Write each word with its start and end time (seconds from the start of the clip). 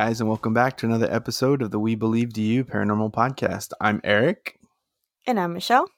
Guys, 0.00 0.18
and 0.18 0.30
welcome 0.30 0.54
back 0.54 0.78
to 0.78 0.86
another 0.86 1.12
episode 1.12 1.60
of 1.60 1.72
the 1.72 1.78
We 1.78 1.94
Believe 1.94 2.32
to 2.32 2.40
You 2.40 2.64
Paranormal 2.64 3.12
Podcast. 3.12 3.72
I'm 3.82 4.00
Eric, 4.02 4.58
And 5.26 5.38
I'm 5.38 5.52
Michelle. 5.52 5.90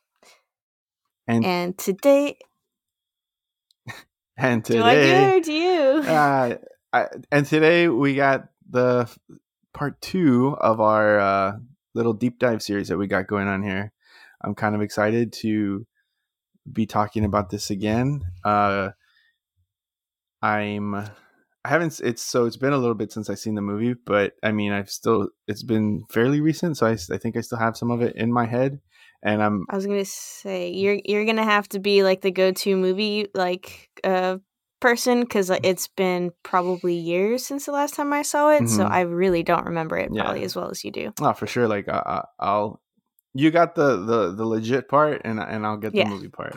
and 1.29 1.45
And 1.45 1.79
today, 1.79 2.37
and 4.37 4.65
today. 4.65 4.81
do 4.81 5.37
I 5.37 5.39
do 5.39 5.53
you? 5.53 6.11
uh, 6.11 6.57
I, 6.93 7.07
and 7.31 7.47
today 7.47 7.87
we 7.87 8.17
got 8.17 8.49
the 8.69 9.09
part 9.73 10.01
two 10.01 10.57
of 10.61 10.81
our 10.81 11.21
uh, 11.21 11.53
little 11.95 12.13
deep 12.13 12.41
dive 12.41 12.61
series 12.61 12.89
that 12.89 12.99
we 12.99 13.07
got 13.07 13.29
going 13.29 13.47
on 13.47 13.63
here. 13.63 13.93
I'm 14.43 14.57
kind 14.57 14.75
of 14.75 14.81
excited 14.83 15.33
to 15.35 15.87
be 16.73 16.87
talking 16.87 17.25
about 17.25 17.51
this 17.51 17.71
again. 17.71 18.23
Uh, 18.43 18.91
I'm 20.43 21.09
I 21.65 21.69
haven't 21.69 22.01
it's 22.03 22.23
so 22.23 22.45
it's 22.47 22.57
been 22.57 22.73
a 22.73 22.79
little 22.79 22.95
bit 22.95 23.13
since 23.13 23.31
I've 23.31 23.39
seen 23.39 23.55
the 23.55 23.63
movie, 23.63 23.95
but 23.95 24.35
I 24.43 24.51
mean 24.53 24.73
I've 24.73 24.91
still 24.91 25.29
it's 25.47 25.63
been 25.63 26.05
fairly 26.11 26.41
recent, 26.41 26.77
so 26.77 26.87
I, 26.87 26.93
I 26.93 27.19
think 27.19 27.37
I 27.37 27.41
still 27.41 27.59
have 27.59 27.77
some 27.77 27.91
of 27.91 28.03
it 28.03 28.17
in 28.17 28.33
my 28.33 28.47
head, 28.47 28.81
and 29.23 29.43
I'm 29.43 29.65
I 29.71 29.77
was 29.77 29.87
gonna 29.87 30.05
say 30.05 30.71
you're 30.71 30.99
you're 31.05 31.25
gonna 31.25 31.45
have 31.45 31.69
to 31.71 31.79
be 31.79 32.03
like 32.03 32.21
the 32.23 32.33
go-to 32.33 32.77
movie 32.77 33.29
like 33.35 33.91
uh 34.03 34.39
person 34.81 35.21
because 35.21 35.49
it's 35.51 35.87
been 35.87 36.33
probably 36.43 36.95
years 36.95 37.47
since 37.47 37.67
the 37.67 37.73
last 37.73 37.95
time 37.95 38.13
I 38.13 38.23
saw 38.23 38.51
it, 38.51 38.69
so 38.69 38.85
Mhm. 38.85 38.91
I 38.91 39.01
really 39.03 39.45
don't 39.45 39.67
remember 39.67 39.97
it 39.97 40.11
Yeah. 40.13 40.23
probably 40.25 40.43
as 40.43 40.57
well 40.57 40.69
as 40.71 40.83
you 40.83 40.91
do. 40.91 41.13
oh 41.21 41.33
for 41.33 41.47
sure 41.47 41.69
like 41.69 41.89
I, 41.89 41.99
I, 42.05 42.25
I'll 42.41 42.83
you 43.35 43.53
got 43.53 43.77
the 43.77 43.97
the 44.05 44.33
the 44.35 44.45
legit 44.45 44.89
part, 44.89 45.23
and 45.25 45.39
and 45.39 45.65
I'll 45.65 45.77
get 45.77 45.93
the 45.93 45.99
Yeah. 46.01 46.09
movie 46.11 46.29
part. 46.29 46.57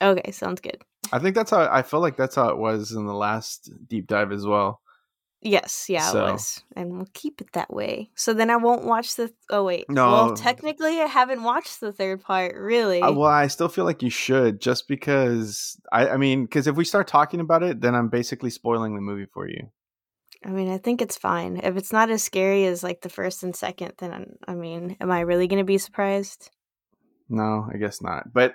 Okay, 0.00 0.30
sounds 0.30 0.60
good. 0.60 0.80
I 1.12 1.18
think 1.18 1.34
that's 1.34 1.50
how 1.50 1.68
I 1.70 1.82
feel 1.82 2.00
like 2.00 2.16
that's 2.16 2.34
how 2.36 2.48
it 2.48 2.58
was 2.58 2.92
in 2.92 3.06
the 3.06 3.14
last 3.14 3.70
deep 3.88 4.06
dive 4.06 4.32
as 4.32 4.46
well. 4.46 4.80
Yes, 5.40 5.86
yeah, 5.88 6.10
So- 6.10 6.26
it 6.26 6.32
was, 6.32 6.64
and 6.74 6.96
we'll 6.96 7.08
keep 7.14 7.40
it 7.40 7.52
that 7.52 7.72
way. 7.72 8.10
So 8.16 8.34
then 8.34 8.50
I 8.50 8.56
won't 8.56 8.84
watch 8.84 9.14
the. 9.14 9.32
Oh 9.50 9.62
wait, 9.62 9.84
No. 9.88 10.10
Well, 10.10 10.34
technically, 10.36 11.00
I 11.00 11.06
haven't 11.06 11.44
watched 11.44 11.78
the 11.80 11.92
third 11.92 12.22
part. 12.22 12.56
Really? 12.56 13.00
Uh, 13.00 13.12
well, 13.12 13.30
I 13.30 13.46
still 13.46 13.68
feel 13.68 13.84
like 13.84 14.02
you 14.02 14.10
should, 14.10 14.60
just 14.60 14.88
because 14.88 15.80
I, 15.92 16.08
I 16.08 16.16
mean, 16.16 16.44
because 16.44 16.66
if 16.66 16.74
we 16.74 16.84
start 16.84 17.06
talking 17.06 17.38
about 17.38 17.62
it, 17.62 17.80
then 17.80 17.94
I'm 17.94 18.08
basically 18.08 18.50
spoiling 18.50 18.96
the 18.96 19.00
movie 19.00 19.26
for 19.32 19.48
you. 19.48 19.68
I 20.44 20.50
mean, 20.50 20.70
I 20.72 20.78
think 20.78 21.00
it's 21.02 21.16
fine. 21.16 21.56
If 21.62 21.76
it's 21.76 21.92
not 21.92 22.10
as 22.10 22.22
scary 22.24 22.64
as 22.66 22.82
like 22.82 23.02
the 23.02 23.08
first 23.08 23.42
and 23.44 23.54
second, 23.54 23.92
then 23.98 24.12
I'm- 24.12 24.36
I 24.48 24.54
mean, 24.54 24.96
am 25.00 25.10
I 25.12 25.20
really 25.20 25.46
going 25.46 25.58
to 25.60 25.64
be 25.64 25.78
surprised? 25.78 26.50
No, 27.28 27.68
I 27.72 27.76
guess 27.76 28.00
not. 28.02 28.32
But 28.32 28.54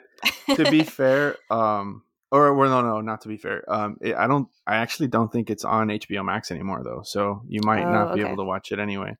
to 0.55 0.69
be 0.69 0.83
fair, 0.83 1.37
um, 1.49 2.03
or 2.33 2.53
well, 2.55 2.69
no, 2.69 2.81
no, 2.95 3.01
not 3.01 3.21
to 3.21 3.27
be 3.29 3.37
fair. 3.37 3.63
Um, 3.71 3.97
it, 4.01 4.15
I 4.15 4.27
don't. 4.27 4.47
I 4.67 4.77
actually 4.77 5.07
don't 5.07 5.31
think 5.31 5.49
it's 5.49 5.63
on 5.63 5.87
HBO 5.89 6.25
Max 6.25 6.51
anymore, 6.51 6.81
though. 6.83 7.01
So 7.03 7.43
you 7.47 7.61
might 7.63 7.85
Oh, 7.85 7.91
not 7.91 8.15
be 8.15 8.21
able 8.21 8.37
to 8.37 8.43
watch 8.43 8.71
it 8.71 8.79
anyway. 8.79 9.15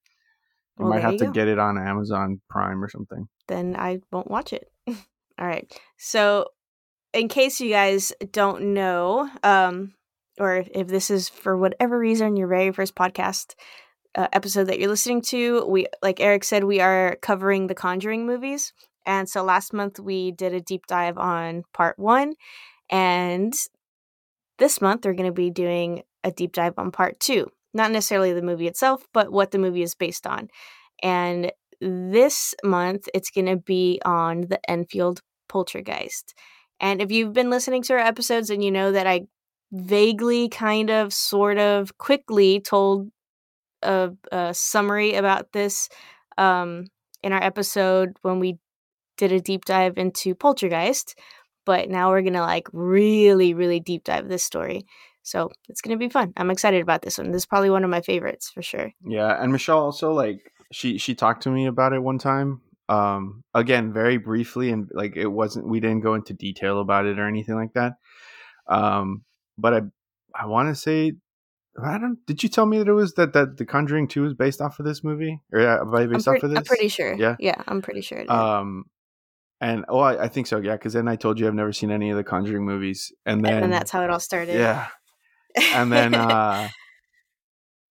You 0.80 0.86
Well, 0.86 0.90
might 0.90 1.02
have 1.02 1.14
you 1.14 1.20
to 1.20 1.26
go. 1.28 1.32
get 1.32 1.48
it 1.48 1.60
on 1.60 1.78
Amazon 1.78 2.42
Prime 2.50 2.84
or 2.84 2.90
something. 2.90 3.28
then 3.48 3.76
I 3.78 4.00
won't 4.12 4.30
watch 4.32 4.54
it. 4.54 4.68
All 4.88 5.48
right. 5.48 5.72
So, 5.98 6.48
in 7.14 7.28
case 7.28 7.60
you 7.62 7.70
guys 7.70 8.12
don't 8.32 8.74
know, 8.74 9.30
um, 9.44 9.94
or 10.40 10.58
if, 10.58 10.70
if 10.74 10.88
this 10.88 11.10
is 11.12 11.30
for 11.30 11.56
whatever 11.58 11.98
reason 12.00 12.36
your 12.38 12.48
very 12.48 12.72
first 12.72 12.96
podcast 12.96 13.54
uh, 14.16 14.28
episode 14.34 14.66
that 14.66 14.80
you're 14.80 14.90
listening 14.90 15.22
to, 15.22 15.66
we, 15.68 15.88
like 16.02 16.20
Eric 16.20 16.44
said, 16.44 16.64
we 16.64 16.80
are 16.82 17.18
covering 17.22 17.68
the 17.68 17.76
Conjuring 17.76 18.26
movies. 18.26 18.74
And 19.06 19.28
so 19.30 19.44
last 19.44 19.74
month 19.74 20.00
we 20.00 20.32
did 20.32 20.54
a 20.54 20.62
deep 20.62 20.88
dive 20.88 21.18
on 21.18 21.64
part 21.74 22.00
one. 22.00 22.34
And 22.94 23.54
this 24.60 24.80
month 24.80 25.04
we're 25.04 25.14
going 25.14 25.30
to 25.30 25.34
be 25.34 25.50
doing 25.50 26.04
a 26.24 26.32
deep 26.32 26.54
dive 26.54 26.76
on 26.78 26.92
part 26.92 27.20
two. 27.20 27.48
Not 27.74 27.92
necessarily 27.92 28.34
the 28.34 28.44
movie 28.44 28.68
itself, 28.68 29.06
but 29.14 29.32
what 29.32 29.50
the 29.50 29.58
movie 29.58 29.82
is 29.82 29.96
based 29.96 30.28
on. 30.28 30.50
And 31.02 31.52
this 31.82 32.54
month 32.64 33.10
it's 33.14 33.32
going 33.32 33.48
to 33.48 33.58
be 33.58 34.00
on 34.06 34.42
the 34.42 34.60
Enfield 34.70 35.22
Poltergeist. 35.50 36.36
And 36.80 37.02
if 37.02 37.12
you've 37.12 37.34
been 37.34 37.50
listening 37.50 37.82
to 37.84 37.94
our 37.94 38.00
episodes 38.00 38.52
and 38.52 38.64
you 38.64 38.72
know 38.72 38.92
that 38.92 39.08
I 39.08 39.22
vaguely, 39.72 40.50
kind 40.50 40.92
of, 40.92 41.12
sort 41.14 41.58
of, 41.58 41.98
quickly 41.98 42.60
told 42.60 43.10
a, 43.82 44.12
a 44.32 44.54
summary 44.54 45.16
about 45.16 45.52
this 45.52 45.90
um, 46.38 46.86
in 47.24 47.34
our 47.34 47.42
episode 47.42 48.18
when 48.22 48.40
we 48.40 48.60
did 49.18 49.32
a 49.32 49.40
deep 49.40 49.66
dive 49.66 49.98
into 49.98 50.36
Poltergeist, 50.36 51.18
but 51.66 51.90
now 51.90 52.10
we're 52.10 52.22
going 52.22 52.34
to 52.34 52.42
like 52.42 52.68
really, 52.72 53.54
really 53.54 53.80
deep 53.80 54.04
dive 54.04 54.28
this 54.28 54.44
story. 54.44 54.86
So 55.24 55.50
it's 55.70 55.82
going 55.82 55.98
to 55.98 56.04
be 56.04 56.10
fun. 56.10 56.34
I'm 56.36 56.52
excited 56.52 56.82
about 56.82 57.02
this 57.02 57.18
one. 57.18 57.32
This 57.32 57.44
is 57.44 57.46
probably 57.46 57.70
one 57.70 57.84
of 57.84 57.90
my 57.90 58.02
favorites 58.02 58.50
for 58.50 58.62
sure. 58.62 58.92
Yeah, 59.06 59.42
and 59.42 59.52
Michelle 59.52 59.80
also 59.80 60.12
like 60.12 60.52
she 60.72 60.98
she 60.98 61.16
talked 61.16 61.44
to 61.44 61.50
me 61.50 61.66
about 61.66 61.94
it 61.94 62.04
one 62.04 62.18
time. 62.18 62.62
Um, 62.90 63.44
again, 63.54 63.94
very 63.94 64.18
briefly, 64.18 64.70
and 64.70 64.90
like 64.94 65.16
it 65.16 65.28
wasn't 65.28 65.68
we 65.68 65.80
didn't 65.80 66.02
go 66.02 66.16
into 66.16 66.34
detail 66.34 66.82
about 66.82 67.06
it 67.06 67.20
or 67.20 67.28
anything 67.28 67.56
like 67.56 67.74
that. 67.74 67.94
Um, 68.68 69.24
but 69.58 69.74
I 69.74 69.82
I 70.36 70.46
want 70.48 70.70
to 70.70 70.76
say 70.76 71.14
I 71.82 71.98
don't. 71.98 72.24
Did 72.28 72.44
you 72.44 72.50
tell 72.50 72.66
me 72.66 72.78
that 72.78 72.88
it 72.88 72.94
was 72.94 73.14
that 73.14 73.34
that 73.34 73.58
The 73.58 73.66
Conjuring 73.66 74.08
Two 74.08 74.26
is 74.26 74.34
based 74.34 74.62
off 74.62 74.80
of 74.80 74.86
this 74.86 75.04
movie 75.04 75.40
or 75.52 75.62
uh, 75.62 75.86
based 75.86 76.26
pre- 76.26 76.38
off 76.38 76.44
of 76.44 76.50
this? 76.52 76.60
I'm 76.60 76.66
pretty 76.66 76.88
sure. 76.88 77.14
Yeah. 77.14 77.36
Yeah, 77.40 77.62
I'm 77.68 77.82
pretty 77.82 78.02
sure 78.02 78.20
it 78.20 78.26
is. 78.26 78.30
Um, 78.30 78.86
and 79.64 79.86
oh, 79.88 80.00
I, 80.00 80.24
I 80.24 80.28
think 80.28 80.46
so. 80.48 80.60
Yeah, 80.60 80.74
because 80.74 80.92
then 80.92 81.08
I 81.08 81.16
told 81.16 81.40
you 81.40 81.48
I've 81.48 81.54
never 81.54 81.72
seen 81.72 81.90
any 81.90 82.10
of 82.10 82.18
the 82.18 82.24
Conjuring 82.24 82.66
movies, 82.66 83.14
and 83.26 83.44
then 83.44 83.54
and 83.54 83.64
then 83.64 83.70
that's 83.70 83.92
how 83.92 84.04
it 84.04 84.10
all 84.10 84.20
started. 84.20 84.56
yeah, 84.56 84.88
and 85.56 85.92
then 85.92 86.14
uh, 86.14 86.68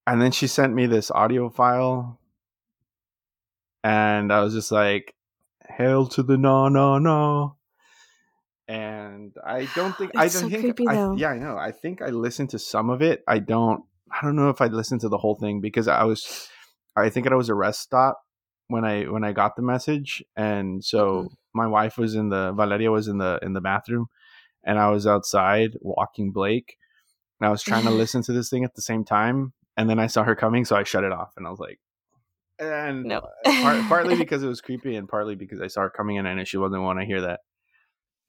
and 0.06 0.20
then 0.20 0.32
she 0.32 0.46
sent 0.46 0.74
me 0.74 0.84
this 0.84 1.10
audio 1.10 1.48
file, 1.48 2.20
and 3.82 4.30
I 4.30 4.42
was 4.42 4.52
just 4.52 4.70
like, 4.70 5.14
"Hail 5.66 6.06
to 6.08 6.22
the 6.22 6.36
no 6.36 6.68
no 6.68 6.98
no." 6.98 7.56
And 8.68 9.34
I 9.44 9.66
don't 9.74 9.96
think 9.96 10.12
I 10.14 10.28
don't 10.28 10.30
so 10.30 10.48
think 10.50 10.76
creepy, 10.76 10.88
I, 10.88 11.14
yeah 11.16 11.30
I 11.30 11.38
know 11.38 11.56
I 11.56 11.72
think 11.72 12.00
I 12.00 12.08
listened 12.08 12.50
to 12.50 12.58
some 12.58 12.90
of 12.90 13.00
it. 13.00 13.24
I 13.26 13.38
don't 13.38 13.82
I 14.10 14.18
don't 14.22 14.36
know 14.36 14.50
if 14.50 14.60
I 14.60 14.66
listened 14.66 15.00
to 15.00 15.08
the 15.08 15.18
whole 15.18 15.36
thing 15.36 15.62
because 15.62 15.88
I 15.88 16.04
was 16.04 16.48
I 16.94 17.08
think 17.08 17.24
it 17.26 17.34
was 17.34 17.48
a 17.48 17.54
rest 17.54 17.80
stop 17.80 18.22
when 18.68 18.84
I 18.84 19.04
when 19.04 19.24
I 19.24 19.32
got 19.32 19.56
the 19.56 19.62
message, 19.62 20.22
and 20.36 20.84
so 20.84 21.22
Mm-hmm. 21.24 21.34
My 21.54 21.66
wife 21.66 21.98
was 21.98 22.14
in 22.14 22.28
the 22.28 22.52
Valeria 22.52 22.90
was 22.90 23.08
in 23.08 23.18
the 23.18 23.38
in 23.42 23.52
the 23.52 23.60
bathroom, 23.60 24.06
and 24.64 24.78
I 24.78 24.90
was 24.90 25.06
outside 25.06 25.76
walking 25.80 26.32
Blake, 26.32 26.76
and 27.40 27.46
I 27.46 27.50
was 27.50 27.62
trying 27.62 27.84
to 27.84 27.90
listen 27.90 28.22
to 28.24 28.32
this 28.32 28.50
thing 28.50 28.64
at 28.64 28.74
the 28.74 28.82
same 28.82 29.04
time, 29.04 29.52
and 29.76 29.88
then 29.88 29.98
I 29.98 30.06
saw 30.06 30.24
her 30.24 30.36
coming, 30.36 30.64
so 30.64 30.76
I 30.76 30.84
shut 30.84 31.04
it 31.04 31.12
off, 31.12 31.32
and 31.36 31.46
I 31.46 31.50
was 31.50 31.60
like, 31.60 31.78
and 32.58 33.04
No. 33.04 33.18
Uh, 33.44 33.62
part, 33.62 33.82
partly 33.88 34.16
because 34.18 34.42
it 34.42 34.48
was 34.48 34.60
creepy, 34.60 34.96
and 34.96 35.08
partly 35.08 35.34
because 35.34 35.60
I 35.60 35.66
saw 35.66 35.82
her 35.82 35.90
coming 35.90 36.16
in, 36.16 36.26
and 36.26 36.46
she 36.46 36.58
wasn't 36.58 36.82
want 36.82 37.00
to 37.00 37.06
hear 37.06 37.22
that. 37.22 37.40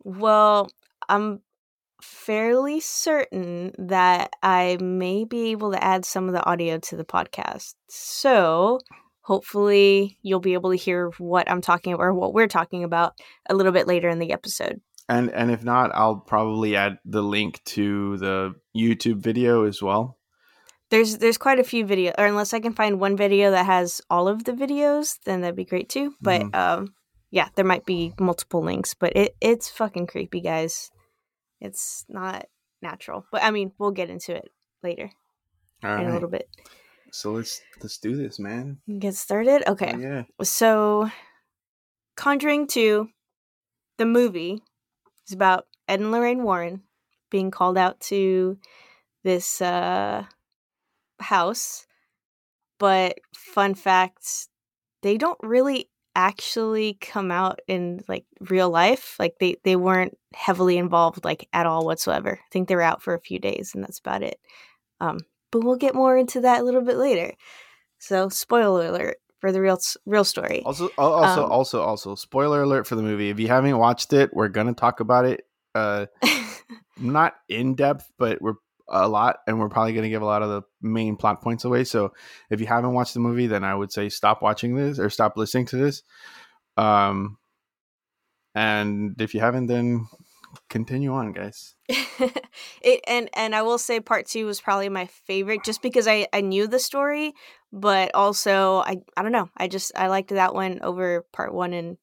Well, 0.04 0.70
I'm 1.08 1.42
fairly 2.02 2.80
certain 2.80 3.72
that 3.78 4.34
I 4.44 4.78
may 4.82 5.24
be 5.24 5.52
able 5.52 5.72
to 5.72 5.84
add 5.84 6.06
some 6.06 6.28
of 6.28 6.34
the 6.34 6.46
audio 6.46 6.78
to 6.78 6.98
the 6.98 7.06
podcast. 7.06 7.76
So 7.88 8.80
hopefully 9.24 10.18
you'll 10.22 10.40
be 10.40 10.54
able 10.54 10.70
to 10.70 10.78
hear 10.78 11.10
what 11.18 11.50
I'm 11.50 11.62
talking 11.62 11.94
about 11.94 12.04
or 12.04 12.14
what 12.14 12.34
we're 12.34 12.48
talking 12.48 12.84
about 12.84 13.14
a 13.50 13.56
little 13.56 13.72
bit 13.72 13.88
later 13.88 14.10
in 14.10 14.20
the 14.20 14.32
episode. 14.32 14.82
And 15.10 15.30
and 15.32 15.52
if 15.52 15.64
not, 15.64 15.92
I'll 15.94 16.18
probably 16.18 16.76
add 16.76 17.00
the 17.04 17.22
link 17.22 17.62
to 17.66 18.18
the 18.18 18.56
YouTube 18.76 19.18
video 19.18 19.66
as 19.66 19.82
well. 19.82 20.18
There's 20.90 21.18
there's 21.18 21.38
quite 21.38 21.60
a 21.60 21.64
few 21.64 21.86
videos, 21.86 22.14
or 22.18 22.26
unless 22.26 22.54
I 22.54 22.60
can 22.60 22.74
find 22.74 23.00
one 23.00 23.18
video 23.18 23.52
that 23.52 23.66
has 23.66 24.02
all 24.10 24.28
of 24.28 24.44
the 24.44 24.54
videos, 24.54 25.18
then 25.26 25.42
that'd 25.42 25.56
be 25.56 25.66
great 25.66 25.90
too. 25.90 26.14
But 26.22 26.42
Mhm. 26.42 26.56
um, 26.56 26.94
yeah, 27.32 27.50
there 27.56 27.66
might 27.66 27.86
be 27.86 28.14
multiple 28.20 28.62
links, 28.62 28.94
but 28.94 29.16
it 29.16 29.36
it's 29.42 29.70
fucking 29.70 30.08
creepy, 30.08 30.40
guys. 30.40 30.92
It's 31.60 32.06
not 32.08 32.46
natural, 32.82 33.26
but 33.32 33.44
I 33.44 33.52
mean, 33.52 33.72
we'll 33.78 33.92
get 33.92 34.10
into 34.10 34.36
it 34.36 34.50
later 34.84 35.10
All 35.84 35.98
in 35.98 36.08
a 36.08 36.14
little 36.14 36.30
bit. 36.30 36.48
So 37.14 37.34
let's 37.34 37.62
let's 37.82 38.00
do 38.00 38.16
this, 38.16 38.40
man. 38.40 38.80
Get 38.98 39.14
started. 39.14 39.64
Okay. 39.70 39.94
Oh, 39.96 40.00
yeah. 40.00 40.24
So, 40.42 41.12
Conjuring 42.18 42.66
2, 42.66 43.08
the 44.00 44.06
movie, 44.06 44.64
is 45.28 45.34
about 45.34 45.68
Ed 45.88 46.00
and 46.00 46.12
Lorraine 46.12 46.42
Warren 46.42 46.82
being 47.30 47.52
called 47.52 47.78
out 47.78 48.00
to 48.02 48.58
this 49.24 49.62
uh, 49.62 50.26
house. 51.20 51.86
But, 52.80 53.20
fun 53.36 53.76
fact, 53.76 54.48
they 55.04 55.20
don't 55.20 55.40
really 55.44 55.92
actually 56.16 56.98
come 57.00 57.30
out 57.32 57.60
in 57.68 58.00
like 58.08 58.26
real 58.40 58.70
life 58.70 59.16
like 59.18 59.34
they 59.40 59.56
they 59.64 59.76
weren't 59.76 60.16
heavily 60.36 60.78
involved 60.78 61.26
like 61.26 61.48
at 61.54 61.66
all 61.66 61.88
whatsoever 61.88 62.38
i 62.40 62.48
think 62.52 62.68
they 62.68 62.76
were 62.76 62.84
out 62.84 63.02
for 63.02 63.16
a 63.16 63.20
few 63.20 63.40
days 63.40 63.74
and 63.74 63.84
that's 63.84 63.98
about 63.98 64.22
it 64.22 64.40
um 65.02 65.18
but 65.54 65.64
we'll 65.64 65.78
get 65.78 65.96
more 65.96 66.18
into 66.18 66.42
that 66.42 66.60
a 66.60 66.64
little 66.64 66.82
bit 66.82 66.98
later 66.98 67.34
so 68.00 68.28
spoiler 68.28 68.88
alert 68.88 69.18
for 69.40 69.52
the 69.54 69.62
real 69.62 69.78
real 70.06 70.26
story 70.26 70.62
Also, 70.66 70.90
also, 70.98 71.46
Um, 71.46 71.52
also, 71.52 71.82
also, 71.82 72.16
spoiler 72.16 72.64
alert 72.64 72.88
for 72.88 72.96
the 72.96 73.02
movie. 73.04 73.30
If 73.30 73.40
you 73.40 73.48
haven't 73.48 73.78
watched 73.78 74.14
it, 74.14 74.34
we're 74.34 74.48
gonna 74.50 74.74
talk 74.74 75.00
about 75.00 75.26
it. 75.26 75.46
Uh, 75.76 76.08
not 76.98 77.34
in 77.50 77.76
depth, 77.76 78.10
but 78.18 78.42
we're 78.42 78.56
a 78.88 79.08
lot, 79.08 79.38
and 79.48 79.60
we're 79.60 79.70
probably 79.70 79.94
going 79.94 80.04
to 80.04 80.10
give 80.10 80.22
a 80.22 80.26
lot 80.26 80.44
of 80.44 80.50
the 80.50 80.62
main 80.82 81.16
plot 81.16 81.42
points 81.42 81.66
away. 81.66 81.84
So 81.84 82.14
if 82.50 82.60
you 82.60 82.68
haven't 82.68 82.94
watched 82.94 83.14
the 83.14 83.20
movie, 83.20 83.48
then 83.48 83.64
I 83.64 83.74
would 83.74 83.92
say 83.92 84.10
stop 84.10 84.42
watching 84.42 84.76
this 84.76 85.00
or 85.00 85.10
stop 85.10 85.38
listening 85.38 85.66
to 85.68 85.78
this. 85.78 86.04
Um, 86.78 87.38
and 88.54 89.20
if 89.20 89.34
you 89.34 89.40
haven't, 89.40 89.68
then 89.68 90.08
continue 90.70 91.14
on, 91.14 91.32
guys. 91.34 91.76
it 91.90 93.02
and 93.08 93.30
and 93.34 93.56
I 93.56 93.62
will 93.62 93.78
say 93.78 94.00
part 94.00 94.28
two 94.28 94.46
was 94.46 94.62
probably 94.62 94.90
my 94.90 95.06
favorite 95.06 95.64
just 95.64 95.82
because 95.82 96.08
I 96.08 96.28
I 96.34 96.42
knew 96.42 96.68
the 96.68 96.80
story, 96.80 97.34
but 97.72 98.14
also 98.14 98.80
I 98.80 98.98
I 99.18 99.24
don't 99.24 99.32
know 99.32 99.50
I 99.58 99.68
just 99.68 99.92
I 99.96 100.08
liked 100.08 100.30
that 100.30 100.54
one 100.54 100.80
over 100.82 101.26
part 101.34 101.54
one 101.54 101.74
and 101.74 101.98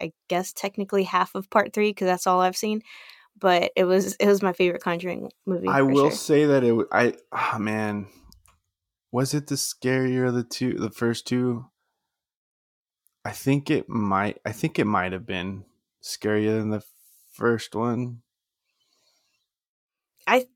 I 0.00 0.12
guess 0.28 0.52
technically 0.52 1.04
half 1.04 1.34
of 1.34 1.48
part 1.48 1.72
three 1.72 1.90
because 1.90 2.06
that's 2.06 2.26
all 2.26 2.40
I've 2.40 2.56
seen. 2.56 2.82
But 3.38 3.72
it 3.76 3.84
was 3.84 4.14
it 4.16 4.26
was 4.26 4.42
my 4.42 4.52
favorite 4.52 4.82
Conjuring 4.82 5.30
movie. 5.46 5.68
I 5.68 5.82
will 5.82 6.10
sure. 6.10 6.12
say 6.12 6.44
that 6.46 6.64
it 6.64 6.86
I 6.92 7.14
oh 7.32 7.58
man, 7.58 8.08
was 9.10 9.34
it 9.34 9.46
the 9.46 9.54
scarier 9.54 10.28
of 10.28 10.34
the 10.34 10.44
two 10.44 10.74
the 10.74 10.90
first 10.90 11.26
two? 11.26 11.66
I 13.24 13.30
think 13.30 13.70
it 13.70 13.88
might 13.88 14.38
I 14.44 14.52
think 14.52 14.78
it 14.78 14.86
might 14.86 15.12
have 15.12 15.26
been 15.26 15.64
scarier 16.02 16.58
than 16.58 16.70
the 16.70 16.82
first 17.32 17.74
one. 17.74 18.22
I 20.26 20.46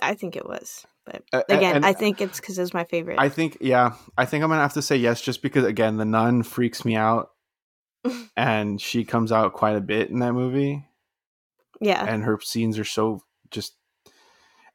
I 0.00 0.14
think 0.14 0.36
it 0.36 0.46
was. 0.46 0.86
But 1.04 1.22
again, 1.48 1.76
and 1.76 1.86
I 1.86 1.92
think 1.92 2.20
it's 2.20 2.40
because 2.40 2.58
it's 2.58 2.72
my 2.72 2.84
favorite. 2.84 3.18
I 3.18 3.28
think, 3.28 3.58
yeah, 3.60 3.94
I 4.16 4.24
think 4.24 4.44
I'm 4.44 4.50
gonna 4.50 4.62
have 4.62 4.74
to 4.74 4.82
say 4.82 4.96
yes, 4.96 5.20
just 5.20 5.42
because 5.42 5.64
again, 5.64 5.96
the 5.96 6.04
nun 6.04 6.42
freaks 6.44 6.84
me 6.84 6.94
out, 6.94 7.30
and 8.36 8.80
she 8.80 9.04
comes 9.04 9.32
out 9.32 9.52
quite 9.52 9.76
a 9.76 9.80
bit 9.80 10.10
in 10.10 10.20
that 10.20 10.32
movie. 10.32 10.86
Yeah, 11.80 12.04
and 12.06 12.22
her 12.22 12.38
scenes 12.40 12.78
are 12.78 12.84
so 12.84 13.20
just, 13.50 13.74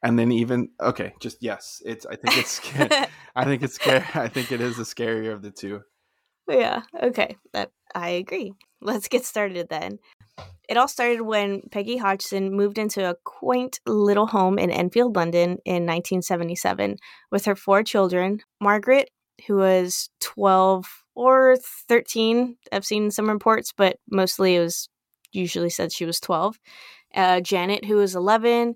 and 0.04 0.20
then 0.20 0.34
even 0.34 0.70
okay, 0.82 1.14
just 1.22 1.38
yes, 1.42 1.82
it's. 1.86 2.06
I 2.06 2.18
think 2.18 2.38
it's. 2.38 2.60
I 3.36 3.46
think 3.46 3.64
it's 3.64 3.76
scary. 3.76 4.04
I 4.14 4.28
think 4.28 4.52
it 4.52 4.60
is 4.60 4.76
the 4.78 4.84
scarier 4.84 5.32
of 5.32 5.42
the 5.42 5.52
two. 5.52 5.82
Yeah. 6.50 6.82
Okay. 7.02 7.38
That 7.54 7.72
I 7.94 8.10
agree. 8.10 8.54
Let's 8.82 9.08
get 9.08 9.26
started 9.26 9.68
then. 9.70 10.00
It 10.68 10.76
all 10.76 10.88
started 10.88 11.22
when 11.22 11.62
Peggy 11.72 11.98
Hodgson 11.98 12.52
moved 12.52 12.78
into 12.78 13.10
a 13.10 13.16
quaint 13.24 13.80
little 13.86 14.28
home 14.28 14.60
in 14.60 14.70
Enfield, 14.70 15.16
London 15.16 15.60
in 15.64 15.86
1977 15.86 16.98
with 17.32 17.46
her 17.46 17.56
four 17.56 17.84
children 17.84 18.42
Margaret, 18.60 19.10
who 19.48 19.58
was 19.58 20.10
12 20.20 20.86
or 21.16 21.58
13. 21.88 22.58
I've 22.72 22.86
seen 22.86 23.12
some 23.12 23.30
reports, 23.30 23.72
but 23.76 23.98
mostly 24.12 24.56
it 24.56 24.60
was 24.60 24.90
usually 25.32 25.70
said 25.70 25.92
she 25.92 26.06
was 26.06 26.20
12. 26.20 26.60
Uh, 27.16 27.40
Janet, 27.40 27.86
who 27.86 27.96
was 27.96 28.16
11. 28.16 28.76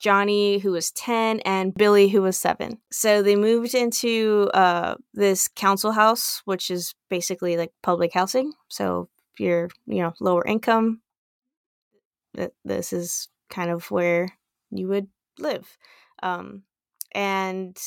Johnny, 0.00 0.58
who 0.58 0.72
was 0.72 0.90
10, 0.92 1.40
and 1.40 1.74
Billy, 1.74 2.08
who 2.08 2.20
was 2.20 2.36
7. 2.36 2.78
So 2.90 3.22
they 3.22 3.36
moved 3.36 3.74
into 3.74 4.50
uh, 4.52 4.96
this 5.14 5.48
council 5.48 5.92
house, 5.92 6.42
which 6.44 6.70
is 6.70 6.94
basically 7.08 7.56
like 7.56 7.72
public 7.82 8.12
housing. 8.12 8.52
So 8.68 9.08
you're, 9.38 9.68
you 9.86 10.02
know, 10.02 10.12
lower 10.20 10.44
income, 10.46 11.00
this 12.64 12.92
is 12.92 13.28
kind 13.50 13.70
of 13.70 13.90
where 13.90 14.28
you 14.70 14.88
would 14.88 15.08
live. 15.38 15.76
Um, 16.22 16.62
and 17.12 17.78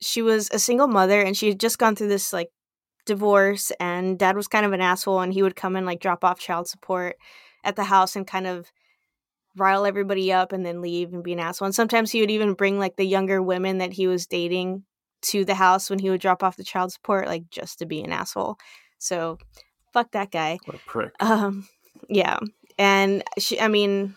she 0.00 0.22
was 0.22 0.48
a 0.52 0.58
single 0.58 0.88
mother 0.88 1.20
and 1.20 1.36
she 1.36 1.48
had 1.48 1.60
just 1.60 1.78
gone 1.78 1.96
through 1.96 2.08
this 2.08 2.32
like 2.32 2.50
divorce 3.06 3.70
and 3.80 4.18
dad 4.18 4.36
was 4.36 4.48
kind 4.48 4.64
of 4.64 4.72
an 4.72 4.80
asshole 4.80 5.20
and 5.20 5.32
he 5.32 5.42
would 5.42 5.56
come 5.56 5.76
and 5.76 5.86
like 5.86 6.00
drop 6.00 6.24
off 6.24 6.38
child 6.38 6.68
support 6.68 7.16
at 7.62 7.76
the 7.76 7.84
house 7.84 8.16
and 8.16 8.26
kind 8.26 8.46
of 8.46 8.70
rile 9.56 9.86
everybody 9.86 10.32
up 10.32 10.52
and 10.52 10.64
then 10.64 10.80
leave 10.80 11.12
and 11.12 11.22
be 11.22 11.32
an 11.32 11.40
asshole. 11.40 11.66
And 11.66 11.74
sometimes 11.74 12.10
he 12.10 12.20
would 12.20 12.30
even 12.30 12.54
bring 12.54 12.78
like 12.78 12.96
the 12.96 13.04
younger 13.04 13.42
women 13.42 13.78
that 13.78 13.92
he 13.92 14.06
was 14.06 14.26
dating 14.26 14.84
to 15.22 15.44
the 15.44 15.54
house 15.54 15.88
when 15.88 15.98
he 15.98 16.10
would 16.10 16.20
drop 16.20 16.42
off 16.42 16.56
the 16.56 16.64
child 16.64 16.92
support, 16.92 17.26
like 17.26 17.48
just 17.50 17.78
to 17.78 17.86
be 17.86 18.02
an 18.02 18.12
asshole. 18.12 18.56
So 18.98 19.38
fuck 19.94 20.10
that 20.12 20.30
guy. 20.30 20.58
What 20.66 20.76
a 20.76 20.80
prick. 20.80 21.12
Um 21.20 21.66
yeah 22.08 22.38
and 22.78 23.22
she 23.38 23.60
i 23.60 23.68
mean 23.68 24.14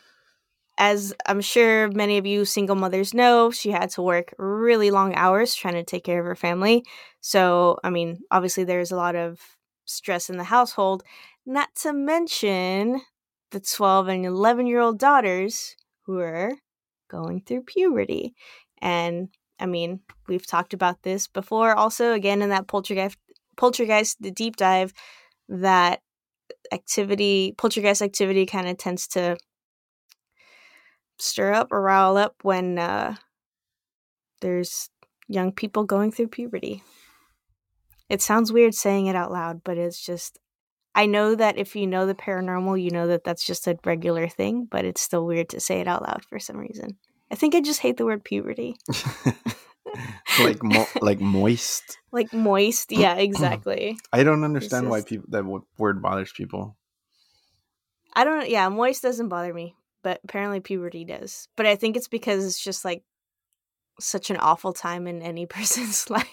as 0.77 1.13
i'm 1.25 1.41
sure 1.41 1.89
many 1.91 2.17
of 2.17 2.25
you 2.25 2.45
single 2.45 2.75
mothers 2.75 3.13
know 3.13 3.51
she 3.51 3.71
had 3.71 3.89
to 3.89 4.01
work 4.01 4.33
really 4.37 4.91
long 4.91 5.13
hours 5.15 5.55
trying 5.55 5.73
to 5.73 5.83
take 5.83 6.03
care 6.03 6.19
of 6.19 6.25
her 6.25 6.35
family 6.35 6.83
so 7.21 7.77
i 7.83 7.89
mean 7.89 8.19
obviously 8.31 8.63
there's 8.63 8.91
a 8.91 8.95
lot 8.95 9.15
of 9.15 9.39
stress 9.85 10.29
in 10.29 10.37
the 10.37 10.43
household 10.43 11.03
not 11.45 11.69
to 11.75 11.93
mention 11.93 13.01
the 13.51 13.59
12 13.59 14.07
and 14.09 14.25
11 14.25 14.67
year 14.67 14.79
old 14.79 14.99
daughters 14.99 15.75
who 16.05 16.19
are 16.19 16.51
going 17.09 17.41
through 17.41 17.61
puberty 17.61 18.33
and 18.81 19.29
i 19.59 19.65
mean 19.65 19.99
we've 20.27 20.45
talked 20.45 20.73
about 20.73 21.03
this 21.03 21.27
before 21.27 21.73
also 21.73 22.13
again 22.13 22.41
in 22.41 22.49
that 22.49 22.67
poltergeist 22.67 23.17
poltergeist 23.55 24.21
the 24.21 24.29
deep 24.29 24.55
dive 24.57 24.93
that 25.49 26.01
activity, 26.71 27.53
poltergeist 27.57 28.01
activity, 28.01 28.45
kind 28.45 28.67
of 28.67 28.77
tends 28.77 29.07
to 29.09 29.37
stir 31.19 31.53
up 31.53 31.71
or 31.71 31.81
rile 31.81 32.17
up 32.17 32.35
when 32.43 32.77
uh, 32.77 33.15
there's 34.41 34.89
young 35.27 35.51
people 35.51 35.83
going 35.83 36.11
through 36.11 36.27
puberty. 36.27 36.83
It 38.09 38.21
sounds 38.21 38.53
weird 38.53 38.73
saying 38.73 39.07
it 39.07 39.15
out 39.15 39.31
loud, 39.31 39.61
but 39.63 39.77
it's 39.77 40.03
just. 40.03 40.39
I 40.95 41.05
know 41.05 41.35
that 41.35 41.59
if 41.59 41.75
you 41.75 41.85
know 41.85 42.07
the 42.07 42.15
paranormal, 42.15 42.81
you 42.81 42.89
know 42.89 43.05
that 43.07 43.23
that's 43.23 43.45
just 43.45 43.67
a 43.67 43.77
regular 43.85 44.27
thing, 44.27 44.67
but 44.69 44.83
it's 44.83 45.01
still 45.01 45.27
weird 45.27 45.49
to 45.49 45.59
say 45.59 45.79
it 45.79 45.87
out 45.87 46.01
loud 46.01 46.25
for 46.25 46.39
some 46.39 46.57
reason. 46.57 46.97
I 47.29 47.35
think 47.35 47.53
I 47.53 47.61
just 47.61 47.81
hate 47.81 47.97
the 47.97 48.05
word 48.05 48.23
puberty. 48.23 48.77
like 50.39 50.63
mo- 50.63 50.87
like 51.01 51.19
moist. 51.19 51.97
Like 52.09 52.33
moist, 52.33 52.91
yeah, 52.91 53.15
exactly. 53.17 53.97
I 54.13 54.23
don't 54.23 54.45
understand 54.45 54.85
just, 54.85 54.89
why 54.89 55.01
people 55.01 55.27
that 55.29 55.45
word 55.77 56.01
bothers 56.01 56.31
people. 56.31 56.77
I 58.13 58.23
don't. 58.23 58.49
Yeah, 58.49 58.69
moist 58.69 59.03
doesn't 59.03 59.27
bother 59.27 59.53
me, 59.53 59.75
but 60.03 60.21
apparently 60.23 60.61
puberty 60.61 61.03
does. 61.03 61.49
But 61.57 61.65
I 61.65 61.75
think 61.75 61.97
it's 61.97 62.07
because 62.07 62.45
it's 62.45 62.63
just 62.63 62.85
like 62.85 63.03
such 63.99 64.29
an 64.29 64.37
awful 64.37 64.73
time 64.73 65.05
in 65.05 65.21
any 65.21 65.45
person's 65.55 66.09
life. 66.09 66.25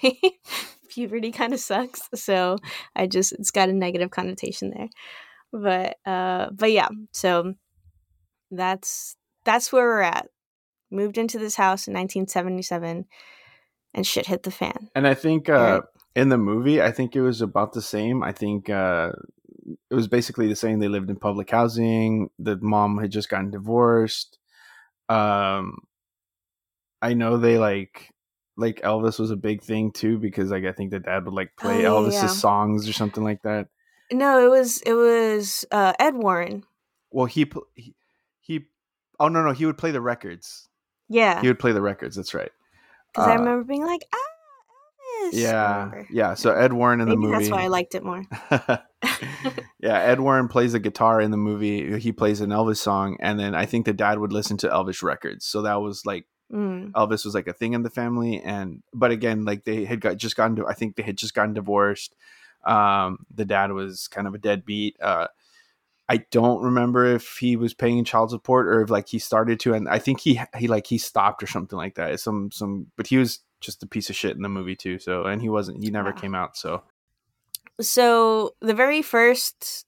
puberty 0.88 1.32
kind 1.32 1.52
of 1.52 1.60
sucks, 1.60 2.08
so 2.14 2.56
I 2.94 3.06
just 3.06 3.32
it's 3.32 3.50
got 3.50 3.68
a 3.68 3.72
negative 3.72 4.10
connotation 4.10 4.70
there. 4.70 4.88
But 5.52 5.96
uh, 6.10 6.50
but 6.52 6.72
yeah, 6.72 6.88
so 7.12 7.54
that's 8.50 9.16
that's 9.44 9.72
where 9.72 9.84
we're 9.84 10.00
at. 10.00 10.28
Moved 10.90 11.18
into 11.18 11.38
this 11.38 11.56
house 11.56 11.88
in 11.88 11.94
1977 11.94 13.06
and 13.94 14.06
shit 14.06 14.26
hit 14.26 14.42
the 14.42 14.50
fan. 14.50 14.90
And 14.94 15.06
I 15.06 15.14
think 15.14 15.48
uh, 15.48 15.52
right. 15.52 15.82
in 16.14 16.28
the 16.28 16.38
movie, 16.38 16.82
I 16.82 16.90
think 16.90 17.14
it 17.16 17.22
was 17.22 17.40
about 17.40 17.72
the 17.72 17.82
same. 17.82 18.22
I 18.22 18.32
think 18.32 18.68
uh, 18.68 19.12
it 19.90 19.94
was 19.94 20.08
basically 20.08 20.48
the 20.48 20.56
same. 20.56 20.78
They 20.78 20.88
lived 20.88 21.10
in 21.10 21.16
public 21.16 21.50
housing. 21.50 22.30
The 22.38 22.56
mom 22.56 22.98
had 22.98 23.10
just 23.10 23.28
gotten 23.28 23.50
divorced. 23.50 24.38
Um, 25.08 25.78
I 27.00 27.14
know 27.14 27.36
they 27.36 27.58
like 27.58 28.10
like 28.56 28.80
Elvis 28.82 29.18
was 29.18 29.30
a 29.30 29.36
big 29.36 29.62
thing 29.62 29.92
too 29.92 30.18
because 30.18 30.50
like 30.50 30.64
I 30.64 30.72
think 30.72 30.90
the 30.90 31.00
dad 31.00 31.24
would 31.24 31.34
like 31.34 31.56
play 31.56 31.86
oh, 31.86 32.02
Elvis's 32.02 32.14
yeah. 32.14 32.26
songs 32.28 32.88
or 32.88 32.92
something 32.92 33.24
like 33.24 33.42
that. 33.42 33.68
No, 34.12 34.44
it 34.44 34.48
was 34.48 34.80
it 34.82 34.94
was 34.94 35.64
uh, 35.70 35.92
Ed 35.98 36.14
Warren. 36.14 36.64
Well, 37.10 37.26
he, 37.26 37.50
he 37.74 37.94
he 38.40 38.66
oh 39.18 39.28
no 39.28 39.42
no 39.42 39.52
he 39.52 39.66
would 39.66 39.78
play 39.78 39.90
the 39.90 40.00
records. 40.00 40.68
Yeah, 41.08 41.40
he 41.40 41.48
would 41.48 41.58
play 41.58 41.72
the 41.72 41.82
records. 41.82 42.16
That's 42.16 42.34
right. 42.34 42.52
Because 43.14 43.28
uh, 43.28 43.30
I 43.30 43.34
remember 43.34 43.64
being 43.64 43.84
like, 43.86 44.02
ah, 44.12 44.34
Elvis. 45.24 45.32
Yeah, 45.32 46.02
yeah. 46.10 46.34
So 46.34 46.52
Ed 46.52 46.72
Warren 46.72 47.00
in 47.00 47.08
Maybe 47.08 47.16
the 47.16 47.20
movie. 47.20 47.38
That's 47.38 47.50
why 47.50 47.64
I 47.64 47.68
liked 47.68 47.94
it 47.94 48.04
more. 48.04 48.24
yeah, 49.80 49.98
Ed 50.00 50.20
Warren 50.20 50.48
plays 50.48 50.74
a 50.74 50.78
guitar 50.78 51.20
in 51.20 51.30
the 51.30 51.36
movie. 51.36 51.98
He 51.98 52.12
plays 52.12 52.40
an 52.40 52.50
Elvis 52.50 52.78
song, 52.78 53.16
and 53.20 53.38
then 53.38 53.54
I 53.54 53.66
think 53.66 53.86
the 53.86 53.92
dad 53.92 54.18
would 54.18 54.32
listen 54.32 54.56
to 54.58 54.68
Elvis 54.68 55.02
records. 55.02 55.46
So 55.46 55.62
that 55.62 55.80
was 55.80 56.04
like 56.04 56.26
mm. 56.52 56.90
Elvis 56.92 57.24
was 57.24 57.34
like 57.34 57.48
a 57.48 57.52
thing 57.52 57.72
in 57.72 57.82
the 57.82 57.90
family. 57.90 58.40
And 58.42 58.82
but 58.92 59.10
again, 59.10 59.44
like 59.44 59.64
they 59.64 59.84
had 59.84 60.00
got 60.00 60.16
just 60.16 60.36
gotten, 60.36 60.62
I 60.66 60.74
think 60.74 60.96
they 60.96 61.02
had 61.02 61.16
just 61.16 61.34
gotten 61.34 61.54
divorced. 61.54 62.14
Um, 62.64 63.26
the 63.32 63.44
dad 63.44 63.72
was 63.72 64.08
kind 64.08 64.26
of 64.26 64.34
a 64.34 64.38
deadbeat. 64.38 64.96
Uh, 65.00 65.28
I 66.08 66.18
don't 66.30 66.62
remember 66.62 67.06
if 67.06 67.38
he 67.38 67.56
was 67.56 67.72
paying 67.72 68.04
child 68.04 68.30
support 68.30 68.68
or 68.68 68.82
if 68.82 68.90
like 68.90 69.08
he 69.08 69.18
started 69.18 69.58
to, 69.60 69.72
and 69.74 69.88
I 69.88 69.98
think 69.98 70.20
he 70.20 70.40
he 70.56 70.68
like 70.68 70.86
he 70.86 70.98
stopped 70.98 71.42
or 71.42 71.46
something 71.46 71.78
like 71.78 71.94
that. 71.94 72.20
Some 72.20 72.50
some, 72.50 72.88
but 72.96 73.06
he 73.06 73.16
was 73.16 73.40
just 73.60 73.82
a 73.82 73.86
piece 73.86 74.10
of 74.10 74.16
shit 74.16 74.36
in 74.36 74.42
the 74.42 74.48
movie 74.48 74.76
too. 74.76 74.98
So 74.98 75.24
and 75.24 75.40
he 75.40 75.48
wasn't 75.48 75.82
he 75.82 75.90
never 75.90 76.10
yeah. 76.10 76.20
came 76.20 76.34
out. 76.34 76.56
So 76.56 76.82
so 77.80 78.54
the 78.60 78.74
very 78.74 79.00
first 79.00 79.86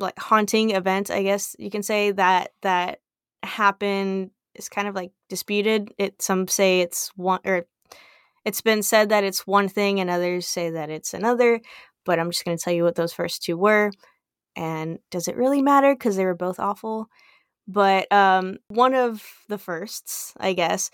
like 0.00 0.18
haunting 0.18 0.70
event, 0.70 1.10
I 1.10 1.22
guess 1.22 1.54
you 1.58 1.70
can 1.70 1.84
say 1.84 2.10
that 2.10 2.52
that 2.62 3.00
happened 3.44 4.30
is 4.56 4.68
kind 4.68 4.88
of 4.88 4.96
like 4.96 5.12
disputed. 5.28 5.94
It 5.96 6.20
some 6.20 6.48
say 6.48 6.80
it's 6.80 7.12
one 7.14 7.40
or 7.44 7.66
it's 8.44 8.62
been 8.62 8.82
said 8.82 9.10
that 9.10 9.22
it's 9.22 9.46
one 9.46 9.68
thing 9.68 10.00
and 10.00 10.10
others 10.10 10.48
say 10.48 10.70
that 10.70 10.90
it's 10.90 11.14
another, 11.14 11.60
but 12.04 12.18
I'm 12.18 12.32
just 12.32 12.44
going 12.44 12.56
to 12.56 12.62
tell 12.62 12.72
you 12.72 12.82
what 12.82 12.96
those 12.96 13.12
first 13.12 13.44
two 13.44 13.56
were 13.56 13.92
and 14.56 14.98
does 15.10 15.28
it 15.28 15.36
really 15.36 15.62
matter 15.62 15.94
because 15.94 16.16
they 16.16 16.24
were 16.24 16.34
both 16.34 16.60
awful 16.60 17.08
but 17.68 18.10
um, 18.12 18.58
one 18.68 18.94
of 18.94 19.24
the 19.48 19.58
firsts 19.58 20.34
i 20.38 20.52
guess 20.52 20.90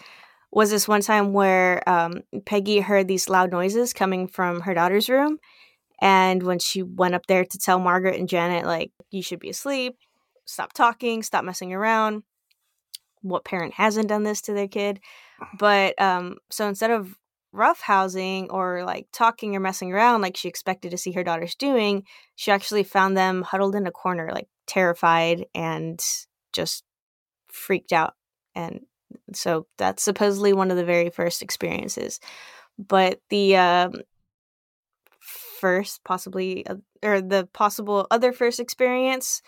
was 0.51 0.71
this 0.71 0.89
one 0.89 1.03
time 1.03 1.33
where 1.33 1.87
um, 1.89 2.23
Peggy 2.47 2.81
heard 2.81 3.07
these 3.07 3.29
loud 3.29 3.51
noises 3.51 3.93
coming 3.93 4.27
from 4.27 4.61
her 4.61 4.75
daughter's 4.75 5.09
room. 5.09 5.39
And 6.01 6.43
when 6.43 6.59
she 6.59 6.83
went 6.83 7.15
up 7.15 7.27
there 7.27 7.45
to 7.45 7.59
tell 7.59 7.79
Margaret 7.79 8.19
and 8.19 8.29
Janet, 8.29 8.65
like, 8.65 8.93
you 9.11 9.23
should 9.23 9.41
be 9.41 9.51
asleep, 9.51 9.97
stop 10.45 10.73
talking, 10.73 11.23
stop 11.23 11.45
messing 11.45 11.75
around. 11.75 12.23
What 13.21 13.45
parent 13.45 13.75
hasn't 13.75 14.09
done 14.09 14.23
this 14.23 14.41
to 14.43 14.53
their 14.53 14.69
kid? 14.69 15.01
But 15.59 16.01
um, 16.01 16.37
so 16.51 16.69
instead 16.69 16.93
of 16.93 17.18
roughhousing 17.55 18.49
or 18.51 18.85
like 18.85 19.07
talking 19.13 19.57
or 19.57 19.61
messing 19.61 19.93
around 19.93 20.21
like 20.21 20.37
she 20.37 20.49
expected 20.49 20.91
to 20.91 20.99
see 20.99 21.13
her 21.13 21.25
daughters 21.25 21.55
doing, 21.55 22.05
she 22.37 22.51
actually 22.51 22.85
found 22.85 23.17
them 23.17 23.43
huddled 23.43 23.75
in 23.75 23.87
a 23.87 23.91
corner, 23.93 24.31
like 24.33 24.49
terrified 24.67 25.47
and 25.55 26.01
just 26.53 26.85
freaked 27.51 27.93
out. 27.93 28.15
And 28.55 28.81
so 29.33 29.67
that's 29.79 30.03
supposedly 30.03 30.53
one 30.53 30.71
of 30.71 30.77
the 30.77 30.85
very 30.85 31.11
first 31.11 31.43
experiences. 31.43 32.21
But 32.79 33.21
the 33.31 33.57
um, 33.57 33.93
first, 35.21 36.03
possibly, 36.05 36.67
uh, 36.67 36.77
or 37.03 37.21
the 37.21 37.49
possible 37.53 38.07
other 38.11 38.33
first 38.33 38.61
experience, 38.61 39.43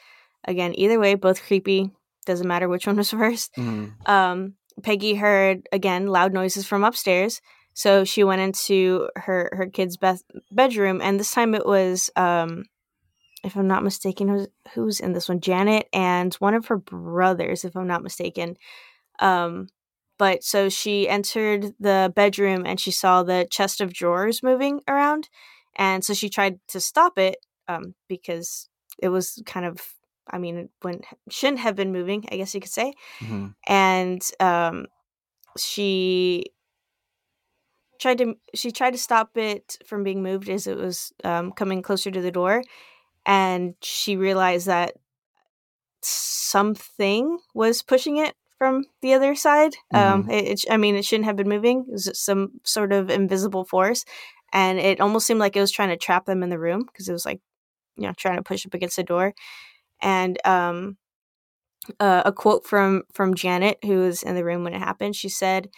again, 0.44 0.72
either 0.76 0.98
way, 0.98 1.14
both 1.14 1.42
creepy. 1.42 1.90
Doesn't 2.26 2.48
matter 2.48 2.68
which 2.68 2.86
one 2.86 2.96
was 2.96 3.10
1st 3.12 3.54
Mhm. 3.56 4.08
Um, 4.08 4.54
Peggy 4.82 5.14
heard 5.14 5.68
again 5.72 6.06
loud 6.06 6.32
noises 6.32 6.66
from 6.66 6.84
upstairs, 6.84 7.40
so 7.74 8.04
she 8.04 8.24
went 8.24 8.40
into 8.40 9.08
her 9.16 9.50
her 9.52 9.66
kid's 9.66 9.96
bed- 9.96 10.22
bedroom, 10.50 11.00
and 11.00 11.18
this 11.18 11.30
time 11.30 11.54
it 11.54 11.66
was, 11.66 12.10
um, 12.16 12.64
if 13.44 13.56
I'm 13.56 13.68
not 13.68 13.84
mistaken, 13.84 14.28
who's 14.28 14.48
who's 14.74 15.00
in 15.00 15.12
this 15.12 15.28
one? 15.28 15.40
Janet 15.40 15.88
and 15.92 16.34
one 16.34 16.54
of 16.54 16.66
her 16.66 16.76
brothers, 16.78 17.64
if 17.64 17.76
I'm 17.76 17.86
not 17.86 18.02
mistaken. 18.02 18.56
Um, 19.18 19.68
but 20.18 20.44
so 20.44 20.68
she 20.68 21.08
entered 21.08 21.74
the 21.80 22.12
bedroom 22.14 22.64
and 22.66 22.78
she 22.78 22.90
saw 22.90 23.22
the 23.22 23.46
chest 23.50 23.80
of 23.80 23.92
drawers 23.92 24.42
moving 24.42 24.80
around, 24.86 25.28
and 25.76 26.04
so 26.04 26.12
she 26.14 26.28
tried 26.28 26.60
to 26.68 26.80
stop 26.80 27.18
it 27.18 27.36
um, 27.68 27.94
because 28.08 28.68
it 28.98 29.08
was 29.08 29.42
kind 29.46 29.64
of, 29.64 29.80
I 30.30 30.36
mean, 30.36 30.56
it 30.58 30.70
wouldn't, 30.82 31.06
shouldn't 31.30 31.60
have 31.60 31.74
been 31.74 31.92
moving, 31.92 32.26
I 32.30 32.36
guess 32.36 32.54
you 32.54 32.60
could 32.60 32.70
say 32.70 32.92
Mhm. 33.20 33.54
and 33.66 34.22
um, 34.40 34.86
she 35.56 36.46
tried 38.00 38.18
to 38.18 38.34
she 38.54 38.72
tried 38.72 38.92
to 38.92 38.98
stop 38.98 39.36
it 39.36 39.76
from 39.86 40.02
being 40.02 40.22
moved 40.22 40.48
as 40.48 40.66
it 40.66 40.76
was 40.76 41.12
um, 41.22 41.52
coming 41.52 41.82
closer 41.82 42.10
to 42.10 42.20
the 42.20 42.30
door, 42.32 42.62
and 43.26 43.74
she 43.82 44.16
realized 44.16 44.66
that 44.66 44.94
something 46.02 47.38
was 47.54 47.82
pushing 47.82 48.16
it 48.16 48.34
from 48.58 48.84
the 49.02 49.14
other 49.14 49.34
side. 49.34 49.74
Um, 49.94 50.28
it, 50.30 50.48
it, 50.48 50.64
I 50.70 50.76
mean, 50.76 50.96
it 50.96 51.04
shouldn't 51.04 51.26
have 51.26 51.36
been 51.36 51.48
moving. 51.48 51.84
It 51.88 51.92
was 51.92 52.10
some 52.14 52.60
sort 52.64 52.92
of 52.92 53.10
invisible 53.10 53.64
force, 53.64 54.04
and 54.52 54.78
it 54.78 55.00
almost 55.00 55.26
seemed 55.26 55.40
like 55.40 55.56
it 55.56 55.60
was 55.60 55.70
trying 55.70 55.90
to 55.90 55.96
trap 55.96 56.26
them 56.26 56.42
in 56.42 56.50
the 56.50 56.58
room 56.58 56.84
because 56.84 57.08
it 57.08 57.12
was 57.12 57.26
like, 57.26 57.40
you 57.96 58.06
know, 58.06 58.14
trying 58.16 58.36
to 58.36 58.42
push 58.42 58.66
up 58.66 58.74
against 58.74 58.96
the 58.96 59.04
door. 59.04 59.34
And 60.02 60.38
um, 60.46 60.96
uh, 61.98 62.22
a 62.24 62.32
quote 62.32 62.66
from 62.66 63.02
from 63.12 63.34
Janet, 63.34 63.78
who 63.84 63.98
was 63.98 64.22
in 64.22 64.34
the 64.34 64.44
room 64.44 64.64
when 64.64 64.74
it 64.74 64.78
happened. 64.78 65.16
She 65.16 65.28
said, 65.28 65.68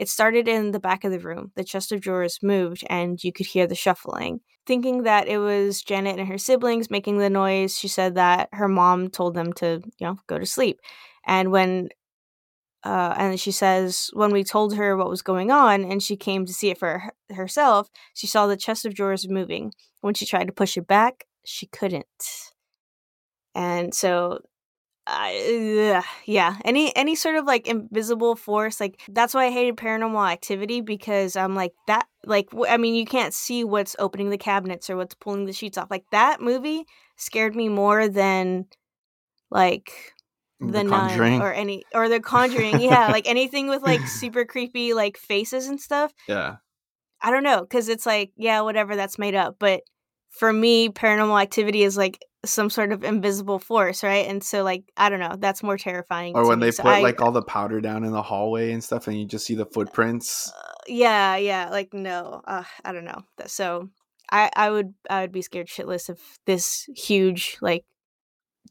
"It 0.00 0.08
started 0.08 0.48
in 0.48 0.72
the 0.72 0.80
back 0.80 1.04
of 1.04 1.12
the 1.12 1.20
room. 1.20 1.52
The 1.56 1.64
chest 1.64 1.92
of 1.92 2.00
drawers 2.00 2.38
moved, 2.42 2.84
and 2.88 3.22
you 3.22 3.32
could 3.32 3.46
hear 3.46 3.66
the 3.66 3.74
shuffling." 3.74 4.40
Thinking 4.66 5.04
that 5.04 5.28
it 5.28 5.38
was 5.38 5.82
Janet 5.82 6.18
and 6.18 6.28
her 6.28 6.38
siblings 6.38 6.90
making 6.90 7.18
the 7.18 7.30
noise, 7.30 7.78
she 7.78 7.88
said 7.88 8.14
that 8.16 8.48
her 8.52 8.68
mom 8.68 9.10
told 9.10 9.34
them 9.34 9.52
to, 9.54 9.82
you 9.98 10.06
know, 10.06 10.16
go 10.26 10.38
to 10.38 10.46
sleep. 10.46 10.80
And 11.26 11.50
when 11.52 11.90
uh, 12.84 13.14
and 13.18 13.38
she 13.38 13.52
says 13.52 14.10
when 14.14 14.32
we 14.32 14.42
told 14.44 14.74
her 14.74 14.96
what 14.96 15.10
was 15.10 15.22
going 15.22 15.50
on 15.50 15.84
and 15.84 16.02
she 16.02 16.16
came 16.16 16.46
to 16.46 16.52
see 16.52 16.70
it 16.70 16.78
for 16.78 16.98
her- 17.00 17.34
herself, 17.34 17.90
she 18.14 18.26
saw 18.26 18.46
the 18.46 18.56
chest 18.56 18.86
of 18.86 18.94
drawers 18.94 19.28
moving. 19.28 19.72
When 20.00 20.14
she 20.14 20.26
tried 20.26 20.46
to 20.46 20.52
push 20.52 20.76
it 20.78 20.86
back, 20.86 21.26
she 21.44 21.66
couldn't. 21.66 22.06
And 23.54 23.94
so 23.94 24.40
I, 25.10 25.92
ugh, 25.96 26.04
yeah, 26.24 26.56
any 26.64 26.94
any 26.96 27.14
sort 27.14 27.34
of 27.36 27.44
like 27.44 27.66
invisible 27.66 28.36
force, 28.36 28.80
like 28.80 29.00
that's 29.08 29.34
why 29.34 29.46
I 29.46 29.50
hated 29.50 29.76
Paranormal 29.76 30.30
Activity 30.30 30.80
because 30.80 31.36
I'm 31.36 31.54
like 31.54 31.72
that, 31.86 32.06
like 32.24 32.48
i 32.68 32.76
mean, 32.76 32.94
you 32.94 33.04
can't 33.04 33.34
see 33.34 33.64
what's 33.64 33.96
opening 33.98 34.30
the 34.30 34.38
cabinets 34.38 34.88
or 34.88 34.96
what's 34.96 35.14
pulling 35.14 35.46
the 35.46 35.52
sheets 35.52 35.76
off. 35.76 35.90
Like 35.90 36.04
that 36.12 36.40
movie 36.40 36.84
scared 37.16 37.56
me 37.56 37.68
more 37.68 38.08
than 38.08 38.66
like 39.50 39.92
the, 40.60 40.66
The 40.72 40.84
nun 40.84 41.42
or 41.42 41.52
any 41.52 41.84
or 41.94 42.08
the 42.08 42.20
Conjuring. 42.20 42.80
yeah, 42.80 43.08
like 43.10 43.26
anything 43.28 43.68
with 43.68 43.82
like 43.82 44.06
super 44.06 44.44
creepy 44.44 44.94
like 44.94 45.16
faces 45.16 45.66
and 45.66 45.80
stuff. 45.80 46.12
Yeah. 46.28 46.56
I 47.22 47.30
don't 47.30 47.42
know 47.42 47.60
because 47.62 47.88
it's 47.88 48.06
like 48.06 48.30
yeah, 48.36 48.60
whatever 48.60 48.96
that's 48.96 49.18
made 49.18 49.34
up, 49.34 49.56
but 49.58 49.82
for 50.30 50.52
me, 50.52 50.88
Paranormal 50.88 51.40
Activity 51.42 51.82
is 51.82 51.96
like 51.96 52.24
some 52.44 52.70
sort 52.70 52.90
of 52.92 53.04
invisible 53.04 53.58
force, 53.58 54.02
right? 54.02 54.26
And 54.26 54.42
so 54.42 54.62
like 54.62 54.84
I 54.96 55.10
don't 55.10 55.20
know, 55.20 55.36
that's 55.38 55.62
more 55.62 55.76
terrifying. 55.76 56.34
Or 56.34 56.46
when 56.48 56.58
me. 56.60 56.66
they 56.66 56.70
So 56.70 56.84
put 56.84 56.92
I- 56.94 57.02
like 57.02 57.20
all 57.20 57.32
the 57.32 57.42
powder 57.42 57.80
down 57.80 58.04
in 58.04 58.12
the 58.12 58.22
hallway 58.22 58.72
and 58.72 58.82
stuff, 58.82 59.08
and 59.08 59.18
you 59.20 59.26
just 59.26 59.44
see 59.46 59.54
the 59.54 59.66
footprints. 59.66 60.50
uh, 60.50 60.72
yeah, 60.86 61.36
yeah, 61.36 61.68
like 61.70 61.92
no, 61.92 62.40
uh, 62.46 62.64
I 62.84 62.92
don't 62.92 63.04
know. 63.04 63.22
So 63.46 63.90
I 64.30 64.50
I 64.56 64.70
would 64.70 64.94
I 65.10 65.20
would 65.22 65.32
be 65.32 65.42
scared 65.42 65.66
shitless 65.68 66.08
if 66.08 66.38
this 66.46 66.88
huge 66.96 67.58
like 67.60 67.84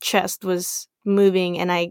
chest 0.02 0.44
was 0.46 0.88
moving 1.06 1.60
and 1.60 1.72
I 1.72 1.90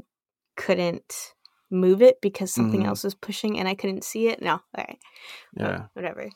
couldn't 0.56 1.34
move 1.70 2.00
it 2.02 2.20
because 2.20 2.52
something 2.52 2.82
Mhm. 2.82 2.86
else 2.86 3.04
was 3.04 3.14
pushing 3.14 3.58
and 3.58 3.68
I 3.68 3.74
couldn't 3.74 4.02
see 4.04 4.28
it. 4.28 4.40
No, 4.42 4.52
all 4.54 4.60
right, 4.76 4.98
Yeah. 5.54 5.86
whatever. 5.92 6.30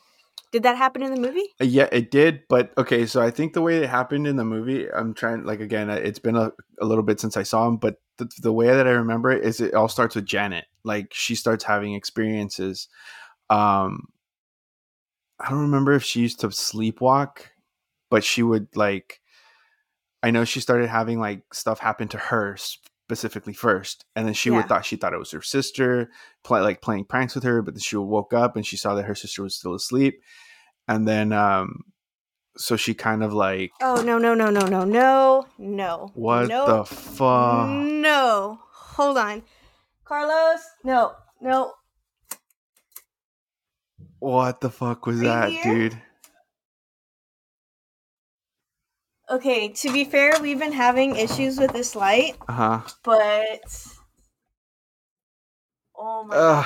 Did 0.53 0.63
that 0.63 0.77
happen 0.77 1.01
in 1.01 1.13
the 1.13 1.19
movie? 1.19 1.49
Uh, 1.59 1.65
Yeah, 1.65 1.89
it 1.91 2.11
did, 2.11 2.43
but 2.47 2.71
okay. 2.77 3.07
So 3.07 3.21
I 3.21 3.31
think 3.31 3.53
the 3.53 3.61
way 3.61 3.77
it 3.77 3.89
happened 3.89 4.27
in 4.27 4.35
the 4.35 4.45
movie, 4.45 4.89
I'm 4.89 5.15
trying. 5.15 5.43
Like 5.43 5.59
again, 5.59 5.89
uh, 5.89 5.95
it's 5.95 6.19
been 6.19 6.37
a, 6.37 6.51
a 6.79 6.85
little 6.85 7.03
bit 7.03 7.19
since 7.19 7.35
I 7.35 7.41
saw 7.43 7.67
him, 7.67 7.77
but 7.77 7.95
the, 8.17 8.29
the 8.39 8.53
way 8.53 8.67
that 8.67 8.87
I 8.87 8.91
remember 8.91 9.31
it 9.31 9.43
is 9.43 9.59
it 9.59 9.73
all 9.73 9.89
starts 9.89 10.15
with 10.15 10.25
Janet. 10.25 10.65
Like 10.83 11.11
she 11.11 11.33
starts 11.33 11.63
having 11.63 11.95
experiences. 11.95 12.87
Um, 13.49 14.09
I 15.39 15.49
don't 15.49 15.61
remember 15.61 15.93
if 15.93 16.03
she 16.03 16.21
used 16.21 16.39
to 16.41 16.49
sleepwalk, 16.49 17.37
but 18.11 18.23
she 18.23 18.43
would 18.43 18.67
like. 18.75 19.19
I 20.21 20.29
know 20.31 20.45
she 20.45 20.61
started 20.61 20.87
having 20.87 21.19
like 21.19 21.51
stuff 21.51 21.79
happen 21.79 22.07
to 22.09 22.17
her 22.17 22.55
specifically 22.57 23.53
first, 23.53 24.05
and 24.15 24.25
then 24.27 24.33
she 24.35 24.49
Yeah. 24.49 24.57
would 24.57 24.67
thought 24.67 24.85
she 24.85 24.95
thought 24.97 25.13
it 25.13 25.19
was 25.19 25.31
her 25.31 25.41
sister, 25.41 26.11
play 26.43 26.61
like 26.61 26.81
playing 26.81 27.05
pranks 27.05 27.35
with 27.35 27.43
her, 27.43 27.61
but 27.61 27.73
then 27.73 27.81
she 27.81 27.97
woke 27.97 28.33
up 28.33 28.55
and 28.55 28.65
she 28.65 28.77
saw 28.77 28.93
that 28.95 29.05
her 29.05 29.15
sister 29.15 29.43
was 29.43 29.55
still 29.57 29.73
asleep, 29.73 30.21
and 30.87 31.07
then 31.07 31.31
um, 31.33 31.83
so 32.57 32.75
she 32.75 32.93
kind 32.93 33.23
of 33.23 33.33
like 33.33 33.71
Oh 33.81 34.01
no 34.03 34.17
no 34.17 34.33
no 34.33 34.49
no 34.49 34.65
no 34.67 34.83
no 34.83 35.45
no. 35.57 36.11
what 36.13 36.47
no, 36.49 36.65
the 36.65 36.83
fuck? 36.85 37.67
No. 37.69 38.59
Hold 38.71 39.17
on. 39.17 39.43
Carlos? 40.05 40.61
No. 40.83 41.13
No. 41.41 41.73
What 44.19 44.61
the 44.61 44.69
fuck 44.69 45.05
was 45.05 45.19
Right 45.19 45.25
that, 45.25 45.49
here? 45.49 45.63
dude? 45.89 46.01
Okay, 49.29 49.69
to 49.69 49.91
be 49.91 50.03
fair, 50.03 50.33
we've 50.41 50.59
been 50.59 50.73
having 50.73 51.15
issues 51.15 51.57
with 51.57 51.71
this 51.73 51.95
light, 51.95 52.35
Uh 52.47 52.53
huh. 52.53 52.81
but 53.03 53.87
Oh 55.95 56.23
my 56.25 56.35
Ugh. 56.35 56.65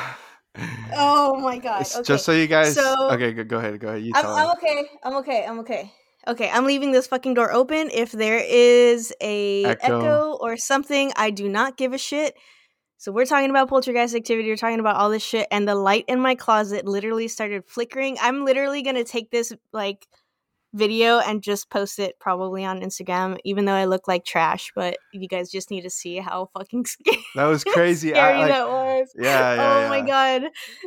Oh 0.95 1.39
my 1.39 1.57
god. 1.57 1.85
Okay. 1.85 2.03
Just 2.03 2.25
so 2.25 2.31
you 2.31 2.47
guys. 2.47 2.75
so- 2.75 3.09
okay, 3.11 3.33
go, 3.33 3.43
go 3.43 3.57
ahead. 3.57 3.79
Go 3.79 3.89
ahead. 3.89 4.01
You 4.01 4.11
I'm, 4.15 4.25
I'm 4.25 4.51
okay. 4.57 4.89
I'm 5.03 5.15
okay. 5.17 5.45
I'm 5.45 5.59
okay. 5.59 5.91
Okay, 6.27 6.49
I'm 6.49 6.65
leaving 6.65 6.91
this 6.91 7.07
fucking 7.07 7.35
door 7.35 7.53
open. 7.53 7.89
If 7.93 8.11
there 8.11 8.39
is 8.39 9.13
a 9.21 9.63
Echo. 9.63 9.99
echo. 9.99 10.37
or 10.41 10.57
something, 10.57 11.13
I 11.15 11.29
do 11.29 11.47
not 11.47 11.77
give 11.77 11.93
a 11.93 11.97
shit. 11.97 12.35
So 12.97 13.11
we're 13.11 13.25
talking 13.25 13.49
about 13.49 13.69
poltergeist 13.69 14.15
activity. 14.15 14.49
We're 14.49 14.57
talking 14.57 14.79
about 14.79 14.97
all 14.97 15.09
this 15.09 15.23
shit, 15.23 15.47
and 15.51 15.67
the 15.67 15.75
light 15.75 16.03
in 16.07 16.19
my 16.19 16.35
closet 16.35 16.85
literally 16.85 17.27
started 17.27 17.63
flickering. 17.65 18.17
I'm 18.19 18.43
literally 18.43 18.81
gonna 18.81 19.03
take 19.03 19.29
this 19.29 19.53
like 19.71 20.07
video 20.73 21.19
and 21.19 21.41
just 21.41 21.69
post 21.69 21.97
it 21.99 22.19
probably 22.19 22.63
on 22.65 22.81
Instagram, 22.81 23.37
even 23.45 23.65
though 23.65 23.73
I 23.73 23.85
look 23.85 24.07
like 24.07 24.25
trash. 24.25 24.71
But 24.75 24.97
you 25.13 25.27
guys 25.27 25.49
just 25.49 25.71
need 25.71 25.81
to 25.81 25.89
see 25.89 26.17
how 26.17 26.49
fucking 26.57 26.85
scary, 26.87 27.23
That 27.35 27.45
was 27.45 27.63
crazy. 27.63 28.13
I, 28.13 28.37
like, 28.39 28.47
that 28.49 28.67
was. 28.67 29.07
yeah, 29.17 29.51
oh 29.51 29.55
yeah. 29.55 29.85
oh 29.85 29.89
my 29.89 30.01
god. 30.01 30.43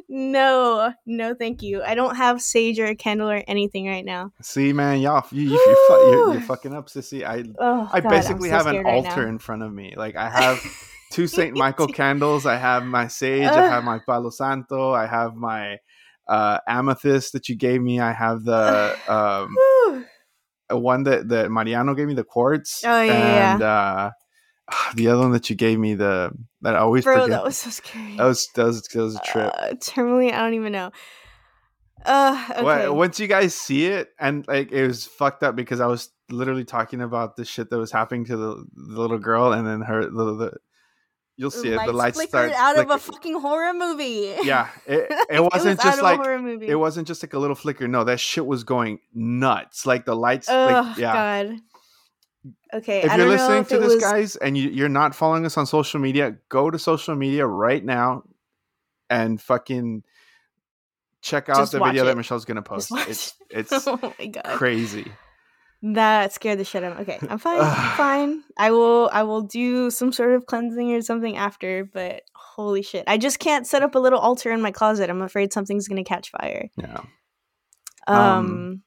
No, 0.08 0.92
no, 1.06 1.34
thank 1.34 1.62
you. 1.62 1.82
I 1.82 1.94
don't 1.94 2.16
have 2.16 2.42
sage 2.42 2.78
or 2.78 2.86
a 2.86 2.94
candle 2.94 3.30
or 3.30 3.42
anything 3.46 3.86
right 3.86 4.04
now. 4.04 4.32
See, 4.42 4.72
man, 4.72 5.00
y'all, 5.00 5.26
you, 5.30 5.42
you, 5.42 5.50
you're, 5.50 5.76
fu- 5.86 6.10
you're, 6.10 6.32
you're 6.32 6.40
fucking 6.42 6.74
up, 6.74 6.88
sissy. 6.88 7.24
I, 7.24 7.44
Oh, 7.58 7.88
I 7.92 8.00
God, 8.00 8.10
basically 8.10 8.48
so 8.50 8.56
have 8.56 8.66
an 8.66 8.76
right 8.82 8.86
altar 8.86 9.22
now. 9.22 9.28
in 9.28 9.38
front 9.38 9.62
of 9.62 9.72
me. 9.72 9.94
Like 9.96 10.16
I 10.16 10.28
have 10.28 10.60
two 11.10 11.26
Saint 11.26 11.56
Michael 11.56 11.86
candles. 11.88 12.44
I 12.46 12.56
have 12.56 12.84
my 12.84 13.06
sage. 13.08 13.46
I 13.46 13.66
have 13.68 13.84
my 13.84 13.98
Palo 13.98 14.30
Santo. 14.30 14.92
I 14.92 15.06
have 15.06 15.34
my 15.36 15.78
uh, 16.30 16.60
amethyst 16.66 17.32
that 17.32 17.48
you 17.48 17.56
gave 17.56 17.82
me. 17.82 18.00
I 18.00 18.12
have 18.12 18.44
the 18.44 18.96
um, 19.08 19.56
one 20.70 21.02
that 21.02 21.28
that 21.28 21.50
Mariano 21.50 21.94
gave 21.94 22.06
me, 22.06 22.14
the 22.14 22.24
quartz. 22.24 22.82
Oh, 22.84 23.02
yeah, 23.02 23.12
yeah, 23.12 23.52
and 23.52 23.62
uh, 23.62 24.10
the 24.94 25.08
other 25.08 25.20
one 25.20 25.32
that 25.32 25.50
you 25.50 25.56
gave 25.56 25.78
me, 25.78 25.94
the 25.94 26.30
that 26.62 26.76
I 26.76 26.78
always 26.78 27.04
Bro, 27.04 27.22
forget. 27.22 27.30
that 27.30 27.44
was 27.44 27.58
so 27.58 27.70
scary. 27.70 28.16
that 28.16 28.24
was 28.24 28.48
that 28.54 28.64
was, 28.64 28.82
that 28.82 29.02
was 29.02 29.16
a 29.16 29.20
trip. 29.20 29.52
Uh, 29.54 29.74
Tourmaline, 29.80 30.32
I 30.32 30.38
don't 30.38 30.54
even 30.54 30.72
know. 30.72 30.92
Uh, 32.04 32.46
okay. 32.52 32.62
Well, 32.62 32.96
once 32.96 33.20
you 33.20 33.26
guys 33.26 33.54
see 33.54 33.86
it, 33.86 34.10
and 34.18 34.46
like 34.48 34.72
it 34.72 34.86
was 34.86 35.04
fucked 35.04 35.42
up 35.42 35.54
because 35.56 35.80
I 35.80 35.86
was 35.86 36.10
literally 36.30 36.64
talking 36.64 37.02
about 37.02 37.36
the 37.36 37.44
shit 37.44 37.68
that 37.70 37.78
was 37.78 37.92
happening 37.92 38.24
to 38.26 38.36
the, 38.36 38.64
the 38.74 39.00
little 39.00 39.18
girl, 39.18 39.52
and 39.52 39.66
then 39.66 39.82
her 39.82 40.04
the, 40.04 40.34
the 40.36 40.52
you'll 41.40 41.50
see 41.50 41.68
it. 41.70 41.80
The 41.86 41.92
lights 41.92 42.16
flickered 42.16 42.52
start 42.52 42.52
out 42.52 42.78
of 42.78 42.90
a 42.90 42.98
fucking 42.98 43.40
horror 43.40 43.72
movie. 43.72 44.34
yeah. 44.42 44.68
It, 44.86 45.06
It 45.10 45.26
it 45.36 45.42
wasn't 45.42 45.78
was 45.78 45.84
just 45.84 46.02
like 46.02 46.20
it 46.62 46.74
wasn't 46.76 47.08
just 47.08 47.22
like 47.22 47.32
a 47.32 47.38
little 47.38 47.56
flicker. 47.56 47.88
No, 47.88 48.04
that 48.04 48.20
shit 48.20 48.46
was 48.46 48.62
going 48.64 49.00
nuts. 49.14 49.86
Like 49.86 50.04
the 50.04 50.14
lights. 50.14 50.48
Oh 50.50 50.66
like, 50.66 50.98
yeah. 50.98 51.12
God. 51.46 51.56
Okay, 52.72 53.02
If 53.02 53.10
I 53.10 53.16
you're 53.16 53.26
don't 53.26 53.36
know 53.36 53.42
listening 53.42 53.58
if 53.62 53.68
to 53.68 53.76
it 53.76 53.80
this, 53.80 53.94
was- 53.94 54.02
guys, 54.02 54.36
and 54.36 54.56
you, 54.56 54.70
you're 54.70 54.88
not 54.88 55.14
following 55.14 55.44
us 55.44 55.56
on 55.58 55.66
social 55.66 55.98
media, 56.00 56.36
go 56.48 56.70
to 56.70 56.78
social 56.78 57.14
media 57.16 57.46
right 57.46 57.84
now 57.84 58.22
and 59.10 59.40
fucking 59.40 60.04
check 61.20 61.48
out 61.48 61.56
Just 61.56 61.72
the 61.72 61.80
video 61.84 62.04
it. 62.04 62.06
that 62.06 62.16
Michelle's 62.16 62.44
gonna 62.44 62.62
post. 62.62 62.92
It's 63.08 63.34
it. 63.50 63.66
it's 63.72 63.86
oh 63.88 64.14
crazy. 64.54 65.10
That 65.82 66.32
scared 66.32 66.58
the 66.58 66.64
shit 66.64 66.84
out 66.84 66.92
of 66.92 66.98
me. 66.98 67.14
Okay, 67.14 67.26
I'm 67.28 67.38
fine. 67.48 67.60
I'm 67.60 67.96
fine. 67.96 68.42
I 68.58 68.70
will. 68.70 69.08
I 69.12 69.22
will 69.22 69.42
do 69.42 69.90
some 69.90 70.12
sort 70.12 70.34
of 70.34 70.46
cleansing 70.46 70.92
or 70.92 71.00
something 71.00 71.36
after. 71.36 71.84
But 71.84 72.22
holy 72.34 72.82
shit, 72.82 73.04
I 73.06 73.16
just 73.18 73.38
can't 73.38 73.66
set 73.66 73.82
up 73.82 73.94
a 73.94 73.98
little 73.98 74.18
altar 74.18 74.50
in 74.52 74.60
my 74.60 74.72
closet. 74.72 75.08
I'm 75.08 75.22
afraid 75.22 75.52
something's 75.52 75.88
gonna 75.88 76.04
catch 76.04 76.30
fire. 76.30 76.68
Yeah. 76.76 77.00
Um. 78.06 78.16
Um, 78.16 78.82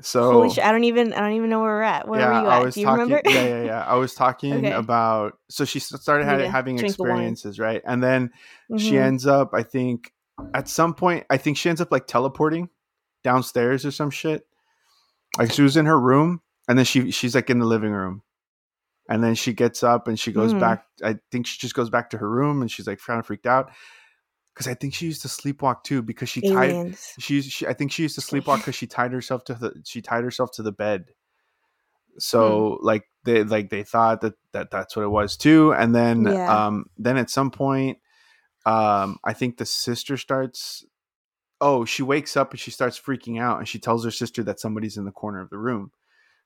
So 0.00 0.32
holy 0.32 0.50
shit, 0.50 0.64
I 0.64 0.70
don't 0.72 0.84
even. 0.84 1.12
I 1.12 1.20
don't 1.20 1.32
even 1.32 1.50
know 1.50 1.60
where 1.60 1.74
we're 1.74 1.82
at. 1.82 2.06
Where 2.06 2.20
yeah, 2.20 2.26
were 2.28 2.32
you 2.42 2.48
I 2.48 2.60
was 2.60 2.74
Do 2.74 2.80
you 2.80 2.86
talking. 2.86 3.02
remember? 3.10 3.28
yeah, 3.28 3.46
yeah, 3.48 3.62
yeah. 3.64 3.84
I 3.84 3.94
was 3.96 4.14
talking 4.14 4.54
Okay. 4.66 4.70
about. 4.70 5.38
So 5.48 5.64
she 5.64 5.80
started 5.80 6.24
to 6.24 6.48
having 6.48 6.76
drink 6.76 6.96
the 6.96 7.02
wine. 7.02 7.12
experiences, 7.12 7.58
right? 7.58 7.82
And 7.84 8.02
then 8.02 8.30
she 8.78 8.94
Mhm. 8.94 9.02
ends 9.02 9.26
up. 9.26 9.50
I 9.54 9.62
think 9.64 10.12
at 10.54 10.68
some 10.68 10.94
point, 10.94 11.24
I 11.30 11.36
think 11.36 11.56
she 11.56 11.68
ends 11.68 11.80
up 11.80 11.90
like 11.90 12.06
teleporting 12.06 12.68
downstairs 13.24 13.84
or 13.84 13.90
some 13.90 14.10
shit. 14.10 14.46
Like 15.38 15.52
she 15.52 15.62
was 15.62 15.76
in 15.76 15.86
her 15.86 15.98
room, 15.98 16.42
and 16.68 16.78
then 16.78 16.84
she 16.84 17.10
she's 17.10 17.34
like 17.34 17.50
in 17.50 17.58
the 17.58 17.66
living 17.66 17.92
room, 17.92 18.22
and 19.08 19.22
then 19.24 19.34
she 19.34 19.52
gets 19.52 19.82
up 19.82 20.08
and 20.08 20.18
she 20.18 20.32
goes 20.32 20.52
Mm. 20.52 20.60
back. 20.60 20.84
I 21.04 21.18
think 21.30 21.46
she 21.46 21.58
just 21.58 21.74
goes 21.74 21.90
back 21.90 22.10
to 22.10 22.18
her 22.18 22.28
room, 22.28 22.60
and 22.62 22.70
she's 22.70 22.86
like 22.86 23.00
kind 23.00 23.18
of 23.20 23.26
freaked 23.26 23.46
out 23.46 23.70
because 24.54 24.68
I 24.68 24.74
think 24.74 24.94
she 24.94 25.06
used 25.06 25.22
to 25.22 25.28
sleepwalk 25.28 25.84
too 25.84 26.02
because 26.02 26.28
she 26.28 26.42
tied 26.42 26.76
Aliens. 26.76 27.14
she, 27.18 27.40
she 27.42 27.66
I 27.66 27.72
think 27.72 27.92
she 27.92 28.02
used 28.02 28.14
to 28.16 28.20
sleepwalk 28.20 28.58
because 28.60 28.74
she 28.74 28.86
tied 28.86 29.12
herself 29.12 29.44
to 29.44 29.54
the 29.54 29.72
she 29.84 30.02
tied 30.02 30.24
herself 30.24 30.50
to 30.52 30.62
the 30.62 30.72
bed. 30.72 31.06
So 32.18 32.78
like 32.82 33.04
they 33.24 33.42
like 33.44 33.70
they 33.70 33.84
thought 33.84 34.20
that, 34.20 34.34
that 34.52 34.70
that's 34.70 34.96
what 34.96 35.02
it 35.04 35.08
was 35.08 35.36
too, 35.36 35.72
and 35.72 35.94
then 35.94 36.26
Yeah. 36.26 36.46
um 36.46 36.86
then 36.98 37.16
at 37.16 37.30
some 37.30 37.50
point, 37.50 37.98
um 38.66 39.18
I 39.24 39.32
think 39.32 39.56
the 39.56 39.66
sister 39.66 40.16
starts. 40.16 40.84
Oh, 41.62 41.86
she 41.86 42.02
wakes 42.02 42.36
up 42.36 42.50
and 42.50 42.60
she 42.60 42.70
starts 42.70 43.00
freaking 43.00 43.40
out, 43.40 43.58
and 43.58 43.66
she 43.66 43.78
tells 43.78 44.04
her 44.04 44.10
sister 44.10 44.42
that 44.44 44.60
somebody's 44.60 44.98
in 44.98 45.06
the 45.06 45.12
corner 45.12 45.40
of 45.40 45.48
the 45.48 45.58
room. 45.58 45.92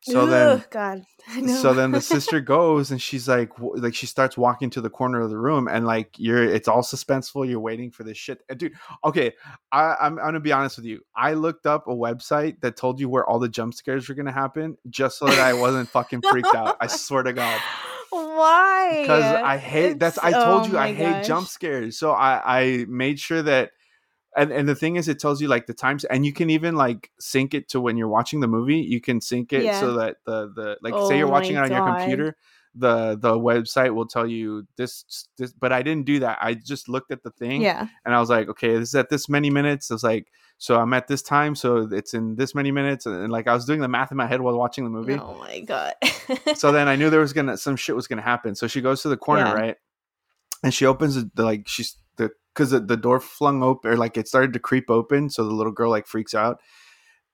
So 0.03 0.27
then 0.27 0.65
God. 0.71 1.05
So 1.49 1.75
then 1.75 1.91
the 1.91 2.01
sister 2.01 2.41
goes 2.41 2.93
and 2.93 3.03
she's 3.03 3.27
like 3.27 3.55
w- 3.57 3.83
like 3.83 3.95
she 3.95 4.07
starts 4.07 4.39
walking 4.39 4.71
to 4.71 4.81
the 4.81 4.91
corner 4.91 5.21
of 5.21 5.31
the 5.31 5.39
room 5.39 5.67
and 5.67 5.85
like 5.85 6.15
you're 6.19 6.45
it's 6.45 6.69
all 6.69 6.83
suspenseful 6.83 7.49
you're 7.49 7.59
waiting 7.59 7.91
for 7.91 8.05
this 8.05 8.17
shit 8.17 8.43
and 8.49 8.59
dude 8.59 8.75
okay 9.05 9.33
I, 9.73 9.97
I'm, 10.01 10.19
I'm 10.19 10.27
gonna 10.27 10.41
be 10.41 10.53
honest 10.53 10.77
with 10.77 10.87
you 10.87 11.01
i 11.17 11.33
looked 11.35 11.67
up 11.67 11.89
a 11.89 11.91
website 11.91 12.61
that 12.61 12.77
told 12.77 13.01
you 13.01 13.09
where 13.09 13.27
all 13.27 13.41
the 13.41 13.49
jump 13.49 13.75
scares 13.75 14.09
were 14.09 14.15
gonna 14.15 14.31
happen 14.31 14.77
just 14.89 15.19
so 15.19 15.27
that 15.27 15.41
i 15.41 15.53
wasn't 15.53 15.89
fucking 15.89 16.23
freaked 16.23 16.55
out 16.55 16.77
i 16.81 16.87
swear 16.87 17.25
to 17.25 17.33
god 17.33 17.61
Why? 18.11 19.01
because 19.03 19.25
i 19.25 19.57
hate 19.57 19.99
that's 19.99 20.19
i 20.19 20.31
told 20.31 20.67
oh 20.67 20.67
you 20.69 20.79
i 20.79 20.93
hate 20.93 21.11
gosh. 21.11 21.27
jump 21.27 21.49
scares 21.49 21.99
so 21.99 22.13
i 22.13 22.61
i 22.61 22.85
made 22.89 23.19
sure 23.19 23.43
that 23.43 23.73
and, 24.37 24.53
and 24.53 24.69
the 24.69 24.75
thing 24.75 24.97
is 24.97 25.09
it 25.09 25.19
tells 25.19 25.41
you 25.41 25.49
like 25.49 25.67
the 25.67 25.75
times 25.75 26.05
and 26.05 26.25
you 26.27 26.33
can 26.33 26.51
even 26.51 26.77
like 26.77 27.11
sync 27.19 27.55
it 27.55 27.69
to 27.71 27.81
when 27.81 27.97
you're 27.97 28.09
watching 28.09 28.41
the 28.41 28.47
movie 28.49 28.77
you 28.79 29.01
can 29.01 29.21
sync 29.21 29.53
it 29.53 29.65
Yeah. 29.65 29.81
so 29.81 29.95
that 29.95 30.17
the 30.27 30.49
the 30.55 30.77
like 30.83 30.93
say 30.95 30.99
Oh 30.99 31.11
you're 31.19 31.29
watching 31.29 31.57
it 31.57 31.59
on 31.59 31.71
your 31.71 31.87
computer 31.87 32.37
the 32.75 33.17
the 33.19 33.33
website 33.33 33.95
will 33.95 34.07
tell 34.07 34.27
you 34.27 34.67
this 34.77 35.29
this 35.39 35.53
but 35.53 35.73
i 35.73 35.81
didn't 35.83 36.05
do 36.05 36.19
that 36.19 36.37
i 36.43 36.53
just 36.53 36.89
looked 36.91 37.11
at 37.11 37.23
the 37.23 37.31
thing 37.31 37.63
Yeah. 37.63 37.87
and 38.05 38.15
i 38.15 38.21
was 38.21 38.29
like 38.29 38.49
okay 38.51 38.75
this 38.77 38.91
is 38.91 38.95
at 38.95 39.09
this 39.09 39.29
many 39.31 39.49
minutes 39.49 39.91
i 39.91 39.95
was 39.95 40.05
like 40.05 40.27
so 40.59 40.79
i'm 40.79 40.93
at 40.93 41.09
this 41.09 41.23
time 41.23 41.55
so 41.55 41.89
it's 41.91 42.13
in 42.13 42.37
this 42.37 42.55
many 42.55 42.71
minutes 42.71 43.07
and, 43.07 43.15
and, 43.17 43.33
like 43.33 43.47
i 43.49 43.55
was 43.55 43.65
doing 43.65 43.81
the 43.81 43.89
math 43.89 44.11
in 44.11 44.19
my 44.19 44.27
head 44.27 44.43
while 44.43 44.59
watching 44.59 44.85
the 44.85 44.91
movie 44.91 45.15
Oh 45.15 45.39
my 45.39 45.61
god. 45.61 45.95
so 46.55 46.71
then 46.73 46.89
I 46.89 46.97
knew 46.97 47.09
there 47.09 47.21
was 47.21 47.33
gonna 47.39 47.57
some 47.57 47.77
shit 47.77 47.95
was 47.97 48.09
gonna 48.09 48.21
happen. 48.23 48.55
So 48.57 48.67
she 48.67 48.81
goes 48.81 49.01
to 49.03 49.09
the 49.09 49.17
corner, 49.17 49.45
Yeah. 49.47 49.53
right? 49.53 49.77
And 50.65 50.75
she 50.75 50.85
opens 50.87 51.15
the, 51.15 51.31
the 51.35 51.45
like 51.45 51.69
she's 51.69 51.97
the 52.17 52.31
because 52.57 52.71
the, 52.71 52.81
the 52.81 52.97
door 52.97 53.21
flung 53.21 53.63
open 53.63 53.91
or 53.93 53.97
like 53.99 54.17
it 54.17 54.29
started 54.29 54.55
to 54.55 54.59
creep 54.59 54.91
open. 54.91 55.29
So 55.31 55.45
the 55.45 55.53
little 55.55 55.73
girl 55.73 55.91
like 55.91 56.07
freaks 56.07 56.35
out, 56.35 56.61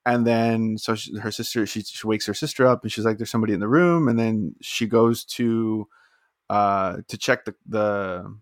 and 0.04 0.26
then 0.26 0.78
so 0.78 0.96
she, 0.96 1.16
her 1.18 1.30
sister 1.30 1.66
she, 1.66 1.82
she 1.82 2.06
wakes 2.06 2.26
her 2.26 2.34
sister 2.34 2.66
up 2.66 2.82
and 2.82 2.90
she's 2.92 3.04
like, 3.04 3.18
"There's 3.18 3.30
somebody 3.30 3.52
in 3.54 3.60
the 3.60 3.68
room." 3.68 4.08
And 4.08 4.18
then 4.18 4.56
she 4.60 4.86
goes 4.86 5.24
to 5.36 5.88
uh 6.50 6.98
to 7.08 7.16
check 7.16 7.44
the 7.44 7.54
the 7.66 8.36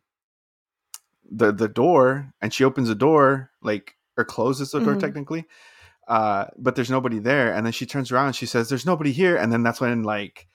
the 1.30 1.52
the 1.52 1.68
door, 1.68 2.32
and 2.40 2.52
she 2.52 2.64
opens 2.64 2.88
the 2.88 2.94
door 2.94 3.50
like 3.62 3.96
or 4.16 4.24
closes 4.24 4.70
the 4.72 4.80
door 4.80 4.94
Mhm. 4.96 5.00
technically. 5.00 5.44
Uh, 6.08 6.46
but 6.58 6.74
there's 6.74 6.90
nobody 6.90 7.20
there, 7.20 7.54
and 7.54 7.64
then 7.64 7.72
she 7.72 7.86
turns 7.86 8.10
around 8.10 8.26
and 8.28 8.36
she 8.36 8.46
says, 8.46 8.68
"There's 8.68 8.86
nobody 8.86 9.12
here," 9.12 9.36
and 9.36 9.52
then 9.52 9.62
that's 9.62 9.80
when 9.80 10.02
like 10.02 10.48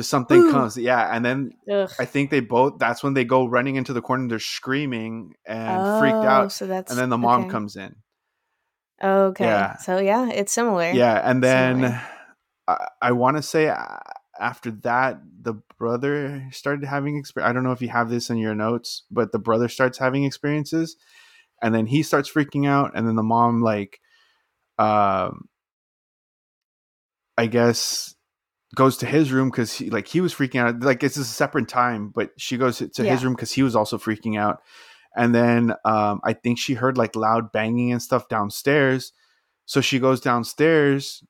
just 0.00 0.10
something 0.10 0.40
Ooh. 0.40 0.50
comes, 0.50 0.76
yeah, 0.78 1.14
and 1.14 1.24
then 1.24 1.52
Ugh. 1.70 1.90
I 1.98 2.06
think 2.06 2.30
they 2.30 2.40
both. 2.40 2.78
That's 2.78 3.02
when 3.02 3.12
they 3.12 3.24
go 3.24 3.46
running 3.46 3.76
into 3.76 3.92
the 3.92 4.00
corner. 4.00 4.26
They're 4.28 4.38
screaming 4.38 5.34
and 5.46 5.86
freaked 5.98 6.24
Oh, 6.24 6.28
out, 6.28 6.52
So 6.52 6.66
that's 6.66 6.90
and 6.90 6.98
then 6.98 7.10
the 7.10 7.18
mom 7.18 7.42
okay. 7.42 7.50
comes 7.50 7.76
in. 7.76 7.96
Okay. 9.02 9.44
Yeah. 9.44 9.76
So 9.78 9.98
yeah, 9.98 10.30
it's 10.30 10.52
similar. 10.52 10.90
Yeah, 10.92 11.20
and 11.22 11.42
then 11.42 11.80
Similar. 11.80 12.02
I, 12.66 12.88
I 13.02 13.12
want 13.12 13.36
to 13.36 13.42
say 13.42 13.72
after 14.38 14.70
that, 14.70 15.20
the 15.42 15.54
brother 15.78 16.46
started 16.50 16.86
having 16.86 17.16
experience. 17.18 17.50
I 17.50 17.52
don't 17.52 17.62
know 17.64 17.72
if 17.72 17.82
you 17.82 17.88
have 17.88 18.08
this 18.08 18.30
in 18.30 18.38
your 18.38 18.54
notes, 18.54 19.04
but 19.10 19.32
the 19.32 19.38
brother 19.38 19.68
starts 19.68 19.98
having 19.98 20.24
experiences, 20.24 20.96
and 21.62 21.74
then 21.74 21.86
he 21.86 22.02
starts 22.02 22.30
freaking 22.32 22.66
out, 22.66 22.92
and 22.94 23.06
then 23.06 23.16
the 23.16 23.22
mom 23.22 23.60
like, 23.60 24.00
um, 24.78 25.48
I 27.36 27.46
guess 27.46 28.14
goes 28.74 28.96
to 28.98 29.06
his 29.06 29.32
room 29.32 29.50
because 29.50 29.72
he 29.72 29.90
like 29.90 30.06
he 30.08 30.20
was 30.20 30.34
freaking 30.34 30.60
out. 30.60 30.80
Like 30.80 31.02
it's 31.02 31.16
a 31.16 31.24
separate 31.24 31.68
time, 31.68 32.08
but 32.14 32.30
she 32.36 32.56
goes 32.56 32.78
to 32.78 32.84
his 32.86 32.98
Yeah. 32.98 33.24
room 33.24 33.34
because 33.34 33.52
he 33.52 33.62
was 33.62 33.74
also 33.76 33.98
freaking 33.98 34.38
out. 34.38 34.62
And 35.16 35.34
then 35.34 35.74
um, 35.84 36.20
I 36.24 36.32
think 36.34 36.58
she 36.58 36.74
heard 36.74 36.96
like 36.96 37.16
loud 37.16 37.50
banging 37.52 37.90
and 37.92 38.00
stuff 38.00 38.28
downstairs. 38.28 39.12
So 39.66 39.80
she 39.80 39.98
goes 39.98 40.20
downstairs 40.20 41.24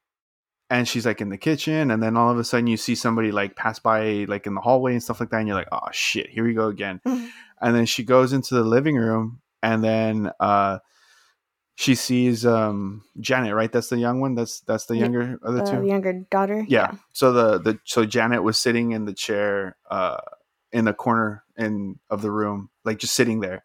and 0.68 0.87
she's 0.87 1.07
like 1.07 1.20
in 1.22 1.31
the 1.31 1.38
kitchen. 1.38 1.90
And 1.90 2.03
then 2.03 2.16
all 2.16 2.31
of 2.31 2.38
a 2.38 2.44
sudden 2.44 2.66
you 2.66 2.76
see 2.76 2.94
somebody 2.94 3.33
like 3.33 3.57
pass 3.57 3.79
by 3.79 4.26
like 4.29 4.46
in 4.46 4.55
the 4.55 4.61
hallway 4.61 4.92
and 4.92 5.03
stuff 5.03 5.18
like 5.20 5.31
that. 5.31 5.38
And 5.38 5.48
you're 5.48 5.57
like, 5.57 5.68
oh 5.72 5.88
shit, 5.92 6.29
here 6.29 6.44
we 6.44 6.53
go 6.55 6.68
again. 6.68 7.00
and 7.05 7.74
then 7.74 7.87
she 7.87 8.05
goes 8.05 8.33
into 8.35 8.55
the 8.55 8.62
living 8.64 8.96
room 8.96 9.40
and 9.62 9.83
then 9.83 10.31
uh, 10.40 10.79
she 11.76 11.94
sees 11.94 12.44
um, 12.44 13.02
Janet, 13.20 13.54
right? 13.54 13.70
That's 13.72 13.88
the 13.88 13.98
young 13.98 14.20
one. 14.20 14.35
That's 14.35 14.61
that's 14.61 14.87
the 14.87 14.96
younger 14.96 15.38
of 15.42 15.54
the 15.54 15.62
Uh, 15.62 15.70
two 15.70 15.80
the 15.83 15.87
younger 15.88 16.12
daughter. 16.30 16.64
yeah. 16.68 16.92
So 17.12 17.33
the 17.33 17.59
the 17.59 17.78
so 17.85 18.04
Janet 18.04 18.42
was 18.42 18.59
sitting 18.59 18.92
in 18.92 19.04
the 19.06 19.14
chair 19.14 19.76
uh 19.90 20.18
in 20.72 20.85
the 20.85 20.92
corner 20.94 21.42
in 21.56 21.98
of 22.11 22.22
the 22.22 22.30
room, 22.30 22.70
like 22.85 22.98
just 22.98 23.14
sitting 23.14 23.40
there. 23.40 23.64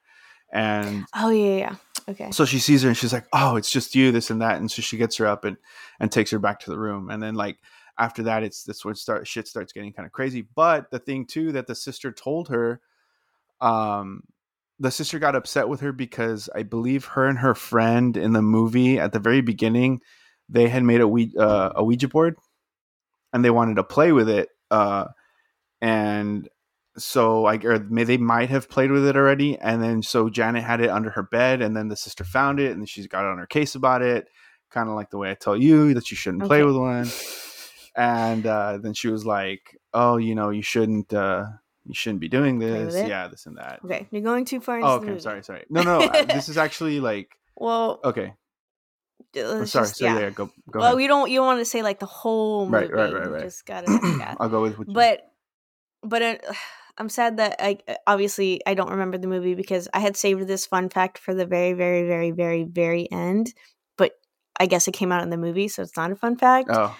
And 0.52 1.06
Oh 1.14 1.30
yeah, 1.30 1.46
yeah, 1.46 1.58
yeah. 1.58 1.76
Okay. 2.08 2.32
so 2.32 2.46
she 2.46 2.60
sees 2.60 2.84
her 2.84 2.88
and 2.88 2.98
she's 2.98 3.12
like, 3.14 3.26
"Oh, 3.34 3.56
it's 3.58 3.72
just 3.72 3.96
you, 3.96 4.12
this 4.12 4.30
and 4.30 4.42
that." 4.42 4.58
And 4.58 4.72
so 4.72 4.82
she 4.82 4.98
gets 4.98 5.18
her 5.18 5.26
up 5.28 5.44
and 5.44 5.58
and 6.00 6.12
takes 6.12 6.32
her 6.32 6.40
back 6.40 6.60
to 6.62 6.70
the 6.70 6.80
room. 6.80 7.10
And 7.10 7.22
then 7.22 7.36
like 7.36 7.58
after 7.98 8.24
that, 8.24 8.44
it's 8.44 8.64
this 8.64 8.86
when 8.86 8.96
start 8.96 9.28
shit 9.28 9.48
starts 9.48 9.74
getting 9.74 9.92
kind 9.92 10.06
of 10.06 10.12
crazy. 10.14 10.48
But 10.56 10.92
the 10.92 11.00
thing 11.00 11.26
too 11.26 11.52
that 11.54 11.68
the 11.68 11.76
sister 11.76 12.12
told 12.12 12.50
her, 12.50 12.80
um, 13.62 14.24
the 14.80 14.92
sister 14.92 15.20
got 15.20 15.36
upset 15.36 15.70
with 15.70 15.82
her 15.82 15.92
because 15.92 16.50
I 16.54 16.64
believe 16.64 17.06
her 17.06 17.28
and 17.28 17.40
her 17.40 17.56
friend 17.56 18.18
in 18.18 18.34
the 18.34 18.42
movie 18.42 19.00
at 19.00 19.14
the 19.14 19.20
very 19.20 19.42
beginning, 19.42 20.02
they 20.50 20.68
had 20.68 20.84
made 20.84 21.02
a 21.02 21.08
Ouija, 21.08 21.40
uh, 21.40 21.74
a 21.76 21.84
Ouija 21.84 22.08
board, 22.08 22.36
and 23.34 23.44
they 23.44 23.50
wanted 23.50 23.76
to 23.76 23.84
play 23.84 24.12
with 24.12 24.30
it. 24.30 24.50
Uh, 24.70 25.06
and 25.82 26.50
so 26.98 27.42
like 27.42 27.66
or 27.66 27.80
may 27.80 28.04
they 28.04 28.18
might 28.18 28.50
have 28.50 28.70
played 28.70 28.92
with 28.92 29.06
it 29.06 29.18
already 29.18 29.58
and 29.60 29.84
then 29.84 30.02
so 30.02 30.30
janet 30.30 30.64
had 30.64 30.80
it 30.80 30.90
under 30.90 31.10
her 31.10 31.24
bed 31.24 31.62
and 31.62 31.76
then 31.76 31.90
the 31.90 31.96
sister 31.96 32.24
found 32.24 32.60
it 32.60 32.72
and 32.72 32.88
she's 32.88 33.08
got 33.08 33.26
on 33.26 33.38
her 33.38 33.46
case 33.46 33.76
about 33.76 34.02
it 34.02 34.28
kind 34.72 34.88
of 34.90 34.96
like 34.96 35.10
the 35.10 35.18
way 35.18 35.30
i 35.30 35.34
tell 35.34 35.58
you 35.58 35.94
that 35.94 36.10
you 36.10 36.18
shouldn't 36.18 36.44
play 36.44 36.64
with 36.64 36.76
one 36.76 37.08
and 37.98 38.46
uh, 38.46 38.78
then 38.78 38.94
she 38.94 39.08
was 39.08 39.26
like 39.26 39.78
oh 39.94 40.18
you 40.18 40.36
know 40.36 40.50
you 40.50 40.62
shouldn't 40.62 41.14
uh, 41.14 41.46
you 41.86 41.94
shouldn't 41.94 42.20
be 42.20 42.28
doing 42.30 42.58
this 42.60 42.96
yeah 43.08 43.28
this 43.28 43.46
and 43.46 43.58
that 43.58 43.80
Okay, 43.86 44.08
you're 44.12 44.22
going 44.22 44.46
too 44.46 44.60
far 44.60 44.78
into 44.78 44.88
oh 44.88 44.92
the 44.98 44.98
okay 45.02 45.10
movie. 45.10 45.22
sorry 45.22 45.44
sorry 45.44 45.66
no 45.70 45.82
no 45.84 46.00
uh, 46.02 46.24
this 46.26 46.50
is 46.50 46.58
actually 46.66 47.00
like 47.00 47.38
Well, 47.56 48.00
okay 48.04 48.34
i'm 49.38 49.66
sorry 49.66 49.86
just- 49.88 49.98
so 49.98 50.06
yeah, 50.06 50.30
go 50.30 50.46
go 50.70 50.80
well, 50.80 50.84
ahead. 50.86 50.98
we 50.98 51.08
don't. 51.08 51.30
You 51.30 51.40
don't 51.40 51.46
want 51.48 51.60
to 51.60 51.66
say 51.66 51.82
like 51.84 52.00
the 52.00 52.06
whole 52.06 52.66
movie. 52.68 52.86
Right, 52.88 52.94
right, 52.94 53.14
right, 53.14 53.26
You 53.26 53.32
right. 53.34 53.44
Just 53.44 53.66
gotta. 53.66 53.92
yeah. 54.20 54.36
i'll 54.40 54.50
go 54.50 54.62
with 54.62 54.78
what 54.78 54.88
you 54.88 54.94
but 54.94 55.30
but 56.04 56.22
it, 56.22 56.46
I'm 56.98 57.10
sad 57.10 57.36
that 57.38 57.58
I 57.60 57.80
obviously 58.08 58.62
I 58.66 58.74
don't 58.74 58.90
remember 58.90 59.18
the 59.18 59.28
movie 59.28 59.54
because 59.54 59.90
I 59.94 60.00
had 60.00 60.16
saved 60.16 60.48
this 60.48 60.66
fun 60.66 60.88
fact 60.88 61.18
for 61.18 61.34
the 61.34 61.46
very, 61.46 61.74
very, 61.74 62.08
very, 62.08 62.32
very, 62.32 62.64
very 62.64 63.12
end, 63.12 63.54
but 63.98 64.14
I 64.58 64.66
guess 64.66 64.88
it 64.88 64.94
came 64.94 65.12
out 65.12 65.22
in 65.22 65.30
the 65.30 65.36
movie, 65.38 65.68
so 65.68 65.82
it's 65.82 65.98
not 65.98 66.12
a 66.12 66.16
fun 66.16 66.38
fact. 66.38 66.70
Oh, 66.72 66.96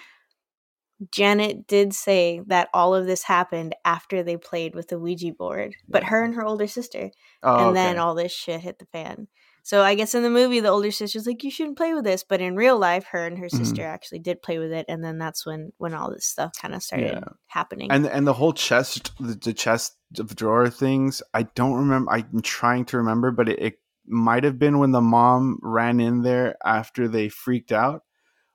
Janet 1.12 1.66
did 1.66 1.92
say 1.92 2.40
that 2.46 2.68
all 2.72 2.94
of 2.94 3.06
this 3.06 3.22
happened 3.22 3.74
after 3.84 4.22
they 4.22 4.36
played 4.36 4.74
with 4.74 4.88
the 4.88 4.98
Ouija 4.98 5.32
board, 5.32 5.76
but 5.88 6.04
her 6.04 6.24
and 6.24 6.34
her 6.34 6.44
older 6.44 6.66
sister, 6.66 7.10
oh, 7.42 7.68
and 7.68 7.76
then 7.76 7.98
all 7.98 8.14
this 8.14 8.32
shit 8.32 8.60
hit 8.60 8.78
the 8.78 8.86
fan. 8.86 9.28
So 9.62 9.82
I 9.82 9.94
guess 9.96 10.14
in 10.14 10.22
the 10.22 10.30
movie, 10.30 10.60
the 10.60 10.68
older 10.70 10.90
sister's 10.90 11.26
like, 11.26 11.42
"You 11.42 11.50
shouldn't 11.50 11.76
play 11.76 11.92
with 11.92 12.04
this," 12.04 12.24
but 12.24 12.40
in 12.40 12.56
real 12.56 12.78
life, 12.78 13.04
her 13.10 13.26
and 13.26 13.36
her 13.38 13.48
sister 13.48 13.82
mm-hmm. 13.82 13.90
actually 13.94 14.20
did 14.20 14.40
play 14.40 14.58
with 14.58 14.72
it, 14.72 14.86
and 14.88 15.04
then 15.04 15.18
that's 15.18 15.44
when 15.44 15.72
when 15.76 15.92
all 15.92 16.10
this 16.10 16.24
stuff 16.24 16.52
kind 16.60 16.74
of 16.74 16.82
started 16.82 17.10
Yeah. 17.10 17.32
happening. 17.48 17.90
and 17.90 18.06
and 18.06 18.26
the 18.26 18.32
whole 18.32 18.52
chest, 18.52 19.12
the, 19.18 19.34
the 19.34 19.52
chest 19.52 19.96
of 20.18 20.34
drawer 20.36 20.70
things. 20.70 21.22
I 21.34 21.42
don't 21.42 21.74
remember. 21.74 22.12
I'm 22.12 22.42
trying 22.42 22.84
to 22.86 22.98
remember, 22.98 23.32
but 23.32 23.48
it, 23.48 23.58
it 23.60 23.80
might 24.06 24.44
have 24.44 24.58
been 24.58 24.78
when 24.78 24.92
the 24.92 25.00
mom 25.00 25.58
ran 25.62 26.00
in 26.00 26.22
there 26.22 26.56
after 26.64 27.08
they 27.08 27.28
freaked 27.28 27.72
out, 27.72 28.04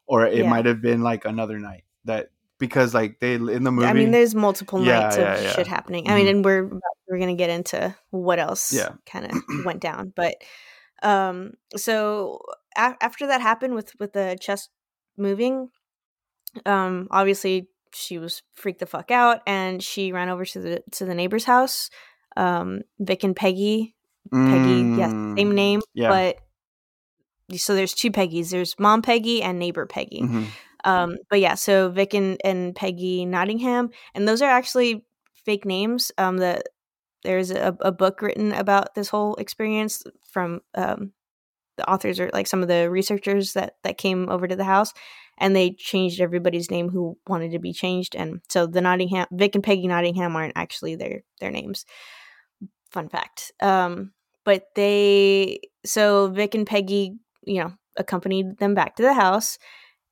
or 0.08 0.26
it 0.26 0.38
Yeah. 0.38 0.50
might 0.50 0.66
have 0.66 0.82
been 0.82 1.02
like 1.02 1.26
another 1.26 1.60
night 1.60 1.84
that 2.06 2.30
because 2.60 2.94
like 2.94 3.20
they 3.20 3.36
in 3.36 3.64
the 3.64 3.72
movie. 3.72 3.88
I 3.88 3.94
mean, 3.94 4.12
there's 4.12 4.36
multiple 4.36 4.80
Yeah, 4.80 5.00
nights 5.02 5.18
yeah, 5.18 5.36
of 5.36 5.44
yeah. 5.44 5.54
shit 5.54 5.68
happening. 5.68 6.10
I 6.10 6.16
mean, 6.16 6.28
Mhm. 6.28 6.30
and 6.30 6.46
we're 6.46 6.70
we're 7.08 7.20
gonna 7.20 7.36
get 7.36 7.50
into 7.50 7.96
what 8.12 8.40
else 8.40 8.72
Yeah. 8.72 8.90
kind 9.06 9.26
of 9.32 9.42
went 9.66 9.80
down, 9.82 10.14
but 10.16 10.36
um, 11.04 11.54
so 11.76 12.40
a- 12.78 12.96
after 13.02 13.28
that 13.28 13.42
happened 13.42 13.74
with 13.74 13.92
with 14.00 14.14
the 14.14 14.38
chest 14.40 14.70
moving, 15.18 15.70
um, 16.66 17.08
obviously 17.12 17.68
she 17.94 18.18
was 18.18 18.42
freaked 18.54 18.80
the 18.80 18.86
fuck 18.86 19.12
out, 19.12 19.42
and 19.48 19.82
she 19.84 20.12
ran 20.12 20.30
over 20.30 20.46
to 20.46 20.60
the 20.60 20.84
to 20.92 21.06
the 21.06 21.16
neighbor's 21.16 21.46
house. 21.46 21.90
Um, 22.38 22.82
Vic 23.00 23.24
and 23.24 23.36
Peggy, 23.36 23.96
Peggy, 24.32 24.86
yes, 24.98 25.12
same 25.36 25.52
Mm, 25.52 25.54
name, 25.56 25.82
Yeah. 25.94 26.08
but 26.10 26.38
so 27.58 27.76
there's 27.76 27.94
two 27.94 28.12
Peggy's. 28.12 28.50
There's 28.52 28.76
mom 28.80 29.02
Peggy 29.02 29.42
and 29.42 29.60
neighbor 29.60 29.86
Peggy. 29.86 30.22
Mhm. 30.22 30.46
Um, 30.84 31.18
but 31.30 31.40
yeah, 31.40 31.56
so 31.56 31.90
Vic 31.90 32.14
and, 32.14 32.38
and 32.44 32.76
Peggy 32.76 33.26
Nottingham, 33.26 33.90
and 34.14 34.28
those 34.28 34.42
are 34.42 34.50
actually 34.50 35.06
fake 35.46 35.66
names. 35.66 36.12
Um, 36.18 36.38
the 36.38 36.64
there's 37.24 37.52
a, 37.52 37.78
a 37.82 37.92
book 37.92 38.22
written 38.22 38.52
about 38.52 38.96
this 38.96 39.10
whole 39.10 39.36
experience 39.36 40.04
from 40.32 40.62
um, 40.74 41.12
the 41.78 41.90
authors 41.90 42.20
or 42.20 42.30
like 42.34 42.48
some 42.48 42.62
of 42.62 42.68
the 42.68 42.90
researchers 42.90 43.54
that 43.54 43.76
that 43.84 43.98
came 43.98 44.30
over 44.30 44.48
to 44.48 44.56
the 44.56 44.64
house, 44.64 44.94
and 45.38 45.56
they 45.56 45.72
changed 45.72 46.20
everybody's 46.20 46.72
name 46.72 46.90
who 46.90 47.18
wanted 47.28 47.52
to 47.52 47.60
be 47.60 47.74
changed, 47.74 48.16
and 48.16 48.42
so 48.50 48.66
the 48.66 48.82
Nottingham 48.82 49.28
Vic 49.32 49.56
and 49.56 49.64
Peggy 49.64 49.88
Nottingham 49.88 50.36
aren't 50.36 50.58
actually 50.58 50.96
their 50.96 51.24
their 51.40 51.52
names. 51.52 51.86
Fun 52.92 53.08
fact. 53.08 53.52
Um, 53.62 54.12
but 54.44 54.66
they 54.76 55.60
so 55.86 56.28
Vic 56.30 56.56
and 56.56 56.68
Peggy, 56.68 57.14
you 57.44 57.62
know, 57.62 57.74
accompanied 57.98 58.58
them 58.58 58.74
back 58.74 58.96
to 58.96 59.04
the 59.04 59.14
house 59.14 59.58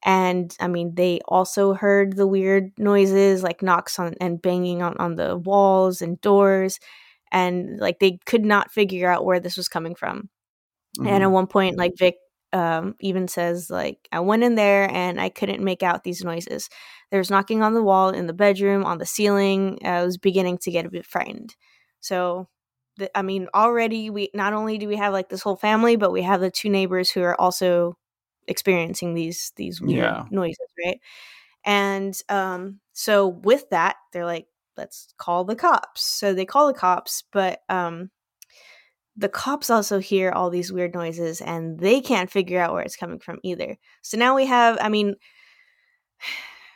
and 0.05 0.55
i 0.59 0.67
mean 0.67 0.95
they 0.95 1.19
also 1.27 1.73
heard 1.73 2.15
the 2.15 2.27
weird 2.27 2.71
noises 2.77 3.43
like 3.43 3.61
knocks 3.63 3.99
on 3.99 4.15
and 4.21 4.41
banging 4.41 4.81
on, 4.81 4.95
on 4.99 5.15
the 5.15 5.37
walls 5.37 6.01
and 6.01 6.19
doors. 6.21 6.79
And 7.31 7.79
like 7.79 7.99
they 7.99 8.19
could 8.25 8.43
not 8.45 8.71
figure 8.71 9.11
out 9.11 9.23
where 9.25 9.39
this 9.39 9.55
was 9.57 9.67
coming 9.69 9.95
from. 9.95 10.29
And 11.05 11.23
at 11.23 11.29
Mhm. 11.29 11.31
one 11.31 11.47
point 11.47 11.77
like 11.77 11.93
vic 11.97 12.15
um, 12.51 12.95
even 12.99 13.27
says 13.27 13.69
like 13.69 14.07
i 14.11 14.19
went 14.19 14.43
in 14.43 14.55
there 14.55 14.89
and 14.91 15.21
i 15.21 15.29
couldn't 15.29 15.63
make 15.63 15.83
out 15.83 16.03
these 16.03 16.23
noises. 16.23 16.69
There 17.11 17.19
was 17.19 17.29
knocking 17.29 17.61
on 17.63 17.73
the 17.75 17.83
wall 17.83 18.09
in 18.09 18.27
the 18.27 18.33
bedroom 18.33 18.85
on 18.85 18.97
the 18.97 19.05
ceiling. 19.05 19.79
I 19.85 20.03
was 20.03 20.17
beginning 20.17 20.57
to 20.59 20.71
get 20.71 20.85
a 20.85 20.89
bit 20.89 21.05
frightened. 21.05 21.55
So 22.01 22.47
the, 22.97 23.15
i 23.17 23.21
mean 23.21 23.47
already 23.53 24.09
we 24.09 24.29
not 24.33 24.53
only 24.53 24.77
do 24.79 24.87
we 24.87 24.97
have 24.97 25.13
like 25.13 25.29
this 25.29 25.41
whole 25.43 25.55
family 25.57 25.95
but 25.95 26.11
we 26.11 26.21
have 26.23 26.41
the 26.41 26.51
two 26.51 26.69
neighbors 26.69 27.11
who 27.11 27.21
are 27.23 27.39
also 27.39 27.97
experiencing 28.49 29.15
these 29.15 29.53
these 29.57 29.81
weird 29.81 30.17
Yeah. 30.17 30.25
noises 30.31 30.67
right? 30.85 30.99
And 31.65 32.15
um 32.29 32.81
so 32.93 33.27
with 33.29 33.69
that 33.71 33.97
they're 34.13 34.25
like 34.25 34.47
let's 34.77 35.13
call 35.17 35.45
the 35.45 35.55
cops. 35.55 36.03
So 36.03 36.33
they 36.33 36.45
call 36.45 36.67
the 36.67 36.73
cops 36.79 37.23
but 37.33 37.61
um 37.69 38.11
the 39.15 39.29
cops 39.29 39.69
also 39.69 39.99
hear 39.99 40.31
all 40.31 40.49
these 40.49 40.71
weird 40.71 40.93
noises 40.93 41.41
and 41.41 41.79
they 41.79 41.99
can't 41.99 42.31
figure 42.31 42.59
out 42.61 42.73
where 42.73 42.83
it's 42.83 42.95
coming 42.95 43.19
from 43.19 43.39
either. 43.43 43.77
So 44.01 44.17
now 44.17 44.35
we 44.35 44.45
have 44.45 44.77
i 44.81 44.89
mean 44.89 45.15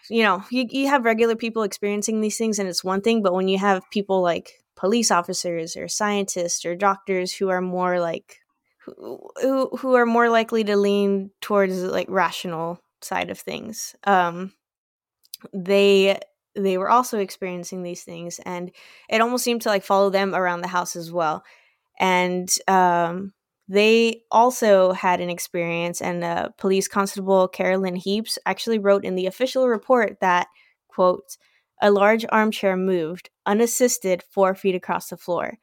you 0.10 0.24
know 0.24 0.44
you, 0.52 0.66
you 0.70 0.88
have 0.88 1.06
regular 1.06 1.36
people 1.36 1.64
experiencing 1.64 2.22
these 2.22 2.38
things 2.38 2.60
and 2.60 2.68
it's 2.68 2.84
one 2.84 3.02
thing 3.02 3.22
but 3.22 3.34
when 3.34 3.48
you 3.48 3.58
have 3.58 3.84
people 3.92 4.22
like 4.22 4.52
police 4.76 5.12
officers 5.12 5.76
or 5.78 5.88
scientists 5.88 6.66
or 6.66 6.76
doctors 6.76 7.34
who 7.34 7.50
are 7.50 7.62
more 7.62 8.00
like 8.00 8.40
who 8.86 9.70
who, 9.78 9.96
are 9.96 10.06
more 10.06 10.30
likely 10.30 10.64
to 10.64 10.76
lean 10.76 11.32
towards 11.42 11.82
like 11.84 12.08
rational 12.10 12.80
side 13.02 13.30
of 13.30 13.40
things. 13.40 13.96
Um 14.04 14.54
they 15.54 16.20
they 16.56 16.78
were 16.78 16.90
also 16.90 17.20
experiencing 17.20 17.84
these 17.84 18.04
things 18.04 18.40
and 18.46 18.72
it 19.10 19.22
almost 19.22 19.44
seemed 19.44 19.62
to 19.64 19.70
like 19.70 19.84
follow 19.84 20.10
them 20.10 20.36
around 20.36 20.62
the 20.62 20.68
house 20.68 20.96
as 20.96 21.12
well. 21.12 21.44
And 22.00 22.50
um 22.68 23.34
they 23.70 24.24
also 24.30 24.92
had 24.92 25.22
an 25.22 25.30
experience 25.30 26.02
and 26.02 26.24
uh, 26.24 26.50
police 26.58 26.88
constable 26.88 27.48
carolyn 27.48 27.96
Heeps 27.96 28.38
actually 28.46 28.78
wrote 28.78 29.06
in 29.06 29.16
the 29.16 29.26
official 29.26 29.70
report 29.70 30.20
that 30.20 30.48
quote 30.90 31.38
a 31.82 31.90
large 31.90 32.26
armchair 32.30 32.76
moved 32.76 33.30
unassisted 33.46 34.22
four 34.30 34.54
feet 34.54 34.76
across 34.76 35.08
the 35.08 35.18
floor 35.18 35.58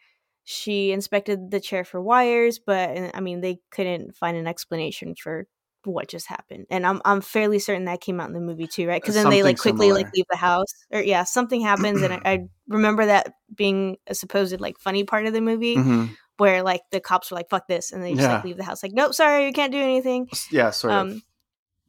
she 0.50 0.90
inspected 0.90 1.50
the 1.52 1.60
chair 1.60 1.84
for 1.84 2.00
wires 2.00 2.58
but 2.58 2.90
i 3.14 3.20
mean 3.20 3.40
they 3.40 3.60
couldn't 3.70 4.16
find 4.16 4.36
an 4.36 4.48
explanation 4.48 5.14
for 5.14 5.46
what 5.84 6.08
just 6.08 6.26
happened 6.26 6.66
and 6.70 6.84
i'm 6.84 7.00
i'm 7.04 7.20
fairly 7.20 7.60
certain 7.60 7.84
that 7.84 8.00
came 8.00 8.18
out 8.20 8.26
in 8.26 8.34
the 8.34 8.40
movie 8.40 8.66
too 8.66 8.86
right 8.88 9.00
because 9.00 9.14
then 9.14 9.30
they 9.30 9.44
like 9.44 9.56
Something 9.58 9.76
quickly 9.76 9.92
like 9.92 10.12
leave 10.12 10.24
the 10.28 10.36
house 10.36 10.66
or 10.90 11.00
yeah 11.00 11.22
something 11.22 11.60
happens 11.60 12.02
and 12.02 12.12
I, 12.12 12.20
I 12.24 12.38
remember 12.68 13.06
that 13.06 13.32
being 13.54 13.96
a 14.08 14.14
supposed 14.14 14.60
like 14.60 14.78
funny 14.78 15.04
part 15.04 15.26
of 15.26 15.32
the 15.32 15.40
movie 15.40 15.76
Mhm. 15.76 16.16
where 16.36 16.62
like 16.64 16.82
the 16.90 17.00
cops 17.00 17.30
were 17.30 17.36
like 17.36 17.48
fuck 17.48 17.68
this 17.68 17.92
and 17.92 18.02
they 18.02 18.14
just 18.14 18.28
like 18.28 18.44
leave 18.44 18.56
the 18.56 18.64
house 18.64 18.82
like 18.82 18.92
nope 18.92 19.14
sorry 19.14 19.46
you 19.46 19.52
can't 19.52 19.72
do 19.72 19.78
anything 19.80 20.28
Yeah, 20.50 20.70
sort 20.70 20.92
of. 20.94 21.06
um 21.12 21.22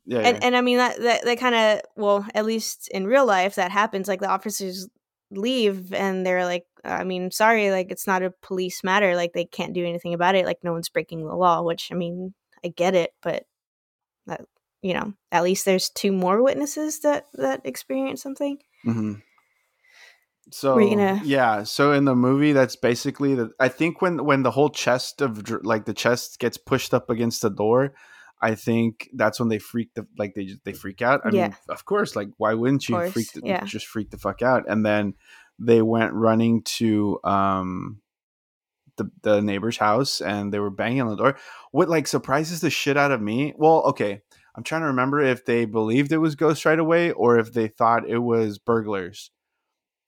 Yeah, 0.05 0.19
and 0.19 0.37
yeah. 0.37 0.39
and 0.43 0.55
i 0.55 0.61
mean 0.61 0.77
that 0.77 1.01
that, 1.01 1.25
that 1.25 1.39
kind 1.39 1.55
of 1.55 1.81
well 1.97 2.25
at 2.35 2.45
least 2.45 2.87
in 2.89 3.07
real 3.07 3.25
life 3.25 3.55
that 3.55 3.71
happens 3.71 4.07
like 4.07 4.21
the 4.21 4.29
officers 4.29 4.87
leave 5.31 5.93
and 5.93 6.25
they're 6.25 6.45
like 6.45 6.65
i 6.83 7.03
mean 7.03 7.31
sorry 7.31 7.71
like 7.71 7.89
it's 7.89 8.07
not 8.07 8.23
a 8.23 8.33
police 8.41 8.83
matter 8.83 9.15
like 9.15 9.33
they 9.33 9.45
can't 9.45 9.73
do 9.73 9.85
anything 9.85 10.13
about 10.13 10.35
it 10.35 10.45
like 10.45 10.59
no 10.63 10.73
one's 10.73 10.89
breaking 10.89 11.25
the 11.25 11.35
law 11.35 11.61
which 11.61 11.89
i 11.91 11.95
mean 11.95 12.33
i 12.65 12.67
get 12.67 12.95
it 12.95 13.13
but 13.21 13.45
that 14.27 14.41
you 14.81 14.93
know 14.93 15.13
at 15.31 15.43
least 15.43 15.65
there's 15.65 15.89
two 15.89 16.11
more 16.11 16.41
witnesses 16.43 16.99
that 16.99 17.25
that 17.33 17.61
experience 17.65 18.21
something 18.21 18.57
hmm 18.83 19.13
So 20.51 20.77
gonna- 20.77 21.21
yeah, 21.23 21.63
so 21.63 21.93
in 21.93 22.03
the 22.05 22.15
movie, 22.15 22.51
that's 22.51 22.75
basically 22.75 23.35
the. 23.35 23.51
I 23.59 23.69
think 23.69 24.01
when 24.01 24.25
when 24.25 24.43
the 24.43 24.51
whole 24.51 24.69
chest 24.69 25.21
of 25.21 25.49
like 25.63 25.85
the 25.85 25.93
chest 25.93 26.39
gets 26.39 26.57
pushed 26.57 26.93
up 26.93 27.09
against 27.09 27.41
the 27.41 27.49
door, 27.49 27.93
I 28.41 28.55
think 28.55 29.09
that's 29.13 29.39
when 29.39 29.49
they 29.49 29.59
freak 29.59 29.93
the 29.93 30.07
like 30.17 30.33
they 30.33 30.45
just 30.45 30.63
they 30.65 30.73
freak 30.73 31.01
out. 31.01 31.21
I 31.25 31.29
Yeah. 31.31 31.43
mean, 31.43 31.55
of 31.69 31.85
course, 31.85 32.15
like 32.15 32.29
why 32.37 32.53
wouldn't 32.55 32.89
you 32.89 32.95
freak 33.11 33.31
the, 33.33 33.41
yeah. 33.43 33.65
just 33.65 33.85
freak 33.87 34.09
the 34.09 34.17
fuck 34.17 34.41
out? 34.41 34.63
And 34.67 34.85
then 34.85 35.13
they 35.59 35.81
went 35.81 36.13
running 36.13 36.63
to 36.63 37.19
um 37.23 38.01
the 38.97 39.11
the 39.21 39.41
neighbor's 39.41 39.77
house 39.77 40.21
and 40.21 40.51
they 40.53 40.59
were 40.59 40.69
banging 40.71 41.01
on 41.01 41.09
the 41.09 41.15
door. 41.15 41.37
What 41.71 41.89
like 41.89 42.07
surprises 42.07 42.61
the 42.61 42.69
shit 42.69 42.97
out 42.97 43.11
of 43.11 43.21
me? 43.21 43.53
Well, 43.57 43.83
okay, 43.89 44.21
I'm 44.55 44.63
trying 44.63 44.81
to 44.81 44.87
remember 44.87 45.21
if 45.21 45.45
they 45.45 45.65
believed 45.65 46.11
it 46.11 46.17
was 46.17 46.35
ghosts 46.35 46.65
right 46.65 46.79
away 46.79 47.11
or 47.11 47.37
if 47.39 47.53
they 47.53 47.67
thought 47.67 48.09
it 48.09 48.17
was 48.19 48.57
burglars. 48.57 49.31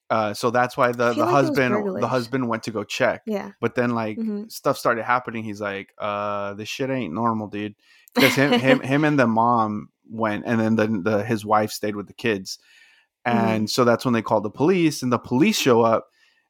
Uh, 0.09 0.33
so 0.33 0.51
that's 0.51 0.75
why 0.77 0.91
the, 0.91 1.13
the 1.13 1.23
like 1.23 1.29
husband 1.29 2.01
the 2.01 2.07
husband 2.07 2.47
went 2.47 2.63
to 2.63 2.71
go 2.71 2.83
check. 2.83 3.21
yeah 3.25 3.51
But 3.61 3.75
then 3.75 3.91
like 3.91 4.17
Mhm. 4.17 4.51
stuff 4.51 4.77
started 4.77 5.03
happening. 5.05 5.43
He's 5.43 5.61
like, 5.61 5.93
uh, 5.97 6.53
this 6.55 6.69
shit 6.69 6.89
ain't 6.89 7.13
normal, 7.13 7.47
dude. 7.47 7.75
Because 8.15 8.35
him 8.35 8.53
him 8.59 8.79
him 8.83 9.03
and 9.03 9.19
the 9.19 9.27
mom 9.27 9.89
went 10.09 10.43
and 10.45 10.59
then 10.59 10.75
the, 10.75 11.09
the 11.09 11.23
his 11.23 11.45
wife 11.45 11.71
stayed 11.71 11.95
with 11.95 12.07
the 12.07 12.13
kids. 12.13 12.59
Mm-hmm. 13.27 13.37
And 13.37 13.69
so 13.69 13.83
that's 13.85 14.05
when 14.05 14.13
they 14.13 14.21
called 14.21 14.43
the 14.43 14.49
police 14.49 15.01
and 15.01 15.11
the 15.11 15.17
police 15.19 15.57
show 15.57 15.81
up 15.81 16.07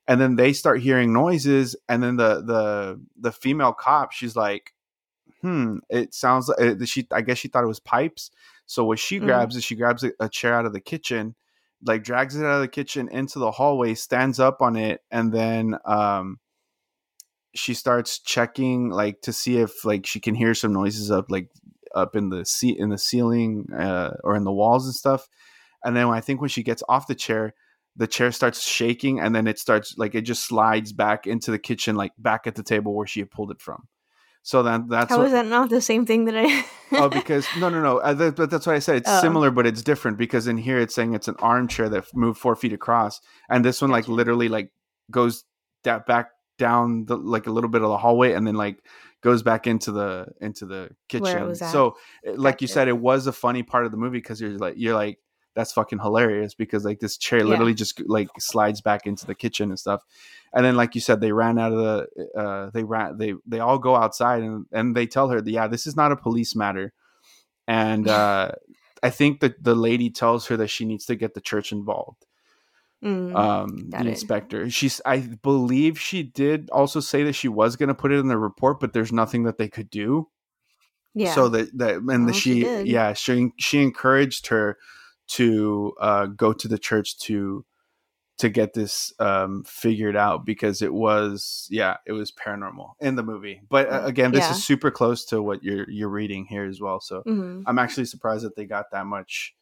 and 0.08 0.19
then 0.19 0.36
they 0.36 0.54
start 0.54 0.82
hearing 0.82 1.13
noises 1.13 1.76
and 1.88 2.04
then 2.04 2.17
the 2.17 2.41
the 2.41 3.02
the 3.19 3.32
female 3.32 3.73
cop 3.73 4.12
she's 4.12 4.36
like 4.36 4.73
hmm 5.41 5.78
it 5.89 6.13
sounds 6.13 6.49
like 6.49 6.82
uh, 6.82 6.86
she 6.86 7.08
i 7.12 7.21
guess 7.21 7.38
she 7.38 7.47
thought 7.47 7.63
it 7.63 7.67
was 7.67 7.80
pipes 7.80 8.30
so 8.65 8.84
what 8.84 8.99
she 8.99 9.19
Mhm. 9.19 9.26
grabs 9.26 9.56
is 9.56 9.63
she 9.63 9.76
grabs 9.76 10.04
a, 10.04 10.12
a 10.19 10.28
chair 10.30 10.54
out 10.54 10.65
of 10.65 10.73
the 10.73 10.82
kitchen 10.82 11.36
like 11.86 12.04
drags 12.04 12.36
it 12.36 12.43
out 12.45 12.56
of 12.56 12.62
the 12.62 12.67
kitchen 12.67 13.08
into 13.10 13.39
the 13.39 13.52
hallway 13.52 13.93
stands 13.93 14.39
up 14.39 14.62
on 14.62 14.76
it 14.76 15.02
and 15.12 15.32
then 15.32 15.76
um 15.86 16.39
she 17.56 17.74
starts 17.74 18.20
checking 18.20 18.89
like 18.89 19.22
to 19.22 19.32
see 19.34 19.58
if 19.58 19.86
like 19.86 20.06
she 20.06 20.20
can 20.20 20.36
hear 20.36 20.54
some 20.54 20.74
noises 20.74 21.12
up 21.12 21.30
like 21.30 21.50
up 21.96 22.16
in 22.16 22.30
the 22.30 22.44
seat 22.46 22.78
in 22.80 22.89
the 22.89 22.98
ceiling 22.98 23.68
uh, 23.78 24.12
or 24.24 24.36
in 24.36 24.44
the 24.44 24.52
walls 24.52 24.86
and 24.86 24.96
stuff 24.96 25.28
and 25.84 25.96
then 25.96 26.08
i 26.08 26.20
think 26.20 26.42
when 26.42 26.50
she 26.50 26.63
gets 26.63 26.82
off 26.89 27.06
the 27.08 27.16
chair 27.16 27.54
the 27.96 28.08
chair 28.08 28.32
starts 28.32 28.62
shaking 28.63 29.20
and 29.20 29.36
then 29.36 29.46
it 29.46 29.60
starts 29.60 29.96
like 29.98 30.16
it 30.16 30.22
just 30.22 30.44
slides 30.48 30.92
back 30.94 31.28
into 31.28 31.52
the 31.52 31.60
kitchen 31.60 31.96
like 31.96 32.12
back 32.18 32.48
at 32.48 32.56
the 32.56 32.63
table 32.63 32.94
where 32.96 33.06
she 33.06 33.20
had 33.20 33.30
pulled 33.30 33.52
it 33.52 33.62
from 33.62 33.88
so 34.42 34.62
then 34.63 34.88
that's 34.89 35.10
How 35.12 35.20
what, 35.20 35.28
is 35.28 35.32
that 35.34 35.46
not 35.46 35.70
the 35.70 35.80
same 35.80 36.06
thing 36.06 36.26
that 36.26 36.36
I? 36.36 36.66
oh 36.94 37.10
because 37.20 37.46
no 37.60 37.70
no 37.70 37.82
no 37.82 38.00
uh, 38.00 38.13
that, 38.16 38.36
but 38.36 38.50
that's 38.50 38.66
why 38.66 38.74
i 38.74 38.80
said 38.80 38.96
it's 38.98 39.10
Oh. 39.10 39.22
similar 39.22 39.52
but 39.52 39.68
it's 39.68 39.84
different 39.84 40.18
because 40.18 40.48
in 40.48 40.58
here 40.58 40.80
it's 40.80 40.96
saying 40.96 41.13
it's 41.13 41.28
an 41.28 41.36
armchair 41.39 41.88
that 41.89 42.06
moved 42.16 42.39
four 42.39 42.56
feet 42.56 42.74
across 42.74 43.22
and 43.50 43.63
this 43.63 43.82
one 43.82 43.92
like 43.92 44.08
literally 44.08 44.50
like 44.50 44.72
goes 45.12 45.44
that 45.84 46.08
back 46.08 46.30
down 46.58 47.06
the 47.06 47.18
like 47.18 47.48
a 47.48 47.52
little 47.52 47.70
bit 47.70 47.82
of 47.82 47.89
the 47.89 47.98
hallway 47.98 48.34
and 48.34 48.46
then 48.46 48.56
like 48.56 48.78
goes 49.22 49.42
back 49.44 49.68
into 49.68 49.92
the 49.92 50.28
into 50.42 50.66
the 50.66 50.89
kitchen. 51.10 51.26
so 51.72 51.96
uh, 52.28 52.34
like 52.36 52.62
you 52.62 52.68
said 52.68 52.88
it 52.88 52.98
was 52.98 53.26
a 53.28 53.32
funny 53.32 53.63
part 53.63 53.86
of 53.86 53.92
the 53.92 53.98
movie 53.98 54.18
because 54.20 54.39
you're 54.42 54.58
like 54.58 54.76
you're 54.78 54.94
like 54.96 55.18
that's 55.56 55.72
fucking 55.72 56.00
hilarious 56.00 56.56
because 56.56 56.84
like 56.84 57.00
this 57.00 57.16
chair 57.18 57.39
Yeah. 57.39 57.46
literally 57.46 57.74
just 57.76 58.02
like 58.08 58.28
slides 58.39 58.82
back 58.82 59.06
into 59.06 59.26
the 59.28 59.36
kitchen 59.36 59.70
and 59.70 59.80
stuff. 59.80 60.02
And 60.52 60.66
then 60.66 60.76
like 60.76 60.96
you 60.96 61.02
said 61.02 61.22
they 61.22 61.32
ran 61.32 61.60
out 61.60 61.72
of 61.74 61.78
the 61.80 62.28
uh 62.38 62.70
they 62.72 62.84
ran 62.84 63.18
they 63.18 63.34
they 63.46 63.60
all 63.60 63.78
go 63.80 63.96
outside 63.96 64.42
and 64.44 64.66
and 64.72 64.96
they 64.96 65.06
tell 65.08 65.30
her 65.30 65.42
that, 65.42 65.52
yeah 65.52 65.68
this 65.68 65.86
is 65.88 65.96
not 65.96 66.12
a 66.12 66.16
police 66.16 66.56
matter. 66.56 66.92
And 67.68 68.08
uh 68.20 68.52
i 69.04 69.10
think 69.10 69.39
that 69.42 69.63
the 69.63 69.76
lady 69.76 70.10
tells 70.10 70.48
her 70.48 70.58
that 70.58 70.70
she 70.70 70.86
needs 70.86 71.06
to 71.06 71.16
get 71.16 71.34
the 71.34 71.42
church 71.42 71.72
involved 71.72 72.26
Mm, 73.04 73.36
um 73.36 73.89
the 73.89 73.98
it. 74.02 74.08
inspector 74.10 74.70
she's 74.70 75.02
i 75.06 75.18
believe 75.20 76.00
she 76.00 76.24
did 76.24 76.70
also 76.72 77.00
say 77.00 77.24
that 77.24 77.34
she 77.34 77.48
was 77.48 77.76
going 77.76 77.89
to 77.89 77.96
put 77.96 78.12
it 78.12 78.20
in 78.20 78.28
the 78.28 78.38
report 78.38 78.80
but 78.80 78.94
there's 78.94 79.12
nothing 79.12 79.44
that 79.44 79.58
they 79.58 79.68
could 79.68 79.89
do 79.89 80.30
yeah. 81.16 81.34
so 81.34 81.50
that 81.50 81.76
that 81.78 81.96
and 81.96 82.08
Well, 82.08 82.28
the, 82.28 82.34
she 82.34 82.62
she, 82.62 82.70
yeah 82.84 83.13
she 83.13 83.52
she 83.58 83.82
encouraged 83.82 84.48
her 84.48 84.78
to 85.30 85.94
uh 86.00 86.26
go 86.28 86.54
to 86.54 86.68
the 86.68 86.78
church 86.78 87.18
to 87.20 87.66
to 88.38 88.50
get 88.50 88.74
this 88.74 89.13
um 89.20 89.63
figured 89.66 90.16
out 90.16 90.46
because 90.46 90.82
it 90.82 90.94
was 90.94 91.68
yeah 91.70 91.98
it 92.06 92.12
was 92.13 92.32
paranormal 92.32 92.94
in 93.00 93.16
the 93.16 93.24
movie 93.24 93.62
but 93.70 93.88
uh, 93.89 94.02
Mm, 94.02 94.08
again 94.08 94.32
this 94.32 94.46
yeah. 94.46 94.52
is 94.52 94.63
super 94.63 94.92
close 94.92 95.26
to 95.26 95.42
what 95.42 95.63
you're 95.63 95.89
you're 95.89 96.10
reading 96.10 96.46
here 96.46 96.66
as 96.66 96.82
well 96.82 97.00
so 97.00 97.24
Mhm. 97.28 97.63
i'm 97.68 97.80
actually 97.80 98.06
surprised 98.06 98.44
that 98.46 98.56
they 98.56 98.66
got 98.66 98.86
that 98.92 99.06
much 99.06 99.56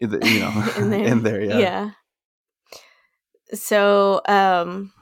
you 0.00 0.08
know 0.08 0.52
in 0.78 0.90
there. 0.90 1.06
in 1.06 1.22
there 1.22 1.42
yeah, 1.42 1.58
yeah. 1.58 1.90
So, 3.54 4.20
um, 4.26 4.92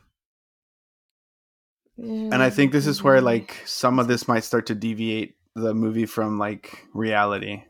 and 1.99 2.43
i 2.43 2.49
think 2.49 2.73
this 2.73 2.87
is 2.87 3.03
where 3.03 3.21
like 3.21 3.61
some 3.67 3.99
of 3.99 4.09
this 4.09 4.27
might 4.27 4.43
start 4.43 4.65
to 4.65 4.75
deviate 4.75 5.37
the 5.55 5.75
movie 5.75 6.07
from 6.07 6.39
like 6.39 6.87
reality 6.95 7.63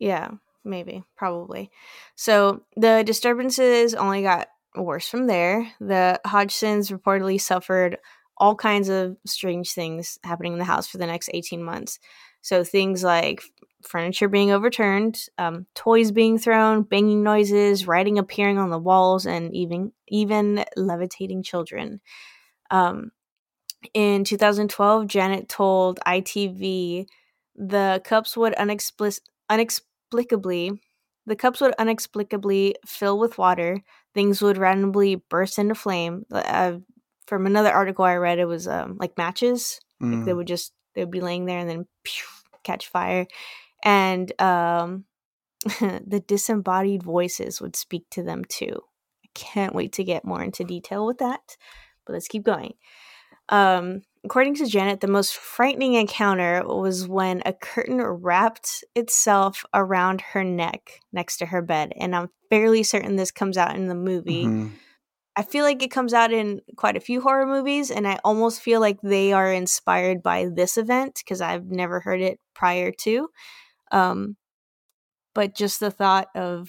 Yeah, 0.00 0.30
maybe, 0.64 1.04
probably. 1.16 1.70
So 2.16 2.62
the 2.76 3.02
disturbances 3.04 3.94
only 3.94 4.22
got 4.22 4.48
worse 4.74 5.08
from 5.08 5.26
there. 5.26 5.70
The 5.78 6.20
Hodgsons 6.26 6.90
reportedly 6.90 7.40
suffered 7.40 7.98
all 8.38 8.54
kinds 8.54 8.88
of 8.88 9.16
strange 9.26 9.72
things 9.72 10.18
happening 10.24 10.54
in 10.54 10.58
the 10.58 10.64
house 10.64 10.86
for 10.86 10.98
the 10.98 11.06
next 11.06 11.28
18 11.34 11.62
months. 11.62 11.98
So 12.40 12.64
things 12.64 13.04
like 13.04 13.42
furniture 13.82 14.28
being 14.28 14.50
overturned, 14.50 15.24
um, 15.38 15.66
toys 15.74 16.10
being 16.12 16.38
thrown, 16.38 16.82
banging 16.82 17.22
noises, 17.22 17.86
writing 17.86 18.18
appearing 18.18 18.58
on 18.58 18.70
the 18.70 18.78
walls, 18.78 19.26
and 19.26 19.54
even 19.54 19.92
even 20.08 20.64
levitating 20.76 21.42
children. 21.42 22.00
Um, 22.70 23.10
in 23.94 24.24
2012, 24.24 25.06
Janet 25.06 25.48
told 25.48 25.98
ITV 26.06 27.06
the 27.56 28.00
cups 28.04 28.36
would 28.36 28.54
unexplic- 28.54 29.20
unexplicably 29.48 30.80
the 31.26 31.36
cups 31.36 31.60
would 31.60 31.74
unexplicably 31.78 32.74
fill 32.86 33.18
with 33.18 33.38
water. 33.38 33.82
Things 34.14 34.42
would 34.42 34.58
randomly 34.58 35.16
burst 35.16 35.58
into 35.58 35.74
flame. 35.74 36.24
Uh, 36.32 36.78
from 37.26 37.46
another 37.46 37.70
article 37.70 38.04
I 38.04 38.16
read, 38.16 38.38
it 38.38 38.46
was 38.46 38.66
um, 38.66 38.96
like 38.98 39.16
matches. 39.16 39.80
Like 40.00 40.24
they 40.24 40.32
Mm. 40.32 40.36
would 40.36 40.46
just 40.46 40.72
they 40.94 41.02
would 41.02 41.10
be 41.10 41.20
laying 41.20 41.44
there 41.44 41.58
and 41.58 41.68
then 41.70 41.86
pew, 42.02 42.24
catch 42.64 42.88
fire, 42.88 43.26
and 43.82 44.32
um, 44.40 45.04
the 45.64 46.22
disembodied 46.26 47.02
voices 47.02 47.60
would 47.60 47.76
speak 47.76 48.04
to 48.10 48.22
them 48.22 48.44
too. 48.44 48.80
I 49.24 49.28
can't 49.34 49.74
wait 49.74 49.92
to 49.94 50.04
get 50.04 50.24
more 50.24 50.42
into 50.42 50.64
detail 50.64 51.06
with 51.06 51.18
that, 51.18 51.56
but 52.06 52.12
let's 52.14 52.28
keep 52.28 52.42
going. 52.42 52.74
Um, 53.48 54.02
according 54.24 54.54
to 54.56 54.66
Janet, 54.66 55.00
the 55.00 55.08
most 55.08 55.36
frightening 55.36 55.94
encounter 55.94 56.62
was 56.64 57.08
when 57.08 57.42
a 57.44 57.52
curtain 57.52 58.00
wrapped 58.00 58.84
itself 58.94 59.64
around 59.74 60.20
her 60.20 60.44
neck 60.44 61.00
next 61.12 61.38
to 61.38 61.46
her 61.46 61.62
bed, 61.62 61.92
and 61.96 62.14
I'm 62.14 62.30
fairly 62.48 62.82
certain 62.82 63.16
this 63.16 63.30
comes 63.30 63.56
out 63.56 63.76
in 63.76 63.88
the 63.88 63.94
movie. 63.94 64.46
Mhm. 64.46 64.72
I 65.36 65.42
feel 65.42 65.64
like 65.64 65.82
it 65.82 65.90
comes 65.90 66.12
out 66.12 66.32
in 66.32 66.60
quite 66.76 66.96
a 66.96 67.00
few 67.00 67.20
horror 67.20 67.46
movies, 67.46 67.90
and 67.90 68.06
I 68.06 68.18
almost 68.24 68.60
feel 68.60 68.80
like 68.80 69.00
they 69.02 69.32
are 69.32 69.52
inspired 69.52 70.22
by 70.22 70.46
this 70.46 70.76
event 70.76 71.20
because 71.24 71.40
I've 71.40 71.66
never 71.66 72.00
heard 72.00 72.20
it 72.20 72.40
prior 72.54 72.90
to. 72.92 73.30
Um, 73.90 74.36
but 75.34 75.54
just 75.54 75.80
the 75.80 75.90
thought 75.90 76.28
of 76.34 76.68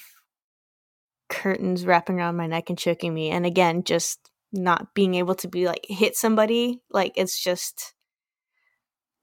curtains 1.30 1.86
wrapping 1.86 2.20
around 2.20 2.36
my 2.36 2.48
neck 2.48 2.70
and 2.70 2.78
choking 2.78 3.14
me, 3.14 3.30
and 3.30 3.46
again, 3.46 3.84
just 3.84 4.20
not 4.54 4.94
being 4.94 5.16
able 5.16 5.36
to 5.36 5.48
be 5.48 5.66
like 5.66 5.86
hit 5.88 6.16
somebody, 6.16 6.82
like 6.92 7.14
it's 7.16 7.42
just 7.42 7.94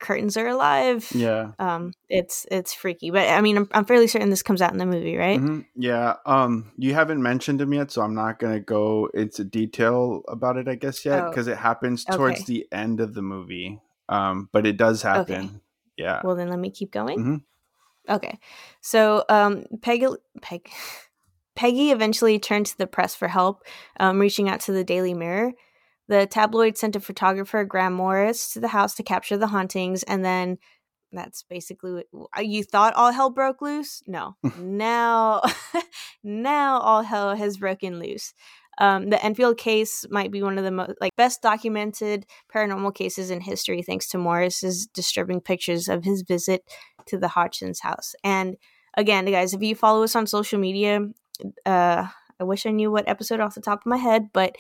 curtains 0.01 0.37
are 0.37 0.47
alive. 0.49 1.11
yeah 1.15 1.53
Um, 1.59 1.93
it's 2.09 2.47
it's 2.51 2.73
freaky, 2.73 3.11
but 3.11 3.29
I 3.29 3.41
mean, 3.41 3.57
I'm, 3.57 3.69
I'm 3.73 3.85
fairly 3.85 4.07
certain 4.07 4.31
this 4.31 4.43
comes 4.43 4.63
out 4.63 4.73
in 4.73 4.79
the 4.79 4.87
movie, 4.87 5.17
right? 5.17 5.41
Mhm. 5.41 5.67
Yeah. 5.75 6.15
Um, 6.25 6.71
you 6.79 6.95
haven't 6.95 7.23
mentioned 7.23 7.61
him 7.61 7.75
yet, 7.75 7.91
so 7.91 8.03
I'm 8.03 8.15
not 8.15 8.39
gonna 8.39 8.61
go 8.61 9.07
into 9.13 9.45
detail 9.45 10.23
about 10.29 10.57
it. 10.57 10.69
I 10.69 10.77
guess 10.77 11.05
yet 11.05 11.25
Oh, 11.25 11.31
because 11.31 11.49
it 11.49 11.57
happens 11.59 12.05
towards 12.05 12.43
okay. 12.43 12.45
the 12.47 12.67
end 12.73 13.01
of 13.01 13.15
the 13.15 13.23
movie. 13.23 13.81
Um, 14.09 14.49
but 14.53 14.67
it 14.67 14.77
does 14.77 15.03
happen. 15.03 15.61
Yeah. 15.97 16.23
Well, 16.25 16.37
then 16.37 16.49
let 16.49 16.61
me 16.61 16.71
keep 16.71 16.93
going. 16.93 17.19
Mhm. 17.19 17.43
Okay. 18.09 18.39
So, 18.81 19.25
um, 19.29 19.65
Peggy, 19.83 20.07
Peg, 20.41 20.71
Peggy 21.57 21.91
eventually 21.91 22.39
turned 22.39 22.67
to 22.67 22.79
the 22.79 22.87
press 22.87 23.15
for 23.15 23.29
help, 23.29 23.65
um, 23.99 24.21
reaching 24.21 24.49
out 24.49 24.61
to 24.61 24.73
the 24.73 24.85
Daily 24.85 25.15
Mirror. 25.15 25.53
The 26.09 26.27
tabloid 26.27 26.79
sent 26.79 26.97
a 26.97 27.01
photographer, 27.01 27.65
Graham 27.65 27.93
Morris, 27.93 28.53
to 28.53 28.61
the 28.61 28.69
house 28.69 28.95
to 28.95 29.03
capture 29.03 29.37
the 29.37 29.49
hauntings, 29.49 30.03
and 30.05 30.25
then 30.25 30.59
that's 31.13 31.43
basically 31.43 32.05
what 32.11 32.29
uh, 32.37 32.41
you 32.41 32.63
thought 32.65 32.95
all 32.95 33.13
hell 33.13 33.31
broke 33.31 33.61
loose. 33.61 34.03
No, 34.07 34.37
now, 34.59 35.43
now 36.23 36.79
all 36.79 37.03
hell 37.03 37.37
has 37.37 37.59
broken 37.59 37.99
loose. 37.99 38.33
Um, 38.79 39.11
the 39.11 39.23
Enfield 39.25 39.59
case 39.59 40.05
might 40.11 40.31
be 40.31 40.43
one 40.43 40.57
of 40.59 40.65
the 40.65 40.71
most 40.71 40.93
like 41.01 41.15
best 41.17 41.43
documented 41.43 42.27
paranormal 42.55 42.95
cases 42.95 43.31
in 43.31 43.41
history, 43.41 43.83
thanks 43.83 44.09
to 44.11 44.19
Morris's 44.19 44.87
disturbing 44.87 45.41
pictures 45.41 45.89
of 45.89 46.05
his 46.05 46.23
visit 46.23 46.63
to 47.07 47.19
the 47.19 47.29
Hodgson's 47.29 47.81
house. 47.81 48.15
And 48.23 48.57
again, 48.97 49.25
guys, 49.27 49.55
if 49.55 49.63
you 49.63 49.75
follow 49.75 50.03
us 50.05 50.15
on 50.15 50.27
social 50.27 50.59
media, 50.59 51.01
uh, 51.67 52.07
I 52.41 52.45
wish 52.45 52.67
I 52.67 52.71
knew 52.71 52.91
what 52.91 53.09
episode 53.09 53.41
off 53.41 53.55
the 53.55 53.61
top 53.61 53.81
of 53.81 53.87
my 53.87 53.97
head, 53.97 54.29
but 54.33 54.57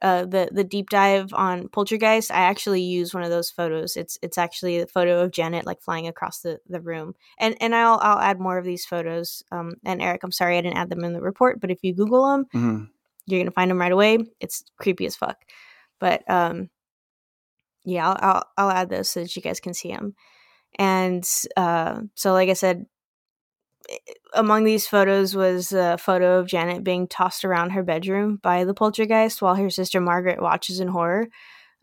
uh, 0.00 0.24
the 0.24 0.48
the 0.52 0.62
deep 0.62 0.90
dive 0.90 1.34
on 1.34 1.68
Poltergeist, 1.68 2.30
I 2.30 2.42
actually 2.42 2.82
use 2.82 3.12
one 3.12 3.24
of 3.24 3.30
those 3.30 3.50
photos. 3.50 3.96
It's 3.96 4.16
it's 4.22 4.38
actually 4.38 4.78
a 4.78 4.86
photo 4.86 5.20
of 5.22 5.32
Janet 5.32 5.66
like 5.66 5.82
flying 5.82 6.06
across 6.06 6.40
the, 6.40 6.60
the 6.68 6.80
room, 6.80 7.14
and 7.38 7.56
and 7.60 7.74
I'll 7.74 7.98
I'll 8.00 8.20
add 8.20 8.38
more 8.38 8.58
of 8.58 8.64
these 8.64 8.86
photos. 8.86 9.42
Um, 9.50 9.72
and 9.84 10.00
Eric, 10.00 10.22
I'm 10.22 10.30
sorry 10.30 10.56
I 10.56 10.60
didn't 10.60 10.78
add 10.78 10.88
them 10.88 11.02
in 11.02 11.14
the 11.14 11.20
report, 11.20 11.60
but 11.60 11.70
if 11.72 11.80
you 11.82 11.94
Google 11.94 12.30
them, 12.30 12.46
Mhm. 12.54 12.88
You're 13.28 13.40
gonna 13.40 13.50
find 13.50 13.70
them 13.70 13.80
right 13.80 13.92
away. 13.92 14.18
It's 14.40 14.64
creepy 14.78 15.06
as 15.06 15.16
fuck, 15.16 15.38
but 16.00 16.28
um, 16.30 16.70
yeah, 17.84 18.08
I'll 18.08 18.18
I'll, 18.20 18.44
I'll 18.56 18.70
add 18.70 18.90
those 18.90 19.10
so 19.10 19.20
that 19.20 19.36
you 19.36 19.42
guys 19.42 19.60
can 19.60 19.74
see 19.74 19.90
them. 19.90 20.14
And 20.78 21.28
uh, 21.56 22.02
so, 22.14 22.32
like 22.32 22.48
I 22.48 22.54
said, 22.54 22.86
among 24.34 24.64
these 24.64 24.86
photos 24.86 25.34
was 25.34 25.72
a 25.72 25.96
photo 25.98 26.38
of 26.38 26.46
Janet 26.46 26.84
being 26.84 27.08
tossed 27.08 27.44
around 27.44 27.70
her 27.70 27.82
bedroom 27.82 28.38
by 28.42 28.64
the 28.64 28.74
poltergeist 28.74 29.40
while 29.40 29.54
her 29.54 29.70
sister 29.70 30.00
Margaret 30.00 30.42
watches 30.42 30.80
in 30.80 30.88
horror. 30.88 31.28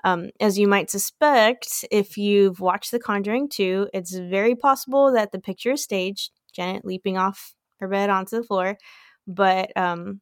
Um, 0.03 0.29
as 0.39 0.59
you 0.59 0.67
might 0.67 0.91
suspect, 0.91 1.83
if 1.89 2.15
you've 2.15 2.59
watched 2.59 2.91
The 2.91 2.99
Conjuring 2.99 3.49
2, 3.49 3.89
it's 3.91 4.15
very 4.15 4.55
possible 4.55 5.11
that 5.13 5.31
the 5.31 5.39
picture 5.39 5.71
is 5.71 5.83
staged, 5.83 6.31
Janet 6.53 6.85
leaping 6.85 7.17
off 7.17 7.55
her 7.79 7.87
bed 7.87 8.11
onto 8.11 8.37
the 8.37 8.43
floor, 8.43 8.77
but 9.25 9.75
um, 9.75 10.21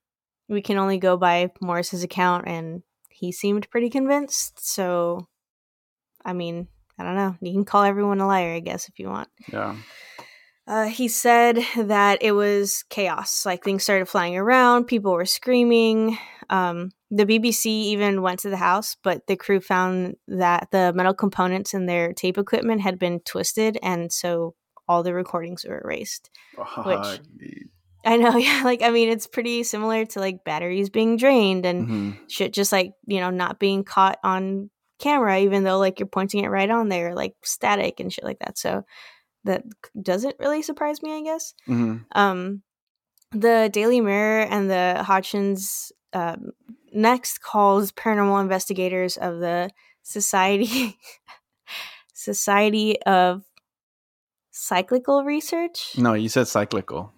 we 0.50 0.62
can 0.62 0.78
only 0.78 0.98
go 0.98 1.18
by 1.18 1.52
Morris's 1.62 2.04
account, 2.04 2.48
and 2.48 2.84
he 3.10 3.32
seemed 3.32 3.70
pretty 3.70 3.90
convinced. 3.90 4.66
So, 4.66 5.28
I 6.26 6.34
mean, 6.34 6.68
I 7.00 7.04
don't 7.04 7.16
know. 7.16 7.36
You 7.42 7.54
can 7.54 7.66
call 7.66 7.84
everyone 7.84 8.20
a 8.20 8.28
liar, 8.28 8.54
I 8.54 8.60
guess, 8.60 8.88
if 8.88 9.00
you 9.00 9.10
want. 9.10 9.30
Yeah. 9.52 9.76
Uh, 10.66 10.86
he 10.86 11.10
said 11.10 11.60
that 11.76 12.20
it 12.22 12.32
was 12.32 12.84
chaos. 12.90 13.46
Like 13.46 13.64
things 13.64 13.84
started 13.84 14.08
flying 14.08 14.38
around, 14.38 14.86
people 14.86 15.12
were 15.12 15.26
screaming. 15.26 16.18
Um, 16.50 16.92
the 17.12 17.26
BBC 17.26 17.66
even 17.66 18.22
went 18.22 18.40
to 18.40 18.50
the 18.50 18.58
house, 18.58 18.96
but 19.04 19.28
the 19.28 19.36
crew 19.36 19.60
found 19.60 20.16
that 20.28 20.70
the 20.72 20.94
metal 20.96 21.14
components 21.14 21.74
in 21.74 21.86
their 21.86 22.14
tape 22.14 22.38
equipment 22.38 22.82
had 22.82 22.98
been 22.98 23.20
twisted, 23.20 23.78
and 23.84 24.12
so 24.12 24.56
all 24.88 25.04
the 25.04 25.14
recordings 25.14 25.66
were 25.68 25.82
erased. 25.84 26.30
Uh, 26.58 26.84
Which- 26.84 27.20
I 28.06 28.18
know, 28.18 28.36
yeah. 28.38 28.62
Like, 28.64 28.82
I 28.82 28.90
mean, 28.90 29.10
it's 29.10 29.28
pretty 29.28 29.64
similar 29.64 30.06
to 30.06 30.20
like 30.20 30.44
batteries 30.44 30.90
being 30.90 31.18
drained 31.18 31.66
and 31.66 31.88
hmm 31.88 32.12
shit 32.28 32.54
just 32.54 32.72
like, 32.72 32.94
you 33.06 33.20
know, 33.20 33.30
not 33.30 33.60
being 33.60 33.84
caught 33.84 34.18
on 34.24 34.70
camera, 34.98 35.40
even 35.40 35.64
though 35.64 35.78
like 35.78 36.00
you're 36.00 36.08
pointing 36.08 36.44
it 36.44 36.48
right 36.50 36.70
on 36.70 36.90
there, 36.90 37.14
like 37.14 37.36
static 37.44 38.00
and 38.00 38.12
shit 38.12 38.24
like 38.24 38.40
that. 38.40 38.58
So 38.58 38.86
that 39.44 39.64
doesn't 40.02 40.36
really 40.40 40.62
surprise 40.62 41.04
me, 41.04 41.16
I 41.16 41.22
guess. 41.22 41.54
hmm 41.66 41.98
Um, 42.14 42.64
the 43.32 43.70
Daily 43.72 44.02
Mirror 44.02 44.44
and 44.44 44.70
the 44.70 45.04
Hodgsons 45.06 45.92
um, 46.14 46.52
next 46.92 47.42
calls 47.42 47.92
paranormal 47.92 48.42
investigators 48.42 49.18
of 49.18 49.40
the 49.40 49.70
Society 50.02 50.98
Society 52.14 53.02
of 53.04 53.44
Cyclical 54.52 55.24
Research. 55.24 55.98
No, 55.98 56.14
you 56.14 56.30
said 56.30 56.48
cyclical. 56.48 57.12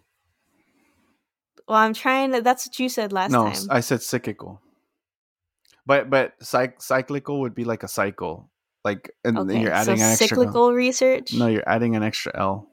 Well, 1.68 1.78
I'm 1.78 1.94
trying 1.94 2.32
to. 2.34 2.42
That's 2.42 2.68
what 2.68 2.80
you 2.80 2.90
said 2.90 3.12
last 3.12 3.32
no, 3.32 3.46
time. 3.46 3.68
I 3.70 3.80
said 3.80 4.02
cyclical. 4.02 4.62
But 5.86 6.10
but 6.10 6.40
cyc- 6.40 6.82
cyclical 6.82 7.42
would 7.42 7.56
be 7.56 7.64
like 7.64 7.84
a 7.84 7.88
cycle, 7.88 8.50
like 8.84 9.12
and 9.24 9.38
then 9.38 9.50
okay, 9.50 9.62
you're 9.62 9.72
adding 9.72 9.98
so 9.98 10.04
an 10.04 10.12
extra. 10.12 10.28
cyclical 10.28 10.74
research. 10.74 11.34
No, 11.34 11.48
you're 11.48 11.68
adding 11.68 11.96
an 11.96 12.04
extra 12.04 12.32
L. 12.36 12.68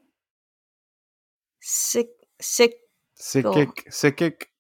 Cyc, 1.63 2.09
cyc, 2.41 2.73
Psychic, 3.15 3.87
psychic. 3.93 4.51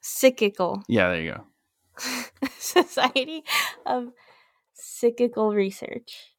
cyclical 0.00 0.84
Yeah, 0.88 1.08
there 1.08 1.20
you 1.20 1.32
go. 1.32 1.44
Society 2.58 3.42
of 3.84 4.12
Cyclical 4.72 5.52
Research. 5.52 6.30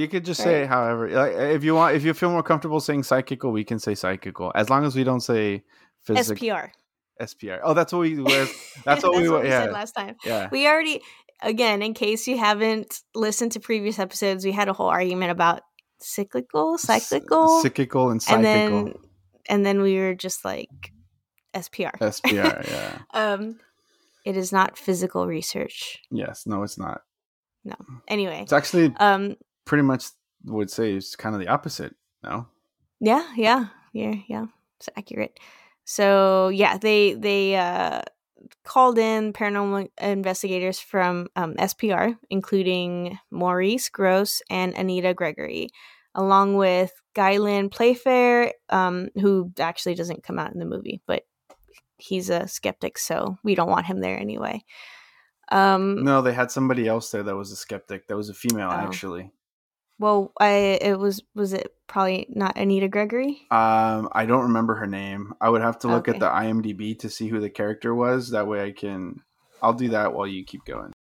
You 0.00 0.08
could 0.08 0.24
just 0.24 0.40
Right. 0.40 0.46
say 0.46 0.66
however, 0.66 1.10
like, 1.10 1.32
if 1.56 1.62
you 1.62 1.74
want. 1.74 1.94
If 1.94 2.04
you 2.04 2.14
feel 2.14 2.30
more 2.30 2.42
comfortable 2.42 2.80
saying 2.80 3.02
psychical, 3.02 3.52
we 3.52 3.64
can 3.64 3.78
say 3.78 3.94
psychical, 3.94 4.50
as 4.54 4.70
long 4.70 4.86
as 4.86 4.96
we 4.96 5.04
don't 5.04 5.20
say 5.20 5.62
physical. 6.02 6.48
SPR. 6.48 6.70
SPR. 7.20 7.60
Oh, 7.62 7.74
that's 7.74 7.92
what 7.92 8.00
we. 8.00 8.18
Wear. 8.18 8.46
That's 8.86 9.02
what 9.02 9.14
we. 9.20 9.28
what 9.32 9.42
we 9.42 9.48
yeah, 9.48 9.64
said 9.64 9.72
last 9.72 9.92
time. 9.92 10.16
yeah. 10.24 10.48
We 10.50 10.66
already, 10.66 11.02
again, 11.42 11.82
in 11.82 11.92
case 11.92 12.26
you 12.26 12.38
haven't 12.38 13.02
listened 13.14 13.52
to 13.52 13.60
previous 13.60 13.98
episodes, 13.98 14.42
we 14.42 14.52
had 14.52 14.68
a 14.70 14.72
whole 14.72 14.88
argument 14.88 15.32
about 15.32 15.60
cyclical, 16.00 16.78
cyclical, 16.78 17.60
cyclical, 17.60 18.10
and 18.10 18.24
and 18.30 18.42
then 18.42 18.94
and 19.50 19.66
then 19.66 19.82
we 19.82 19.98
were 19.98 20.14
just 20.14 20.46
like 20.46 20.70
SPR. 21.54 21.92
SPR. 21.98 22.64
Yeah. 22.72 22.98
um, 23.12 23.60
it 24.24 24.36
is 24.36 24.50
not 24.50 24.78
physical 24.78 25.26
research. 25.26 25.98
Yes. 26.10 26.46
No, 26.46 26.62
it's 26.62 26.78
not. 26.78 27.02
No. 27.64 27.76
Anyway, 28.08 28.40
It's 28.42 28.54
actually 28.54 28.94
um, 28.98 29.36
pretty 29.70 29.84
much 29.84 30.06
would 30.46 30.68
say 30.68 30.94
it's 30.94 31.14
kind 31.14 31.32
of 31.32 31.40
the 31.40 31.46
opposite. 31.46 31.94
No. 32.24 32.48
yeah, 33.00 33.24
yeah, 33.36 33.66
yeah, 33.92 34.14
yeah, 34.26 34.46
it's 34.78 34.88
accurate. 34.96 35.38
So 35.84 36.48
yeah, 36.48 36.76
they 36.76 37.14
they 37.14 37.54
uh 37.54 38.02
called 38.64 38.98
in 38.98 39.32
paranormal 39.32 39.88
investigators 40.00 40.80
from 40.80 41.28
um, 41.36 41.54
SPR, 41.54 42.16
including 42.30 43.16
Maurice 43.30 43.88
Gross 43.88 44.42
and 44.50 44.74
Anita 44.74 45.14
Gregory, 45.14 45.68
along 46.16 46.56
with 46.56 46.90
Guy 47.14 47.36
Lyon 47.36 47.68
Playfair, 47.68 48.52
um, 48.70 49.08
who 49.20 49.52
actually 49.60 49.94
doesn't 49.94 50.24
come 50.24 50.38
out 50.40 50.52
in 50.52 50.58
the 50.58 50.64
movie, 50.64 51.00
but 51.06 51.22
he's 51.98 52.28
a 52.28 52.48
skeptic, 52.48 52.98
so 52.98 53.36
we 53.44 53.54
don't 53.54 53.70
want 53.70 53.86
him 53.86 54.00
there 54.00 54.18
anyway. 54.18 54.64
Um, 55.52 56.02
No, 56.02 56.22
they 56.22 56.32
had 56.32 56.50
somebody 56.50 56.88
else 56.88 57.10
there 57.10 57.22
that 57.22 57.36
was 57.36 57.52
a 57.52 57.56
skeptic. 57.56 58.08
That 58.08 58.16
was 58.16 58.30
a 58.30 58.34
female, 58.34 58.70
Oh. 58.72 58.86
actually. 58.86 59.30
Well, 60.00 60.32
I 60.40 60.78
it 60.80 60.98
was 60.98 61.22
was 61.34 61.52
it 61.52 61.74
probably 61.86 62.26
not 62.30 62.56
Anita 62.56 62.88
Gregory? 62.88 63.42
Um, 63.50 64.08
I 64.12 64.24
don't 64.26 64.44
remember 64.44 64.74
her 64.76 64.86
name. 64.86 65.34
I 65.40 65.50
would 65.50 65.60
have 65.60 65.78
to 65.80 65.88
look 65.88 66.08
Okay. 66.08 66.16
at 66.16 66.20
the 66.20 66.28
IMDb 66.28 66.98
to 67.00 67.10
see 67.10 67.28
who 67.28 67.38
the 67.38 67.50
character 67.50 67.94
was. 67.94 68.30
That 68.30 68.48
way, 68.48 68.64
I 68.64 68.72
can. 68.72 69.22
I'll 69.62 69.74
do 69.74 69.90
that 69.90 70.14
while 70.14 70.26
you 70.26 70.44
keep 70.44 70.64
going. 70.64 70.92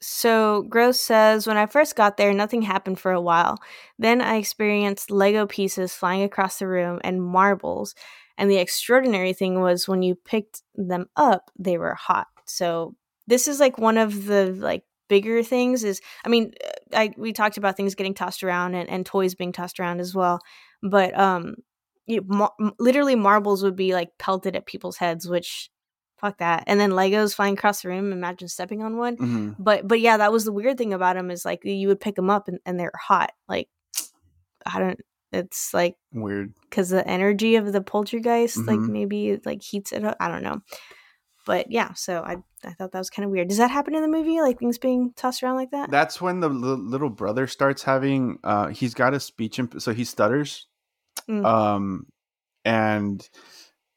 So 0.00 0.62
Gross 0.62 1.00
says, 1.00 1.46
when 1.46 1.56
I 1.56 1.66
first 1.66 1.96
got 1.96 2.16
there, 2.16 2.32
nothing 2.32 2.62
happened 2.62 2.98
for 2.98 3.12
a 3.12 3.20
while. 3.20 3.58
Then 3.98 4.20
I 4.22 4.36
experienced 4.36 5.10
Lego 5.10 5.46
pieces 5.46 5.92
flying 5.92 6.22
across 6.22 6.58
the 6.58 6.68
room 6.68 7.00
and 7.02 7.22
marbles. 7.22 7.94
And 8.38 8.48
the 8.48 8.58
extraordinary 8.58 9.32
thing 9.32 9.60
was 9.60 9.88
when 9.88 10.02
you 10.02 10.14
picked 10.14 10.62
them 10.76 11.06
up, 11.16 11.50
they 11.58 11.76
were 11.76 11.94
hot. 11.94 12.28
So 12.46 12.94
this 13.26 13.48
is 13.48 13.58
like 13.60 13.76
one 13.76 13.98
of 13.98 14.26
the 14.26 14.46
like 14.52 14.84
bigger 15.08 15.42
things 15.42 15.84
is 15.84 16.00
I 16.24 16.28
mean, 16.28 16.52
I 16.94 17.12
we 17.16 17.32
talked 17.32 17.56
about 17.56 17.76
things 17.76 17.94
getting 17.94 18.14
tossed 18.14 18.42
around 18.42 18.74
and, 18.74 18.88
and 18.88 19.04
toys 19.04 19.34
being 19.34 19.52
tossed 19.52 19.80
around 19.80 20.00
as 20.00 20.14
well. 20.14 20.40
But 20.82 21.18
um 21.18 21.56
you, 22.06 22.22
mar- 22.26 22.54
literally 22.78 23.16
marbles 23.16 23.62
would 23.62 23.76
be 23.76 23.92
like 23.92 24.10
pelted 24.18 24.56
at 24.56 24.64
people's 24.66 24.96
heads, 24.96 25.28
which 25.28 25.70
fuck 26.18 26.38
that. 26.38 26.64
And 26.66 26.80
then 26.80 26.90
Legos 26.92 27.34
flying 27.34 27.54
across 27.54 27.82
the 27.82 27.88
room, 27.90 28.12
imagine 28.12 28.48
stepping 28.48 28.82
on 28.82 28.96
one 28.96 29.16
hmm 29.16 29.50
but 29.58 29.86
but 29.86 30.00
yeah 30.00 30.16
that 30.16 30.32
was 30.32 30.44
the 30.44 30.52
weird 30.52 30.78
thing 30.78 30.92
about 30.92 31.16
them 31.16 31.30
is 31.30 31.44
like 31.44 31.60
you 31.64 31.88
would 31.88 32.00
pick 32.00 32.14
them 32.14 32.30
up 32.30 32.48
and, 32.48 32.58
and 32.64 32.78
they're 32.78 32.92
hot 32.98 33.32
like 33.48 33.68
i 34.66 34.78
don't 34.78 35.00
it's 35.32 35.74
like 35.74 35.96
Weird. 36.12 36.52
because 36.62 36.88
the 36.90 37.06
energy 37.06 37.56
of 37.56 37.72
the 37.72 37.80
poltergeist 37.82 38.56
like 38.66 38.78
Mhm. 38.78 38.88
maybe 38.88 39.28
it, 39.30 39.46
like 39.46 39.62
heats 39.62 39.92
it 39.92 40.04
up 40.04 40.16
i 40.20 40.28
don't 40.28 40.42
know 40.42 40.60
but 41.48 41.70
yeah 41.70 41.92
so 41.94 42.22
i 42.22 42.36
i 42.64 42.72
thought 42.74 42.92
that 42.92 42.98
was 42.98 43.10
kind 43.10 43.24
of 43.24 43.32
weird 43.32 43.48
does 43.48 43.58
that 43.58 43.70
happen 43.70 43.94
in 43.94 44.02
the 44.02 44.08
movie 44.08 44.40
like 44.40 44.58
things 44.58 44.78
being 44.78 45.12
tossed 45.16 45.42
around 45.42 45.56
like 45.56 45.70
that 45.70 45.90
That's 45.90 46.20
when 46.20 46.40
the 46.40 46.48
li- 46.48 46.90
little 46.90 47.10
brother 47.10 47.46
starts 47.46 47.82
having. 47.82 48.38
Uh, 48.44 48.68
he's 48.68 48.94
got 48.94 49.14
a 49.14 49.20
speech, 49.20 49.58
imp- 49.58 49.80
so 49.80 49.92
he 49.92 50.04
stutters. 50.04 50.66
Mm. 51.28 51.44
Um, 51.44 52.06
and 52.64 53.28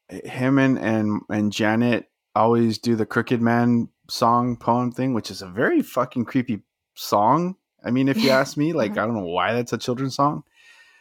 him 0.08 0.58
and 0.58 0.78
and 0.78 1.20
and 1.28 1.52
Janet 1.52 2.10
always 2.34 2.78
do 2.78 2.96
the 2.96 3.06
Crooked 3.06 3.40
Man 3.40 3.88
song 4.08 4.56
poem 4.56 4.92
thing, 4.92 5.14
which 5.14 5.30
is 5.30 5.42
a 5.42 5.48
very 5.48 5.82
fucking 5.82 6.24
creepy 6.24 6.62
song. 6.94 7.56
I 7.84 7.90
mean, 7.90 8.08
if 8.08 8.16
you 8.16 8.30
ask 8.40 8.56
me, 8.56 8.72
like 8.72 8.92
I 8.92 9.06
don't 9.06 9.14
know 9.14 9.24
why 9.24 9.52
that's 9.52 9.72
a 9.72 9.78
children's 9.78 10.16
song. 10.16 10.44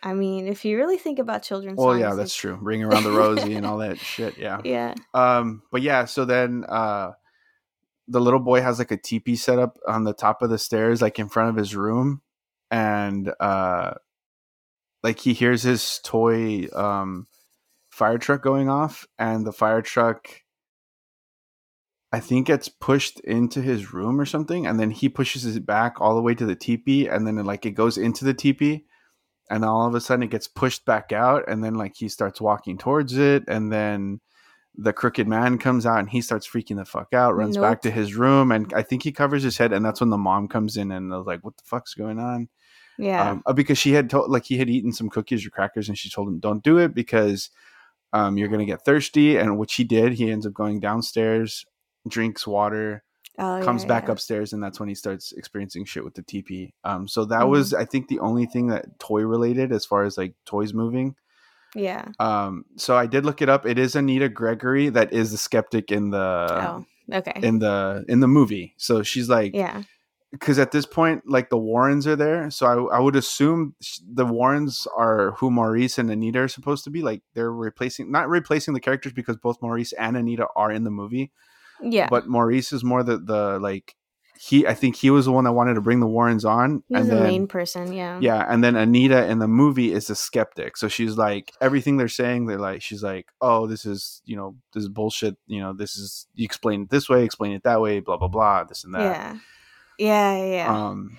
I 0.04 0.14
mean 0.14 0.48
if 0.48 0.66
you 0.66 0.78
really 0.78 0.98
think 0.98 1.20
about 1.20 1.44
children's 1.44 1.78
Well, 1.78 1.92
songs, 1.92 2.02
yeah, 2.02 2.14
that's 2.16 2.36
true. 2.36 2.58
Ring 2.62 2.84
around 2.84 3.04
the 3.04 3.12
rosy 3.12 3.56
and 3.56 3.66
all 3.66 3.78
that 3.80 4.00
shit. 4.00 4.38
Yeah. 4.38 4.62
yeah 4.66 4.96
Um, 5.14 5.64
but 5.72 5.82
yeah, 5.82 6.06
so 6.06 6.26
then 6.26 6.66
uh 6.68 7.12
the 8.08 8.20
little 8.20 8.40
boy 8.40 8.62
has 8.62 8.80
like 8.80 8.92
a 8.92 8.98
teepee 8.98 9.36
set 9.36 9.60
up 9.60 9.78
on 9.88 10.04
the 10.04 10.14
top 10.14 10.42
of 10.42 10.50
the 10.50 10.58
stairs, 10.58 11.02
like 11.02 11.20
in 11.20 11.30
front 11.30 11.50
of 11.50 11.56
his 11.56 11.76
room, 11.76 12.22
and 12.70 13.32
uh 13.40 13.94
like 15.04 15.20
he 15.20 15.34
hears 15.34 15.64
his 15.64 16.00
toy 16.04 16.68
um 16.74 17.28
fire 17.90 18.18
truck 18.18 18.42
going 18.42 18.70
off, 18.70 19.08
and 19.20 19.46
the 19.46 19.54
fire 19.54 19.82
truck 19.82 20.28
I 22.14 22.20
think 22.20 22.48
gets 22.48 22.68
pushed 22.68 23.22
into 23.22 23.62
his 23.62 23.94
room 23.94 24.20
or 24.20 24.26
something, 24.26 24.68
and 24.68 24.78
then 24.80 24.92
he 24.92 25.08
pushes 25.08 25.56
it 25.56 25.66
back 25.66 26.02
all 26.02 26.16
the 26.16 26.22
way 26.22 26.36
to 26.36 26.46
the 26.46 26.56
teepee, 26.56 27.08
and 27.08 27.26
then 27.26 27.38
like 27.46 27.66
it 27.66 27.72
goes 27.72 27.98
into 27.98 28.26
the 28.26 28.34
teepee, 28.34 28.86
and 29.52 29.66
all 29.66 29.86
of 29.86 29.94
a 29.94 30.02
sudden 30.02 30.24
it 30.24 30.32
gets 30.32 30.48
pushed 30.48 30.86
back 30.86 31.12
out, 31.12 31.44
and 31.48 31.64
then 31.64 31.76
like 31.76 31.94
he 31.96 32.10
starts 32.10 32.40
walking 32.42 32.78
towards 32.78 33.18
it, 33.18 33.44
and 33.48 33.72
then 33.72 34.22
the 34.76 34.94
crooked 34.94 35.28
man 35.28 35.58
comes 35.58 35.86
out 35.86 36.00
and 36.00 36.10
he 36.10 36.22
starts 36.22 36.48
freaking 36.48 36.78
the 36.78 36.86
fuck 36.86 37.14
out, 37.14 37.36
runs 37.36 37.58
back 37.58 37.82
to 37.82 37.92
his 37.92 38.16
room, 38.16 38.52
and 38.52 38.74
I 38.74 38.82
think 38.82 39.04
he 39.04 39.12
covers 39.12 39.44
his 39.44 39.58
head, 39.58 39.74
and 39.74 39.84
that's 39.86 40.00
when 40.00 40.10
the 40.10 40.18
mom 40.18 40.48
comes 40.48 40.78
in 40.78 40.92
and 40.92 41.12
was 41.12 41.28
like, 41.28 41.44
"What 41.44 41.58
the 41.58 41.64
fuck's 41.66 41.94
going 41.94 42.18
on?" 42.18 42.48
yeah 42.98 43.32
Um, 43.32 43.44
uh, 43.46 43.54
because 43.54 43.78
she 43.78 43.92
had 43.94 44.10
told 44.10 44.32
like 44.32 44.46
he 44.46 44.58
had 44.58 44.70
eaten 44.70 44.94
some 44.94 45.10
cookies 45.10 45.46
or 45.46 45.50
crackers, 45.50 45.90
and 45.90 45.98
she 45.98 46.10
told 46.10 46.30
him, 46.30 46.40
"Don't 46.40 46.64
do 46.64 46.78
it 46.78 46.94
because 46.94 47.50
um, 48.14 48.38
you're 48.38 48.48
gonna 48.50 48.66
get 48.66 48.86
thirsty." 48.86 49.38
And 49.38 49.58
which 49.58 49.76
he 49.76 49.84
did. 49.84 50.14
He 50.14 50.32
ends 50.32 50.46
up 50.46 50.54
going 50.54 50.80
downstairs, 50.80 51.66
drinks 52.08 52.48
water, 52.48 53.04
oh, 53.40 53.58
yeah, 53.58 53.64
comes 53.64 53.86
back 53.86 54.06
yeah. 54.06 54.12
upstairs, 54.12 54.54
and 54.54 54.64
that's 54.64 54.80
when 54.80 54.90
he 54.90 54.96
starts 54.96 55.32
experiencing 55.32 55.86
shit 55.86 56.04
with 56.04 56.14
the 56.16 56.24
TP. 56.24 56.74
Um, 56.84 57.08
so 57.08 57.26
that 57.26 57.42
Mhm. 57.42 57.50
was, 57.50 57.74
I 57.74 57.86
think, 57.86 58.08
the 58.08 58.20
only 58.20 58.46
thing 58.46 58.68
that 58.68 59.00
toy 59.00 59.22
related 59.24 59.72
as 59.72 59.86
far 59.86 60.04
as 60.04 60.18
like 60.18 60.34
toys 60.46 60.74
moving. 60.74 61.16
yeah 61.74 62.06
Um, 62.20 62.66
so 62.76 62.98
I 62.98 63.06
did 63.06 63.26
look 63.26 63.42
it 63.42 63.48
up. 63.48 63.66
It 63.66 63.80
is 63.80 63.96
Anita 63.96 64.28
Gregory 64.28 64.90
that 64.90 65.14
is 65.14 65.32
the 65.32 65.38
skeptic 65.38 65.90
in 65.92 66.10
the 66.10 66.18
oh 66.20 66.86
okay 67.14 67.40
in 67.42 67.60
the 67.60 68.04
in 68.10 68.20
the 68.20 68.28
movie. 68.28 68.74
So 68.78 69.04
she's 69.04 69.30
like, 69.30 69.56
yeah 69.56 69.84
because 70.32 70.58
at 70.60 70.72
this 70.72 70.86
point, 70.86 71.24
like 71.28 71.50
the 71.50 71.58
Warrens 71.58 72.08
are 72.08 72.16
there. 72.16 72.50
So 72.50 72.66
I, 72.66 72.98
I 72.98 73.00
would 73.00 73.16
assume 73.18 73.76
the 74.08 74.26
Warrens 74.26 74.88
are 74.98 75.32
who 75.32 75.52
Maurice 75.52 75.98
and 75.98 76.10
Anita 76.10 76.40
are 76.40 76.48
supposed 76.48 76.86
to 76.86 76.90
be. 76.90 77.02
Like 77.02 77.22
they're 77.34 77.52
replacing, 77.52 78.10
not 78.12 78.30
replacing 78.30 78.74
the 78.74 78.80
characters 78.80 79.12
because 79.12 79.36
both 79.36 79.62
Maurice 79.62 79.92
and 79.94 80.16
Anita 80.16 80.48
are 80.56 80.72
in 80.72 80.86
the 80.86 80.90
movie. 80.90 81.32
Yeah 81.84 82.08
But 82.10 82.28
Maurice 82.28 82.72
is 82.72 82.84
more 82.84 83.04
the 83.04 83.18
the 83.18 83.60
like 83.60 83.96
he. 84.40 84.66
I 84.66 84.74
think 84.74 84.96
he 84.96 85.10
was 85.10 85.26
the 85.26 85.32
one 85.32 85.44
that 85.44 85.54
wanted 85.54 85.76
to 85.76 85.82
bring 85.82 86.00
the 86.00 86.08
Warrens 86.08 86.46
on, 86.46 86.84
he's 86.88 87.00
and 87.00 87.10
the 87.10 87.16
then 87.16 87.24
main 87.24 87.48
person 87.48 87.94
yeah 87.94 88.20
yeah, 88.22 88.46
and 88.50 88.64
then 88.64 88.76
Anita 88.76 89.30
in 89.30 89.40
the 89.40 89.48
movie 89.48 89.94
is 89.94 90.10
a 90.10 90.16
skeptic. 90.16 90.78
So 90.78 90.88
she's 90.88 91.18
like 91.18 91.52
everything 91.62 91.98
they're 91.98 92.08
saying. 92.08 92.46
They're 92.48 92.58
like 92.58 92.82
she's 92.82 93.04
like, 93.04 93.28
oh, 93.42 93.68
this 93.68 93.86
is 93.86 94.22
you 94.26 94.36
know 94.36 94.56
this 94.74 94.84
is 94.84 94.90
bullshit. 94.90 95.38
You 95.48 95.62
know 95.62 95.74
this 95.74 95.96
is 95.96 96.28
you 96.34 96.46
explain 96.46 96.84
it 96.84 96.90
this 96.90 97.08
way, 97.10 97.24
explain 97.24 97.54
it 97.54 97.64
that 97.64 97.82
way, 97.82 98.00
blah 98.00 98.18
blah 98.18 98.28
blah, 98.28 98.64
this 98.64 98.84
and 98.84 98.96
that. 98.96 99.02
yeah 99.02 99.38
yeah 100.00 100.36
yeah, 100.38 100.46
yeah. 100.46 100.76
Um, 100.76 101.18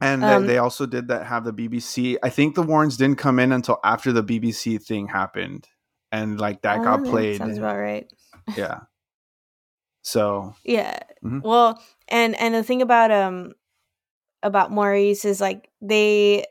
And 0.00 0.24
Um, 0.24 0.42
they, 0.42 0.54
they 0.54 0.58
also 0.58 0.86
did 0.86 1.08
that 1.08 1.26
have 1.26 1.44
the 1.44 1.52
BBC. 1.52 2.16
I 2.22 2.28
think 2.30 2.54
the 2.54 2.62
Warrens 2.62 2.96
didn't 2.96 3.18
come 3.18 3.38
in 3.38 3.52
until 3.52 3.78
after 3.84 4.12
the 4.12 4.24
BBC 4.24 4.82
thing 4.82 5.08
happened, 5.08 5.68
and 6.12 6.38
like 6.40 6.62
that 6.62 6.80
uh, 6.80 6.84
got 6.84 7.04
that 7.04 7.10
played. 7.10 7.38
Sounds 7.38 7.58
about 7.58 7.78
right. 7.78 8.06
yeah. 8.56 8.80
So 10.04 10.54
Yeah. 10.64 10.98
Mhm. 11.24 11.42
Well, 11.42 11.82
and 12.08 12.36
and 12.38 12.54
the 12.54 12.62
thing 12.62 12.82
about 12.82 13.10
um 13.10 13.52
about 14.42 14.70
Maurice 14.70 15.24
is 15.24 15.40
like 15.40 15.70
they 15.80 16.44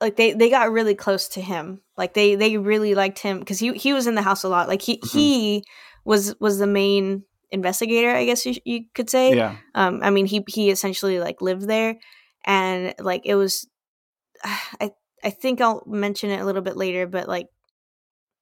like 0.00 0.16
they 0.16 0.32
they 0.32 0.50
got 0.50 0.72
really 0.72 0.94
close 0.94 1.28
to 1.28 1.40
him. 1.40 1.80
Like 1.96 2.14
they 2.14 2.34
they 2.34 2.56
really 2.58 2.94
liked 2.94 3.18
him 3.20 3.38
because 3.38 3.58
he 3.58 3.72
he 3.74 3.92
was 3.92 4.06
in 4.06 4.14
the 4.16 4.22
house 4.22 4.42
a 4.44 4.48
lot. 4.48 4.66
Like 4.68 4.82
he 4.82 4.98
Mhm. 4.98 5.10
he 5.12 5.64
was 6.04 6.34
was 6.40 6.58
the 6.58 6.66
main 6.66 7.24
investigator, 7.50 8.10
I 8.10 8.24
guess 8.24 8.44
you, 8.46 8.54
you 8.64 8.84
could 8.94 9.10
say. 9.10 9.36
yeah, 9.36 9.56
Um, 9.74 10.00
I 10.02 10.10
mean 10.10 10.26
he 10.26 10.42
he 10.48 10.70
essentially 10.70 11.20
like 11.20 11.40
lived 11.42 11.68
there, 11.68 11.96
and 12.44 12.94
like 12.98 13.22
it 13.26 13.34
was, 13.36 13.68
I 14.44 14.90
I 15.22 15.30
think 15.30 15.60
I'll 15.60 15.84
mention 15.86 16.30
it 16.30 16.40
a 16.40 16.44
little 16.44 16.62
bit 16.62 16.76
later, 16.76 17.06
but 17.06 17.28
like, 17.28 17.46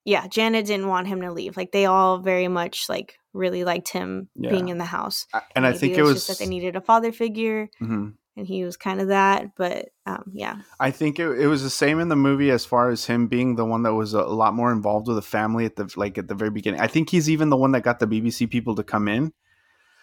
yeah, 0.04 0.26
Janet 0.26 0.66
didn't 0.66 0.88
want 0.88 1.08
him 1.08 1.20
to 1.22 1.32
leave. 1.32 1.56
Like 1.56 1.72
they 1.72 1.86
all 1.86 2.18
very 2.18 2.48
much 2.48 2.88
like 2.88 3.18
really 3.32 3.64
liked 3.64 3.88
him 3.90 4.28
being 4.36 4.68
in 4.68 4.78
the 4.78 4.84
house. 4.84 5.26
I- 5.32 5.42
and 5.54 5.66
I 5.66 5.72
think 5.72 5.96
it 5.96 6.02
was. 6.02 6.14
just 6.14 6.28
that 6.28 6.38
they 6.38 6.48
needed 6.48 6.76
a 6.76 6.80
father 6.80 7.12
figure, 7.12 7.68
Mhm. 7.80 8.14
and 8.36 8.46
he 8.46 8.64
was 8.64 8.76
kind 8.76 9.00
of 9.00 9.08
that. 9.08 9.54
But 9.56 9.90
um, 10.06 10.24
yeah, 10.32 10.62
I 10.80 10.90
think 10.90 11.18
it, 11.18 11.26
it 11.38 11.46
was 11.46 11.62
the 11.62 11.70
same 11.70 12.00
in 12.00 12.08
the 12.08 12.16
movie 12.16 12.50
as 12.50 12.64
far 12.64 12.90
as 12.90 13.04
him 13.06 13.28
being 13.28 13.56
the 13.56 13.64
one 13.64 13.82
that 13.84 13.94
was 13.94 14.14
a, 14.14 14.22
lot 14.22 14.54
more 14.54 14.72
involved 14.72 15.06
with 15.06 15.16
the 15.16 15.22
family 15.22 15.64
at 15.64 15.76
the 15.76 15.92
like 15.96 16.18
at 16.18 16.28
the 16.28 16.34
very 16.34 16.50
beginning. 16.50 16.80
I 16.80 16.86
think 16.88 17.10
he's 17.10 17.28
even 17.30 17.50
the 17.50 17.56
one 17.56 17.72
that 17.72 17.82
got 17.82 18.00
the 18.00 18.06
BBC 18.06 18.50
people 18.50 18.74
to 18.76 18.82
come 18.82 19.06
in 19.08 19.32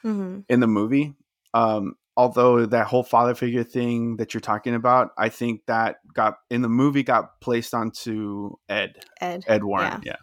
hmm 0.03 0.39
in 0.47 0.59
the 0.59 0.67
movie. 0.67 1.15
Um, 1.53 1.95
although 2.17 2.65
that 2.65 2.87
whole 2.87 3.03
father 3.03 3.35
figure 3.35 3.63
thing 3.63 4.17
that 4.17 4.33
you're 4.33 4.41
talking 4.41 4.73
about, 4.73 5.11
I 5.17 5.29
think 5.29 5.61
that 5.67 5.97
got 6.13 6.39
in 6.49 6.63
the 6.63 6.69
movie 6.69 7.03
got 7.03 7.39
placed 7.39 7.75
onto 7.75 8.55
Ed 8.67 8.95
Ed. 9.21 9.45
Ed 9.47 9.63
Warren. 9.63 10.01
Yeah, 10.03 10.15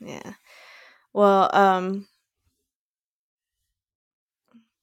Yeah. 0.00 0.32
Well, 1.12 1.50
um, 1.54 2.08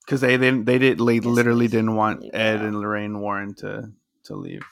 because 0.06 0.22
they 0.22 0.38
didn't 0.38 0.66
they 0.66 0.78
did 0.78 1.00
they 1.00 1.20
literally 1.20 1.68
didn't 1.68 1.96
want 1.96 2.24
Ed 2.34 2.62
and 2.62 2.80
Lorraine 2.80 3.20
Warren 3.20 3.56
to 3.56 3.92
to 4.26 4.36
leave 4.36 4.64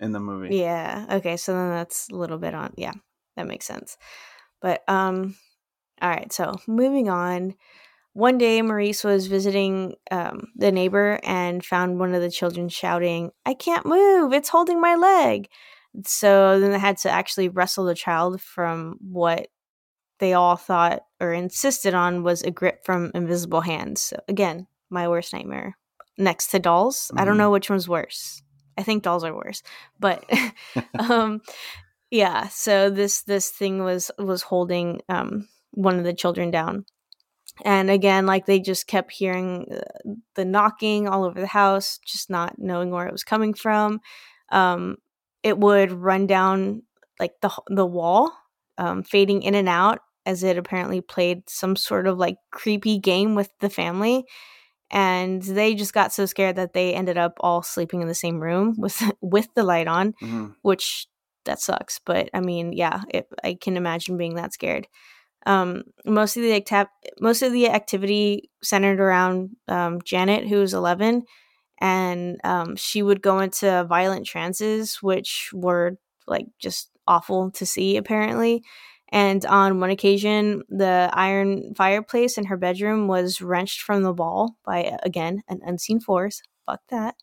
in 0.00 0.12
the 0.12 0.20
movie. 0.20 0.56
yeah. 0.56 1.06
Okay, 1.10 1.36
so 1.36 1.52
then 1.52 1.70
that's 1.70 2.08
a 2.08 2.14
little 2.14 2.38
bit 2.38 2.54
on. 2.54 2.72
Yeah, 2.76 2.92
that 3.36 3.48
makes 3.48 3.66
sense. 3.66 3.98
But 4.62 4.88
um, 4.88 5.36
all 6.00 6.08
right. 6.08 6.32
So 6.32 6.54
moving 6.68 7.08
on. 7.08 7.56
One 8.18 8.36
day, 8.36 8.60
Maurice 8.62 9.04
was 9.04 9.28
visiting 9.28 9.94
um, 10.10 10.48
the 10.56 10.72
neighbor 10.72 11.20
and 11.22 11.64
found 11.64 12.00
one 12.00 12.16
of 12.16 12.20
the 12.20 12.32
children 12.32 12.68
shouting, 12.68 13.30
I 13.46 13.54
can't 13.54 13.86
move, 13.86 14.32
it's 14.32 14.48
holding 14.48 14.80
my 14.80 14.96
leg. 14.96 15.48
So 16.04 16.58
then 16.58 16.72
they 16.72 16.80
had 16.80 16.96
to 16.98 17.10
actually 17.10 17.48
wrestle 17.48 17.84
the 17.84 17.94
child 17.94 18.40
from 18.40 18.96
what 19.00 19.46
they 20.18 20.32
all 20.32 20.56
thought 20.56 21.02
or 21.20 21.32
insisted 21.32 21.94
on 21.94 22.24
was 22.24 22.42
a 22.42 22.50
grip 22.50 22.84
from 22.84 23.12
invisible 23.14 23.60
hands. 23.60 24.02
So 24.02 24.16
again, 24.26 24.66
my 24.90 25.06
worst 25.06 25.32
nightmare. 25.32 25.76
Next 26.18 26.48
to 26.48 26.58
dolls. 26.58 27.12
I 27.16 27.24
don't 27.24 27.34
Mhm. 27.34 27.38
know 27.38 27.52
which 27.52 27.70
one's 27.70 27.88
worse. 27.88 28.42
I 28.76 28.82
think 28.82 29.04
dolls 29.04 29.22
are 29.22 29.32
worse. 29.32 29.62
But 30.00 30.24
um 30.98 31.40
yeah, 32.10 32.48
so 32.48 32.90
this 32.90 33.22
this 33.22 33.50
thing 33.50 33.84
was 33.84 34.10
was 34.18 34.42
holding 34.42 35.02
um 35.08 35.46
one 35.70 35.98
of 35.98 36.04
the 36.04 36.14
children 36.14 36.50
down 36.50 36.84
and 37.64 37.90
again 37.90 38.26
like 38.26 38.46
they 38.46 38.60
just 38.60 38.86
kept 38.86 39.12
hearing 39.12 39.66
uh, 39.72 40.12
the 40.34 40.44
knocking 40.44 41.08
all 41.08 41.24
over 41.24 41.40
the 41.40 41.46
house 41.46 41.98
just 42.04 42.30
not 42.30 42.58
knowing 42.58 42.90
where 42.90 43.06
it 43.06 43.12
was 43.12 43.24
coming 43.24 43.54
from 43.54 44.00
um 44.50 44.96
it 45.42 45.58
would 45.58 45.92
run 45.92 46.26
down 46.26 46.82
like 47.20 47.32
the 47.42 47.50
the 47.68 47.86
wall 47.86 48.32
um 48.78 49.02
fading 49.02 49.42
in 49.42 49.54
and 49.54 49.68
out 49.68 50.00
as 50.26 50.42
it 50.42 50.58
apparently 50.58 51.00
played 51.00 51.42
some 51.48 51.74
sort 51.76 52.06
of 52.06 52.18
like 52.18 52.36
creepy 52.52 52.98
game 52.98 53.34
with 53.34 53.50
the 53.60 53.70
family 53.70 54.24
and 54.90 55.42
they 55.42 55.74
just 55.74 55.92
got 55.92 56.12
so 56.12 56.24
scared 56.26 56.56
that 56.56 56.72
they 56.72 56.94
ended 56.94 57.18
up 57.18 57.34
all 57.40 57.62
sleeping 57.62 58.00
in 58.00 58.08
the 58.08 58.14
same 58.14 58.40
room 58.40 58.74
with 58.78 59.02
with 59.20 59.48
the 59.54 59.62
light 59.64 59.88
on 59.88 60.14
Mhm. 60.22 60.54
which 60.62 61.06
that 61.44 61.60
sucks. 61.60 61.98
But 62.04 62.28
I 62.34 62.40
mean, 62.40 62.72
yeah, 62.74 63.02
it, 63.08 63.26
I 63.42 63.56
can 63.58 63.76
imagine 63.78 64.18
being 64.18 64.34
that 64.34 64.52
scared. 64.52 64.86
Um, 65.46 65.84
most 66.04 66.36
of 66.36 66.42
the 66.42 66.54
acti- 66.54 66.90
most 67.20 67.42
of 67.42 67.52
the 67.52 67.70
activity 67.70 68.50
centered 68.62 69.00
around 69.00 69.56
um, 69.68 70.00
Janet, 70.04 70.48
who 70.48 70.58
was 70.58 70.74
eleven, 70.74 71.24
and 71.80 72.38
um, 72.44 72.76
she 72.76 73.02
would 73.02 73.22
go 73.22 73.40
into 73.40 73.84
violent 73.88 74.26
trances, 74.26 74.98
which 75.02 75.50
were 75.52 75.96
like 76.26 76.46
just 76.58 76.90
awful 77.06 77.50
to 77.52 77.66
see, 77.66 77.96
apparently. 77.96 78.62
And 79.10 79.44
on 79.46 79.80
one 79.80 79.90
occasion, 79.90 80.62
the 80.68 81.08
iron 81.12 81.74
fireplace 81.74 82.36
in 82.36 82.44
her 82.46 82.58
bedroom 82.58 83.08
was 83.08 83.40
wrenched 83.40 83.80
from 83.80 84.02
the 84.02 84.12
wall 84.12 84.56
by 84.64 84.98
again 85.02 85.42
an 85.48 85.60
unseen 85.64 86.00
force. 86.00 86.42
Fuck 86.66 86.80
that 86.90 87.14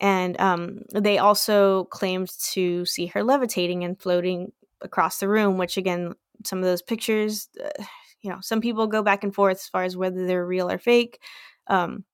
and 0.00 0.38
um, 0.40 0.80
they 0.92 1.18
also 1.18 1.84
claimed 1.84 2.30
to 2.52 2.84
see 2.84 3.06
her 3.06 3.22
levitating 3.22 3.84
and 3.84 4.00
floating 4.00 4.52
across 4.80 5.18
the 5.18 5.28
room 5.28 5.56
which 5.56 5.76
again 5.76 6.14
some 6.46 6.58
of 6.58 6.64
those 6.64 6.82
pictures 6.82 7.48
uh, 7.64 7.84
you 8.22 8.30
know 8.30 8.38
some 8.40 8.60
people 8.60 8.86
go 8.86 9.02
back 9.02 9.22
and 9.22 9.34
forth 9.34 9.58
as 9.58 9.68
far 9.68 9.84
as 9.84 9.96
whether 9.96 10.26
they're 10.26 10.46
real 10.46 10.70
or 10.70 10.78
fake 10.78 11.20
um, 11.68 12.04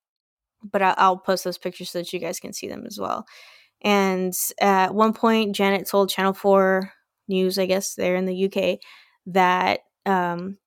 but 0.72 0.82
I- 0.82 0.94
i'll 0.98 1.18
post 1.18 1.44
those 1.44 1.58
pictures 1.58 1.90
so 1.90 2.00
that 2.00 2.12
you 2.12 2.18
guys 2.20 2.40
can 2.40 2.52
see 2.52 2.68
them 2.68 2.84
as 2.86 2.98
well 2.98 3.26
and 3.82 4.34
at 4.60 4.94
one 4.94 5.14
point 5.14 5.54
janet 5.56 5.88
told 5.88 6.10
channel 6.10 6.34
4 6.34 6.92
news 7.28 7.58
i 7.58 7.66
guess 7.66 7.94
there 7.94 8.16
in 8.16 8.26
the 8.26 8.46
uk 8.46 8.78
that 9.26 9.80
um, 10.06 10.58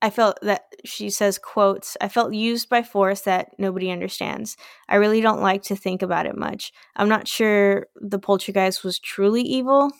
I 0.00 0.10
felt 0.10 0.38
that 0.42 0.62
she 0.84 1.10
says 1.10 1.38
quotes, 1.38 1.96
I 2.00 2.08
felt 2.08 2.32
used 2.32 2.68
by 2.68 2.82
force 2.82 3.22
that 3.22 3.50
nobody 3.58 3.90
understands. 3.90 4.56
I 4.88 4.96
really 4.96 5.20
don't 5.20 5.40
like 5.42 5.62
to 5.64 5.76
think 5.76 6.02
about 6.02 6.26
it 6.26 6.36
much. 6.36 6.72
I'm 6.94 7.08
not 7.08 7.26
sure 7.26 7.86
the 7.96 8.20
poltergeist 8.20 8.84
was 8.84 9.00
truly 9.00 9.42
evil. 9.42 9.90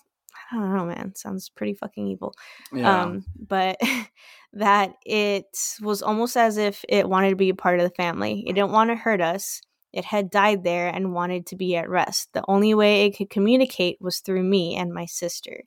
I 0.53 0.57
don't 0.57 0.77
know, 0.77 0.87
man. 0.87 1.15
Sounds 1.15 1.49
pretty 1.49 1.75
fucking 1.75 2.09
evil. 2.09 2.35
Yeah. 2.73 3.03
Um, 3.03 3.25
but 3.37 3.79
that 4.55 4.95
it 5.05 5.47
was 5.81 6.03
almost 6.03 6.37
as 6.37 6.57
if 6.57 6.85
it 6.89 7.09
wanted 7.09 7.31
to 7.31 7.37
be 7.37 7.51
a 7.51 7.55
part 7.55 7.81
of 7.81 7.85
the 7.85 7.95
family. 7.95 8.45
It 8.47 8.55
didn't 8.55 8.73
want 8.73 8.91
to 8.91 8.97
hurt 8.97 9.21
us. 9.21 9.61
It 9.93 10.05
had 10.05 10.31
died 10.31 10.65
there 10.65 10.89
and 10.89 11.15
wanted 11.15 11.47
to 11.47 11.57
be 11.57 11.77
at 11.77 11.89
rest. 11.89 12.33
The 12.33 12.45
only 12.47 12.75
way 12.75 13.07
it 13.07 13.17
could 13.17 13.31
communicate 13.31 13.99
was 14.01 14.19
through 14.19 14.43
me 14.43 14.77
and 14.77 14.93
my 14.93 15.07
sister. 15.07 15.65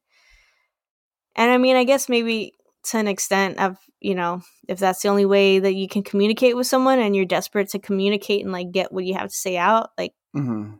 And 1.36 1.50
I 1.50 1.58
mean, 1.58 1.76
I 1.76 1.84
guess 1.84 2.10
maybe 2.10 2.54
to 2.86 2.98
an 2.98 3.08
extent 3.08 3.60
of, 3.60 3.78
you 4.00 4.16
know, 4.16 4.42
if 4.68 4.80
that's 4.80 5.02
the 5.02 5.10
only 5.10 5.26
way 5.26 5.60
that 5.60 5.74
you 5.74 5.88
can 5.88 6.04
communicate 6.04 6.56
with 6.56 6.68
someone 6.68 7.00
and 7.00 7.16
you're 7.16 7.26
desperate 7.26 7.70
to 7.70 7.80
communicate 7.80 8.44
and 8.44 8.52
like 8.52 8.72
get 8.72 8.92
what 8.92 9.06
you 9.06 9.14
have 9.14 9.30
to 9.30 9.36
say 9.36 9.58
out, 9.58 9.90
like 9.98 10.14
hmm 10.34 10.72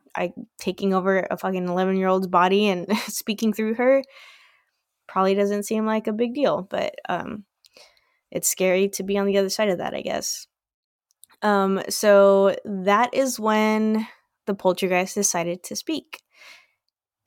taking 0.60 0.94
over 0.94 1.28
a 1.30 1.38
fucking 1.38 1.68
11 1.68 1.96
year 1.98 2.08
old's 2.08 2.28
body 2.28 2.68
and 2.68 2.88
speaking 3.08 3.54
through 3.54 3.76
her 3.76 4.04
probably 5.08 5.36
doesn't 5.36 5.64
seem 5.64 5.86
like 5.86 6.08
a 6.08 6.14
big 6.14 6.34
deal 6.34 6.62
but 6.70 6.96
um 7.10 7.44
it's 8.32 8.48
scary 8.48 8.88
to 8.88 9.04
be 9.04 9.18
on 9.18 9.26
the 9.26 9.38
other 9.38 9.50
side 9.50 9.70
of 9.70 9.78
that 9.80 9.94
i 9.94 10.02
guess. 10.02 10.48
Um 11.42 11.82
so 11.90 12.56
that 12.66 13.14
is 13.14 13.40
when 13.40 14.08
the 14.46 14.54
poltergeist 14.54 15.16
decided 15.16 15.64
to 15.64 15.76
speak 15.76 16.22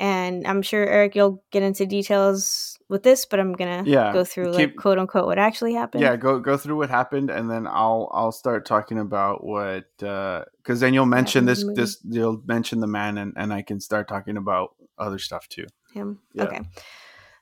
and 0.00 0.46
i'm 0.46 0.60
sure 0.62 0.84
eric 0.86 1.14
you'll 1.14 1.42
get 1.50 1.62
into 1.62 1.86
details 1.86 2.78
with 2.88 3.02
this 3.02 3.26
but 3.26 3.38
i'm 3.40 3.52
gonna 3.52 3.82
Yeah, 3.86 4.12
go 4.12 4.24
through 4.24 4.52
keep- 4.52 4.70
like 4.70 4.76
quote 4.76 4.98
unquote 4.98 5.26
what 5.26 5.38
actually 5.38 5.74
happened 5.74 6.02
Yeah, 6.02 6.16
go 6.16 6.40
go 6.40 6.56
through 6.56 6.76
what 6.76 6.90
happened, 6.90 7.30
and 7.30 7.48
then 7.50 7.66
I'll 7.66 8.10
I'll 8.12 8.32
start 8.32 8.66
talking 8.66 8.98
about 8.98 9.44
what 9.44 9.84
because 9.98 10.80
then 10.80 10.94
you'll 10.94 11.06
mention 11.06 11.44
this 11.46 11.64
this 11.74 11.98
you'll 12.04 12.42
mention 12.46 12.80
the 12.80 12.86
man, 12.88 13.18
and 13.18 13.32
and 13.36 13.52
I 13.52 13.62
can 13.62 13.80
start 13.80 14.08
talking 14.08 14.36
about 14.36 14.74
other 14.98 15.18
stuff 15.18 15.48
too. 15.48 15.66
him. 15.92 16.18
Yeah. 16.32 16.44
Okay. 16.44 16.60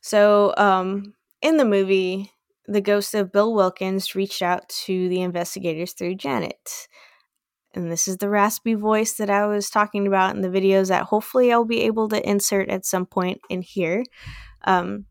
So, 0.00 0.52
um, 0.56 1.14
in 1.40 1.56
the 1.56 1.64
movie, 1.64 2.30
the 2.66 2.80
ghost 2.80 3.14
of 3.14 3.32
Bill 3.32 3.54
Wilkins 3.54 4.14
reached 4.14 4.42
out 4.42 4.68
to 4.84 5.08
the 5.08 5.22
investigators 5.22 5.92
through 5.92 6.16
Janet. 6.16 6.88
And 7.74 7.90
this 7.90 8.06
is 8.06 8.18
the 8.18 8.28
raspy 8.28 8.74
voice 8.74 9.14
that 9.14 9.30
I 9.30 9.46
was 9.46 9.70
talking 9.70 10.06
about 10.06 10.34
in 10.36 10.42
the 10.42 10.48
videos 10.48 10.88
that 10.88 11.04
hopefully 11.04 11.52
I'll 11.52 11.64
be 11.64 11.80
able 11.82 12.08
to 12.10 12.28
insert 12.28 12.68
at 12.68 12.84
some 12.84 13.06
point 13.06 13.40
in 13.48 13.62
here. 13.62 14.04
Um, 14.64 15.06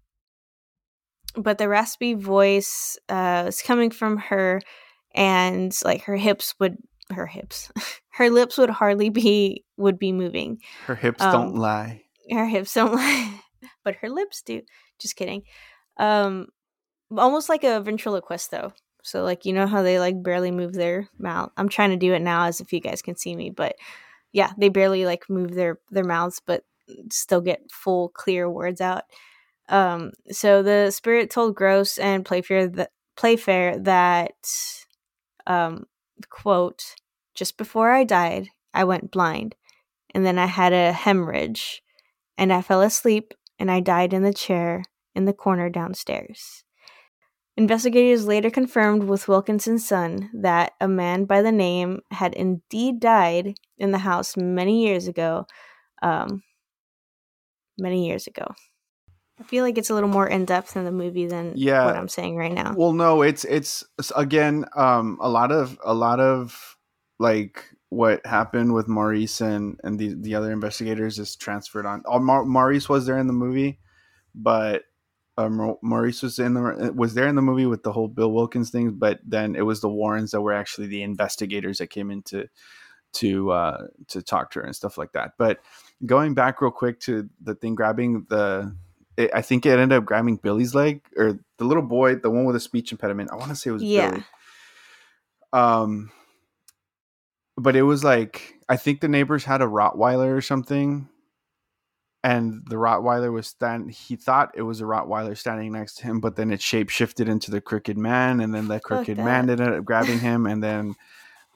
but 1.35 1.57
the 1.57 1.67
raspy 1.69 2.13
voice 2.13 2.97
uh, 3.09 3.45
is 3.47 3.61
coming 3.61 3.89
from 3.89 4.17
her, 4.17 4.61
and 5.15 5.75
like 5.83 6.03
her 6.03 6.17
hips 6.17 6.53
would, 6.59 6.77
her 7.09 7.25
hips, 7.25 7.71
her 8.09 8.29
lips 8.29 8.57
would 8.57 8.69
hardly 8.69 9.09
be 9.09 9.63
would 9.77 9.97
be 9.97 10.11
moving 10.11 10.59
Her 10.85 10.95
hips 10.95 11.21
Um, 11.21 11.31
don't 11.31 11.55
lie. 11.55 12.03
her 12.29 12.45
hips 12.45 12.73
don't 12.73 12.93
lie, 12.95 13.39
but 13.83 13.95
her 14.01 14.09
lips 14.09 14.41
do. 14.41 14.61
Just 14.99 15.15
kidding. 15.15 15.43
Um, 15.97 16.47
almost 17.17 17.49
like 17.49 17.63
a 17.63 17.81
ventriloquist, 17.81 18.51
though. 18.51 18.73
So 19.03 19.23
like 19.23 19.45
you 19.45 19.53
know 19.53 19.67
how 19.67 19.81
they 19.81 19.99
like 19.99 20.21
barely 20.21 20.51
move 20.51 20.73
their 20.73 21.09
mouth. 21.17 21.51
I'm 21.57 21.69
trying 21.69 21.91
to 21.91 21.97
do 21.97 22.13
it 22.13 22.21
now 22.21 22.45
as 22.45 22.61
if 22.61 22.73
you 22.73 22.79
guys 22.79 23.01
can 23.01 23.15
see 23.15 23.35
me, 23.35 23.49
but 23.49 23.75
yeah, 24.31 24.51
they 24.57 24.69
barely 24.69 25.05
like 25.05 25.29
move 25.29 25.53
their 25.53 25.79
their 25.89 26.03
mouths, 26.03 26.41
but 26.45 26.63
still 27.09 27.41
get 27.41 27.71
full 27.71 28.09
clear 28.09 28.49
words 28.49 28.81
out. 28.81 29.03
Um, 29.69 30.11
so 30.31 30.63
the 30.63 30.91
spirit 30.91 31.29
told 31.29 31.55
Gross 31.55 31.97
and 31.97 32.25
Playfair 32.25 32.67
that 32.67 32.91
Playfair 33.15 33.77
that 33.79 34.35
um, 35.47 35.85
quote 36.29 36.95
just 37.33 37.57
before 37.57 37.91
I 37.91 38.03
died, 38.03 38.49
I 38.73 38.83
went 38.83 39.11
blind, 39.11 39.55
and 40.13 40.25
then 40.25 40.37
I 40.37 40.45
had 40.45 40.73
a 40.73 40.91
hemorrhage, 40.91 41.81
and 42.37 42.51
I 42.51 42.61
fell 42.61 42.81
asleep, 42.81 43.33
and 43.57 43.71
I 43.71 43.79
died 43.79 44.13
in 44.13 44.23
the 44.23 44.33
chair 44.33 44.83
in 45.15 45.25
the 45.25 45.33
corner 45.33 45.69
downstairs. 45.69 46.63
Investigators 47.57 48.25
later 48.25 48.49
confirmed 48.49 49.03
with 49.03 49.27
Wilkinson's 49.27 49.85
son 49.85 50.29
that 50.33 50.71
a 50.79 50.87
man 50.87 51.25
by 51.25 51.41
the 51.41 51.51
name 51.51 51.99
had 52.11 52.33
indeed 52.33 52.99
died 52.99 53.55
in 53.77 53.91
the 53.91 53.97
house 53.99 54.37
many 54.37 54.85
years 54.85 55.07
ago. 55.07 55.45
Um, 56.01 56.43
many 57.77 58.07
years 58.07 58.27
ago. 58.27 58.45
I 59.39 59.43
feel 59.43 59.63
like 59.63 59.77
it's 59.77 59.89
a 59.89 59.93
little 59.93 60.09
more 60.09 60.27
in 60.27 60.45
depth 60.45 60.75
in 60.75 60.85
the 60.85 60.91
movie 60.91 61.25
than 61.25 61.53
Yeah. 61.55 61.85
what 61.85 61.95
I'm 61.95 62.07
saying 62.07 62.35
right 62.37 62.53
now. 62.53 62.73
Well, 62.77 62.93
no, 62.93 63.21
it's 63.23 63.43
it's 63.45 63.83
again 64.15 64.65
um 64.75 65.17
a 65.19 65.29
lot 65.29 65.51
of 65.51 65.79
a 65.83 65.93
lot 65.93 66.19
of 66.19 66.77
like 67.19 67.63
what 67.89 68.25
happened 68.25 68.73
with 68.73 68.87
Maurice 68.87 69.41
and 69.41 69.79
and 69.83 69.97
the 69.97 70.13
the 70.13 70.35
other 70.35 70.51
investigators 70.51 71.17
is 71.17 71.35
transferred 71.35 71.85
on. 71.87 72.03
Oh, 72.05 72.19
Mar- 72.19 72.45
Maurice 72.45 72.87
was 72.87 73.05
there 73.07 73.17
in 73.17 73.27
the 73.27 73.33
movie, 73.33 73.79
but 74.35 74.83
uh, 75.45 75.73
Maurice 75.81 76.21
was 76.21 76.39
in 76.39 76.53
the 76.53 76.93
was 76.95 77.13
there 77.13 77.27
in 77.27 77.35
the 77.35 77.41
movie 77.41 77.65
with 77.65 77.83
the 77.83 77.91
whole 77.91 78.07
Bill 78.07 78.31
Wilkins 78.31 78.69
thing, 78.69 78.91
but 78.91 79.19
then 79.25 79.55
it 79.55 79.61
was 79.61 79.81
the 79.81 79.89
Warrens 79.89 80.31
that 80.31 80.41
were 80.41 80.53
actually 80.53 80.87
the 80.87 81.03
investigators 81.03 81.77
that 81.79 81.87
came 81.87 82.11
in 82.11 82.21
to 82.23 82.47
to 83.13 83.51
uh 83.51 83.87
to 84.07 84.21
talk 84.21 84.51
to 84.51 84.59
her 84.59 84.65
and 84.65 84.75
stuff 84.75 84.97
like 84.97 85.11
that. 85.13 85.33
But 85.37 85.59
going 86.05 86.33
back 86.33 86.61
real 86.61 86.71
quick 86.71 86.99
to 87.01 87.29
the 87.41 87.55
thing 87.55 87.75
grabbing 87.75 88.25
the 88.29 88.75
it, 89.17 89.31
I 89.33 89.41
think 89.41 89.65
it 89.65 89.77
ended 89.77 89.97
up 89.97 90.05
grabbing 90.05 90.37
Billy's 90.37 90.73
leg 90.73 91.01
or 91.17 91.39
the 91.57 91.65
little 91.65 91.83
boy, 91.83 92.15
the 92.15 92.29
one 92.29 92.45
with 92.45 92.55
a 92.55 92.61
speech 92.61 92.91
impediment. 92.91 93.29
I 93.31 93.35
want 93.35 93.49
to 93.49 93.55
say 93.55 93.69
it 93.69 93.73
was 93.73 93.83
Yeah. 93.83 94.11
Billy. 94.11 94.23
Um, 95.53 96.11
but 97.57 97.75
it 97.75 97.83
was 97.83 98.03
like 98.03 98.55
I 98.69 98.77
think 98.77 99.01
the 99.01 99.09
neighbors 99.09 99.43
had 99.43 99.61
a 99.61 99.65
Rottweiler 99.65 100.35
or 100.35 100.41
something, 100.41 101.09
and 102.23 102.63
the 102.67 102.75
Rottweiler 102.75 103.31
was 103.31 103.47
stand. 103.47 103.91
He 103.91 104.15
thought 104.15 104.51
it 104.55 104.61
was 104.61 104.81
a 104.81 104.85
Rottweiler 104.85 105.37
standing 105.37 105.71
next 105.71 105.95
to 105.97 106.03
him, 106.03 106.19
but 106.19 106.35
then 106.35 106.51
it 106.51 106.61
shape 106.61 106.89
shifted 106.89 107.27
into 107.27 107.51
the 107.51 107.61
crooked 107.61 107.97
man, 107.97 108.41
and 108.41 108.53
then 108.53 108.67
the 108.67 108.79
crooked 108.79 109.17
man 109.17 109.49
ended 109.49 109.67
up 109.67 109.85
grabbing 109.85 110.19
him, 110.19 110.45
and 110.45 110.63
then 110.63 110.95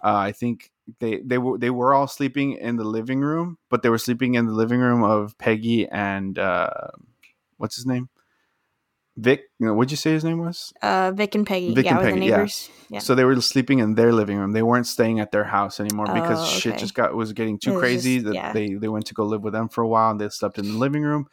uh, 0.03 0.15
I 0.15 0.31
think 0.31 0.71
they 0.99 1.19
they 1.19 1.37
were 1.37 1.57
they 1.57 1.69
were 1.69 1.93
all 1.93 2.07
sleeping 2.07 2.53
in 2.53 2.77
the 2.77 2.83
living 2.83 3.21
room, 3.21 3.57
but 3.69 3.83
they 3.83 3.89
were 3.89 3.97
sleeping 3.97 4.35
in 4.35 4.45
the 4.45 4.53
living 4.53 4.79
room 4.79 5.03
of 5.03 5.37
Peggy 5.37 5.87
and 5.87 6.37
uh, 6.37 6.69
what's 7.57 7.75
his 7.75 7.85
name, 7.85 8.09
Vic. 9.17 9.43
You 9.59 9.67
know, 9.67 9.73
what'd 9.73 9.91
you 9.91 9.97
say 9.97 10.11
his 10.11 10.23
name 10.23 10.39
was? 10.39 10.73
Uh, 10.81 11.11
Vic 11.15 11.35
and 11.35 11.47
Peggy. 11.47 11.73
Vic 11.73 11.85
yeah, 11.85 11.91
and 11.91 11.99
were 11.99 12.05
the 12.05 12.11
Peggy, 12.11 12.25
yeah. 12.27 12.47
Yeah. 12.89 12.99
So 12.99 13.15
they 13.15 13.23
were 13.23 13.39
sleeping 13.41 13.79
in 13.79 13.95
their 13.95 14.11
living 14.11 14.37
room. 14.37 14.51
They 14.51 14.61
weren't 14.61 14.87
staying 14.87 15.19
at 15.19 15.31
their 15.31 15.45
house 15.45 15.79
anymore 15.79 16.05
because 16.07 16.39
Oh, 16.41 16.45
shit 16.59 16.77
just 16.77 16.93
got 16.93 17.15
was 17.15 17.33
getting 17.33 17.57
too 17.57 17.71
was 17.73 17.79
crazy. 17.79 18.15
just- 18.15 18.25
that 18.27 18.35
yeah. 18.35 18.53
they 18.53 18.73
they 18.73 18.87
went 18.89 19.05
to 19.07 19.13
go 19.13 19.23
live 19.23 19.41
with 19.41 19.53
them 19.53 19.69
for 19.69 19.81
a 19.83 19.87
while 19.87 20.11
and 20.11 20.19
they 20.19 20.29
slept 20.29 20.59
in 20.59 20.65
the 20.65 20.77
living 20.77 21.01
room. 21.03 21.27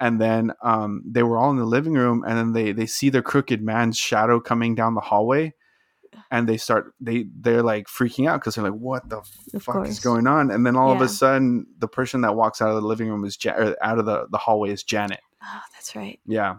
And 0.00 0.20
then 0.20 0.50
um, 0.64 1.02
they 1.06 1.22
were 1.22 1.38
all 1.38 1.50
in 1.52 1.58
the 1.58 1.64
living 1.64 1.92
room, 1.94 2.24
and 2.26 2.36
then 2.36 2.52
they 2.52 2.72
they 2.72 2.86
see 2.86 3.08
the 3.08 3.22
crooked 3.22 3.62
man's 3.62 3.96
shadow 3.96 4.40
coming 4.40 4.74
down 4.74 4.94
the 4.96 5.00
hallway, 5.00 5.54
and 6.28 6.48
they 6.48 6.56
start 6.56 6.92
they 7.00 7.26
they're 7.40 7.62
like 7.62 7.86
freaking 7.86 8.28
out 8.28 8.40
because 8.40 8.56
they're 8.56 8.64
like, 8.64 8.72
"What 8.80 9.08
the 9.08 9.18
Of 9.54 9.62
fuck 9.62 9.86
is 9.86 10.00
going 10.00 10.26
on?" 10.26 10.50
And 10.50 10.66
then 10.66 10.74
all 10.76 10.90
of 10.90 11.00
a 11.00 11.08
sudden, 11.08 11.66
the 11.78 11.86
person 11.86 12.22
that 12.22 12.34
walks 12.34 12.60
out 12.60 12.70
of 12.70 12.74
the 12.82 12.88
living 12.88 13.08
room 13.10 13.24
is 13.24 13.38
ja- 13.44 13.74
out 13.80 14.00
of 14.00 14.06
the 14.06 14.26
the 14.28 14.38
hallway 14.38 14.70
is 14.70 14.82
Janet. 14.82 15.20
Oh, 15.40 15.60
that's 15.72 15.94
right. 15.94 16.18
Yeah. 16.26 16.56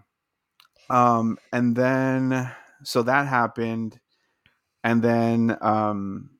Um, 0.89 1.38
and 1.51 1.75
then 1.75 2.51
so 2.84 3.03
that 3.03 3.27
happened, 3.27 3.99
and 4.84 5.01
then 5.01 5.57
um, 5.61 6.31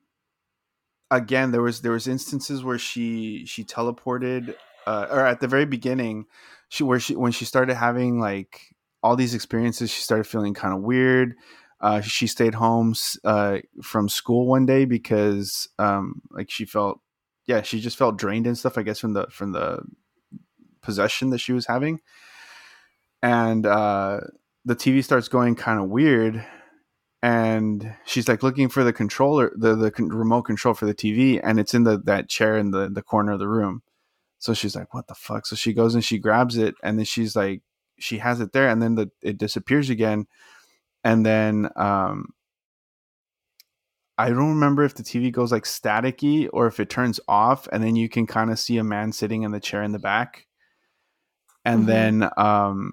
again 1.10 1.50
there 1.50 1.62
was 1.62 1.80
there 1.80 1.92
was 1.92 2.06
instances 2.06 2.62
where 2.62 2.78
she 2.78 3.44
she 3.46 3.64
teleported, 3.64 4.54
uh, 4.86 5.06
or 5.10 5.20
at 5.20 5.40
the 5.40 5.48
very 5.48 5.64
beginning, 5.64 6.26
she 6.68 6.84
where 6.84 7.00
she 7.00 7.16
when 7.16 7.32
she 7.32 7.44
started 7.44 7.74
having 7.74 8.20
like 8.20 8.74
all 9.02 9.16
these 9.16 9.34
experiences, 9.34 9.90
she 9.90 10.02
started 10.02 10.24
feeling 10.24 10.54
kind 10.54 10.74
of 10.74 10.82
weird. 10.82 11.34
Uh, 11.80 12.00
she 12.00 12.26
stayed 12.26 12.54
home 12.54 12.94
uh, 13.24 13.58
from 13.82 14.08
school 14.08 14.46
one 14.46 14.64
day 14.64 14.84
because 14.84 15.68
um, 15.78 16.22
like 16.30 16.50
she 16.50 16.64
felt 16.64 17.00
yeah 17.46 17.62
she 17.62 17.80
just 17.80 17.96
felt 17.96 18.16
drained 18.18 18.46
and 18.46 18.56
stuff 18.56 18.78
i 18.78 18.82
guess 18.82 18.98
from 18.98 19.12
the 19.12 19.26
from 19.30 19.52
the 19.52 19.82
possession 20.80 21.30
that 21.30 21.38
she 21.38 21.52
was 21.52 21.66
having 21.66 22.00
and 23.24 23.64
uh 23.66 24.20
the 24.66 24.76
tv 24.76 25.02
starts 25.02 25.28
going 25.28 25.54
kind 25.56 25.80
of 25.80 25.88
weird 25.88 26.44
and 27.22 27.96
she's 28.04 28.28
like 28.28 28.42
looking 28.42 28.68
for 28.68 28.84
the 28.84 28.92
controller 28.92 29.50
the 29.56 29.74
the 29.74 29.90
con- 29.90 30.10
remote 30.10 30.42
control 30.42 30.74
for 30.74 30.84
the 30.84 30.94
tv 30.94 31.40
and 31.42 31.58
it's 31.58 31.72
in 31.72 31.84
the 31.84 31.98
that 32.04 32.28
chair 32.28 32.56
in 32.58 32.70
the 32.70 32.88
the 32.90 33.02
corner 33.02 33.32
of 33.32 33.38
the 33.38 33.48
room. 33.48 33.82
So 34.38 34.52
she's 34.52 34.76
like 34.76 34.92
what 34.92 35.06
the 35.06 35.14
fuck? 35.14 35.46
So 35.46 35.56
she 35.56 35.72
goes 35.72 35.94
and 35.94 36.04
she 36.04 36.18
grabs 36.18 36.58
it 36.58 36.74
and 36.82 36.98
then 36.98 37.06
she's 37.06 37.34
like 37.34 37.62
she 37.98 38.18
has 38.18 38.40
it 38.40 38.52
there 38.52 38.68
and 38.68 38.82
then 38.82 38.94
the 38.94 39.10
it 39.22 39.38
disappears 39.38 39.88
again 39.88 40.26
and 41.02 41.24
then 41.24 41.70
um 41.76 42.26
I 44.18 44.28
don't 44.28 44.50
remember 44.50 44.84
if 44.84 44.94
the 44.94 45.02
TV 45.02 45.32
goes 45.32 45.50
like 45.50 45.64
staticky 45.64 46.48
or 46.52 46.66
if 46.66 46.78
it 46.78 46.88
turns 46.90 47.18
off, 47.26 47.66
and 47.72 47.82
then 47.82 47.96
you 47.96 48.08
can 48.08 48.26
kind 48.28 48.50
of 48.52 48.60
see 48.60 48.76
a 48.78 48.84
man 48.84 49.10
sitting 49.12 49.42
in 49.42 49.50
the 49.50 49.58
chair 49.58 49.82
in 49.82 49.90
the 49.92 49.98
back, 49.98 50.46
and 51.64 51.82
Mhm. 51.82 51.86
then 51.86 52.30
um, 52.36 52.92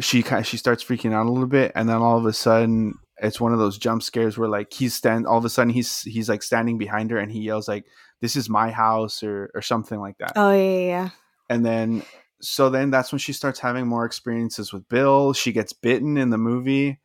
she 0.00 0.22
kind 0.22 0.40
of, 0.40 0.46
she 0.46 0.56
starts 0.56 0.82
freaking 0.84 1.12
out 1.12 1.26
a 1.26 1.30
little 1.30 1.48
bit, 1.48 1.72
and 1.74 1.88
then 1.88 1.96
all 1.96 2.18
of 2.18 2.26
a 2.26 2.32
sudden 2.32 2.94
it's 3.18 3.40
one 3.40 3.52
of 3.52 3.58
those 3.60 3.78
jump 3.78 4.02
scares 4.02 4.36
where 4.36 4.48
like 4.48 4.72
he's 4.72 4.92
stand 4.94 5.24
all 5.26 5.38
of 5.38 5.44
a 5.44 5.48
sudden 5.48 5.72
he's 5.72 6.00
he's 6.02 6.28
like 6.28 6.42
standing 6.42 6.78
behind 6.78 7.10
her 7.12 7.18
and 7.18 7.30
he 7.30 7.40
yells 7.40 7.68
like 7.68 7.84
this 8.20 8.34
is 8.34 8.50
my 8.50 8.70
house 8.70 9.22
or 9.22 9.50
or 9.54 9.62
something 9.62 10.00
like 10.00 10.18
that, 10.18 10.32
Oh 10.36 10.50
yeah, 10.52 10.62
yeah, 10.62 10.86
yeah. 10.86 11.08
and 11.48 11.64
then 11.64 12.02
so 12.40 12.68
then 12.70 12.90
that's 12.90 13.12
when 13.12 13.20
she 13.20 13.32
starts 13.32 13.60
having 13.60 13.86
more 13.86 14.04
experiences 14.04 14.72
with 14.72 14.86
Bill. 14.88 15.32
She 15.32 15.52
gets 15.52 15.72
bitten 15.72 16.16
in 16.16 16.30
the 16.30 16.38
movie 16.38 17.00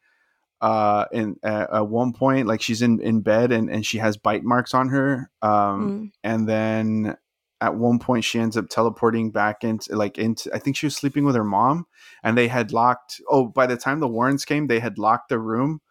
uh 0.61 1.05
in 1.13 1.37
uh, 1.43 1.67
at 1.71 1.87
one 1.87 2.11
point 2.11 2.45
like 2.45 2.61
she's 2.61 2.81
in 2.81 2.99
in 3.01 3.21
bed 3.21 3.51
and 3.53 3.69
and 3.69 3.85
she 3.85 3.97
has 3.99 4.17
bite 4.17 4.43
marks 4.43 4.73
on 4.73 4.89
her 4.89 5.29
um 5.41 5.49
Mm. 5.51 6.11
and 6.25 6.49
then 6.49 7.17
at 7.61 7.75
one 7.75 7.99
point 7.99 8.23
she 8.23 8.39
ends 8.39 8.57
up 8.57 8.69
teleporting 8.69 9.31
back 9.31 9.63
into 9.63 9.95
like 9.95 10.17
into 10.17 10.53
i 10.53 10.59
think 10.59 10.75
she 10.75 10.85
was 10.85 10.95
sleeping 10.95 11.25
with 11.25 11.35
her 11.35 11.43
mom 11.43 11.85
and 12.23 12.37
they 12.37 12.47
had 12.47 12.71
locked 12.71 13.21
oh 13.29 13.47
by 13.47 13.67
the 13.67 13.77
time 13.77 13.99
the 13.99 14.07
warrens 14.07 14.45
came 14.45 14.67
they 14.67 14.79
had 14.79 14.97
locked 14.97 15.29
the 15.29 15.39
room 15.39 15.81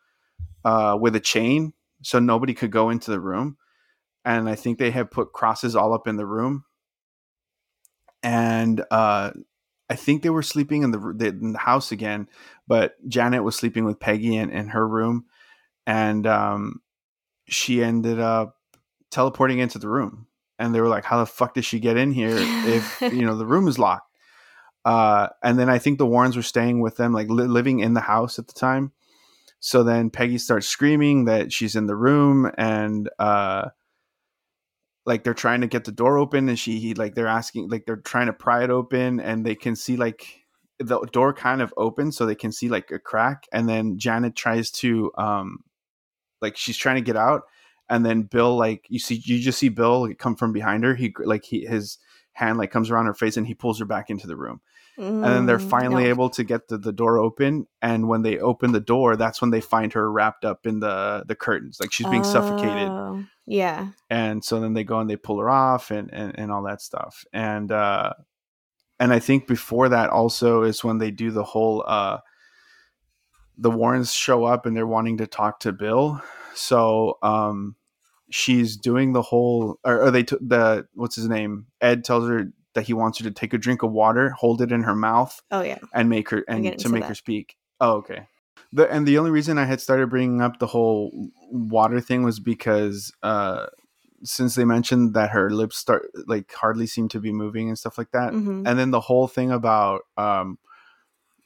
uh 0.64 0.96
with 1.00 1.14
a 1.16 1.20
chain 1.20 1.72
so 2.02 2.18
nobody 2.18 2.54
could 2.54 2.70
go 2.70 2.90
into 2.90 3.10
the 3.10 3.20
room 3.20 3.56
and 4.24 4.48
i 4.48 4.54
think 4.54 4.78
they 4.78 4.90
had 4.90 5.10
put 5.10 5.32
crosses 5.32 5.76
all 5.76 5.92
up 5.94 6.06
in 6.08 6.16
the 6.16 6.26
room 6.26 6.64
and 8.22 8.84
uh 8.90 9.30
I 9.90 9.96
think 9.96 10.22
they 10.22 10.30
were 10.30 10.42
sleeping 10.42 10.82
in 10.82 10.90
the, 10.90 10.98
in 11.20 11.52
the 11.52 11.58
house 11.58 11.92
again, 11.92 12.28
but 12.66 12.96
Janet 13.08 13.42
was 13.42 13.56
sleeping 13.56 13.84
with 13.84 14.00
Peggy 14.00 14.36
in, 14.36 14.50
in 14.50 14.68
her 14.68 14.86
room, 14.86 15.24
and 15.86 16.26
um, 16.26 16.82
she 17.48 17.82
ended 17.82 18.20
up 18.20 18.56
teleporting 19.10 19.60
into 19.60 19.80
the 19.80 19.88
room. 19.88 20.27
And 20.58 20.74
they 20.74 20.80
were 20.80 20.88
like, 20.88 21.04
"How 21.04 21.18
the 21.18 21.26
fuck 21.26 21.54
did 21.54 21.64
she 21.64 21.80
get 21.80 21.96
in 21.96 22.12
here 22.12 22.36
if 22.36 23.00
you 23.00 23.22
know 23.22 23.36
the 23.36 23.46
room 23.46 23.68
is 23.68 23.78
locked?" 23.78 24.10
Uh, 24.84 25.28
and 25.42 25.58
then 25.58 25.68
I 25.68 25.78
think 25.78 25.98
the 25.98 26.06
Warrens 26.06 26.36
were 26.36 26.42
staying 26.42 26.80
with 26.80 26.96
them, 26.96 27.12
like 27.12 27.28
li- 27.28 27.44
living 27.44 27.80
in 27.80 27.94
the 27.94 28.00
house 28.00 28.38
at 28.38 28.46
the 28.46 28.54
time. 28.54 28.92
So 29.60 29.82
then 29.82 30.10
Peggy 30.10 30.38
starts 30.38 30.66
screaming 30.66 31.24
that 31.26 31.52
she's 31.52 31.76
in 31.76 31.86
the 31.86 31.96
room, 31.96 32.50
and 32.56 33.08
uh, 33.18 33.70
like 35.08 35.24
they're 35.24 35.34
trying 35.34 35.62
to 35.62 35.66
get 35.66 35.84
the 35.84 35.90
door 35.90 36.18
open 36.18 36.50
and 36.50 36.58
she 36.58 36.78
he, 36.78 36.94
like 36.94 37.14
they're 37.14 37.26
asking 37.26 37.68
like 37.70 37.86
they're 37.86 37.96
trying 37.96 38.26
to 38.26 38.32
pry 38.32 38.62
it 38.62 38.70
open 38.70 39.18
and 39.18 39.44
they 39.44 39.54
can 39.54 39.74
see 39.74 39.96
like 39.96 40.44
the 40.78 41.00
door 41.12 41.32
kind 41.32 41.62
of 41.62 41.72
opens 41.78 42.14
so 42.14 42.26
they 42.26 42.34
can 42.34 42.52
see 42.52 42.68
like 42.68 42.90
a 42.90 42.98
crack 42.98 43.44
and 43.50 43.66
then 43.66 43.98
Janet 43.98 44.36
tries 44.36 44.70
to 44.70 45.10
um 45.16 45.60
like 46.42 46.58
she's 46.58 46.76
trying 46.76 46.96
to 46.96 47.02
get 47.02 47.16
out 47.16 47.42
and 47.90 48.04
then 48.04 48.22
Bill 48.22 48.56
like 48.56 48.86
you 48.88 48.98
see 48.98 49.16
you 49.24 49.38
just 49.38 49.58
see 49.58 49.68
Bill 49.68 50.08
like, 50.08 50.18
come 50.18 50.36
from 50.36 50.52
behind 50.52 50.84
her 50.84 50.94
he 50.94 51.14
like 51.18 51.44
he 51.44 51.64
his 51.66 51.98
hand 52.32 52.58
like 52.58 52.70
comes 52.70 52.90
around 52.90 53.06
her 53.06 53.14
face 53.14 53.36
and 53.36 53.46
he 53.46 53.54
pulls 53.54 53.78
her 53.78 53.84
back 53.84 54.10
into 54.10 54.26
the 54.26 54.36
room 54.36 54.60
and 54.96 55.32
then 55.34 55.46
they're 55.46 55.58
Mm, 55.58 55.70
finally 55.70 56.04
no. 56.04 56.10
able 56.10 56.30
to 56.30 56.44
get 56.44 56.68
the, 56.68 56.78
the 56.78 56.92
door 56.92 57.18
open 57.18 57.66
and 57.82 58.08
when 58.08 58.22
they 58.22 58.38
open 58.38 58.72
the 58.72 58.80
door 58.80 59.16
that's 59.16 59.40
when 59.40 59.50
they 59.50 59.60
find 59.60 59.92
her 59.94 60.10
wrapped 60.10 60.44
up 60.44 60.66
in 60.66 60.80
the 60.80 61.24
the 61.26 61.34
curtains 61.34 61.78
like 61.80 61.92
she's 61.92 62.06
being 62.06 62.22
suffocated 62.24 62.92
Oh, 62.92 63.24
Yeah. 63.46 63.88
and 64.10 64.44
so 64.44 64.60
then 64.60 64.74
they 64.74 64.84
go 64.84 65.00
and 65.00 65.10
they 65.10 65.16
pull 65.16 65.38
her 65.40 65.50
off 65.50 65.90
and 65.90 66.12
and, 66.12 66.38
and 66.38 66.52
all 66.52 66.62
that 66.62 66.80
stuff 66.80 67.24
and 67.32 67.72
uh 67.72 68.12
and 69.00 69.12
i 69.12 69.18
think 69.18 69.46
before 69.48 69.88
that 69.88 70.10
also 70.10 70.62
is 70.62 70.84
when 70.84 70.98
they 70.98 71.10
do 71.10 71.30
the 71.30 71.44
whole 71.44 71.84
uh 71.86 72.18
the 73.60 73.70
Warrens 73.70 74.12
show 74.12 74.44
up 74.44 74.66
and 74.66 74.76
they're 74.76 74.86
wanting 74.86 75.18
to 75.18 75.26
talk 75.26 75.58
to 75.60 75.72
Bill. 75.72 76.22
So 76.54 77.18
um, 77.22 77.74
she's 78.30 78.76
doing 78.76 79.12
the 79.12 79.22
whole, 79.22 79.78
or, 79.84 80.02
or 80.02 80.10
they 80.10 80.22
t- 80.22 80.36
the 80.40 80.86
what's 80.94 81.16
his 81.16 81.28
name? 81.28 81.66
Ed 81.80 82.04
tells 82.04 82.28
her 82.28 82.52
that 82.74 82.82
he 82.86 82.92
wants 82.92 83.18
her 83.18 83.24
to 83.24 83.30
take 83.30 83.52
a 83.52 83.58
drink 83.58 83.82
of 83.82 83.90
water, 83.92 84.30
hold 84.30 84.60
it 84.62 84.70
in 84.72 84.82
her 84.82 84.94
mouth, 84.94 85.40
Oh 85.50 85.62
yeah. 85.62 85.78
and 85.94 86.08
make 86.08 86.30
her 86.30 86.44
and 86.48 86.78
to 86.78 86.88
make 86.88 87.02
that. 87.02 87.08
her 87.08 87.14
speak. 87.14 87.56
Oh, 87.80 87.92
okay. 87.96 88.26
The 88.72 88.90
and 88.92 89.06
the 89.06 89.18
only 89.18 89.30
reason 89.30 89.56
I 89.56 89.64
had 89.64 89.80
started 89.80 90.10
bringing 90.10 90.42
up 90.42 90.58
the 90.58 90.66
whole 90.66 91.30
water 91.50 92.00
thing 92.00 92.22
was 92.22 92.38
because 92.38 93.10
uh, 93.22 93.66
since 94.24 94.54
they 94.56 94.64
mentioned 94.64 95.14
that 95.14 95.30
her 95.30 95.50
lips 95.50 95.78
start 95.78 96.10
like 96.26 96.52
hardly 96.52 96.86
seem 96.86 97.08
to 97.10 97.20
be 97.20 97.32
moving 97.32 97.68
and 97.68 97.78
stuff 97.78 97.96
like 97.96 98.10
that, 98.12 98.32
hmm 98.32 98.64
and 98.66 98.78
then 98.78 98.90
the 98.90 99.00
whole 99.00 99.26
thing 99.28 99.50
about 99.50 100.02
um, 100.18 100.58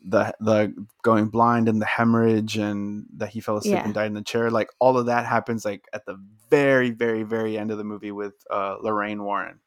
the 0.04 0.34
the 0.40 0.74
going 1.02 1.28
blind 1.28 1.68
and 1.68 1.80
the 1.80 1.86
hemorrhage 1.86 2.56
and 2.56 3.06
that 3.16 3.28
he 3.30 3.40
fell 3.40 3.56
asleep 3.56 3.74
Yeah. 3.74 3.84
and 3.84 3.94
died 3.94 4.06
in 4.06 4.14
the 4.14 4.22
chair, 4.22 4.50
like 4.50 4.70
all 4.78 4.98
of 4.98 5.06
that 5.06 5.26
happens 5.26 5.64
like 5.64 5.86
at 5.92 6.06
the 6.06 6.18
very 6.50 6.90
very 6.90 7.22
very 7.22 7.56
end 7.56 7.70
of 7.70 7.78
the 7.78 7.84
movie 7.84 8.12
with 8.12 8.34
uh, 8.50 8.76
Lorraine 8.82 9.22
Warren 9.22 9.60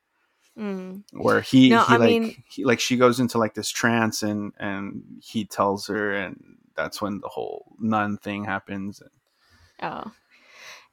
Mm. 0.57 1.03
where 1.11 1.41
he, 1.41 1.67
No, 1.69 1.83
he 1.83 1.93
I 1.95 1.97
like 1.97 2.09
mean- 2.09 2.43
he, 2.49 2.63
like 2.63 2.79
she 2.79 2.95
goes 2.95 3.19
into 3.19 3.37
like 3.37 3.55
this 3.55 3.69
trance 3.69 4.23
and 4.23 4.53
and 4.57 5.03
he 5.21 5.43
tells 5.43 5.87
her 5.87 6.13
and 6.15 6.57
that's 6.75 7.01
when 7.01 7.19
the 7.19 7.27
whole 7.27 7.75
nun 7.79 8.17
thing 8.17 8.45
happens 8.45 9.01
Oh. 9.81 10.11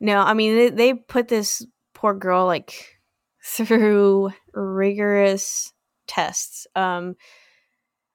No, 0.00 0.18
I 0.18 0.34
mean 0.34 0.56
they, 0.56 0.68
they 0.70 0.94
put 0.94 1.28
this 1.28 1.64
poor 1.94 2.12
girl 2.12 2.44
like 2.46 2.98
through 3.44 4.32
rigorous 4.52 5.72
tests. 6.08 6.66
Um 6.74 7.14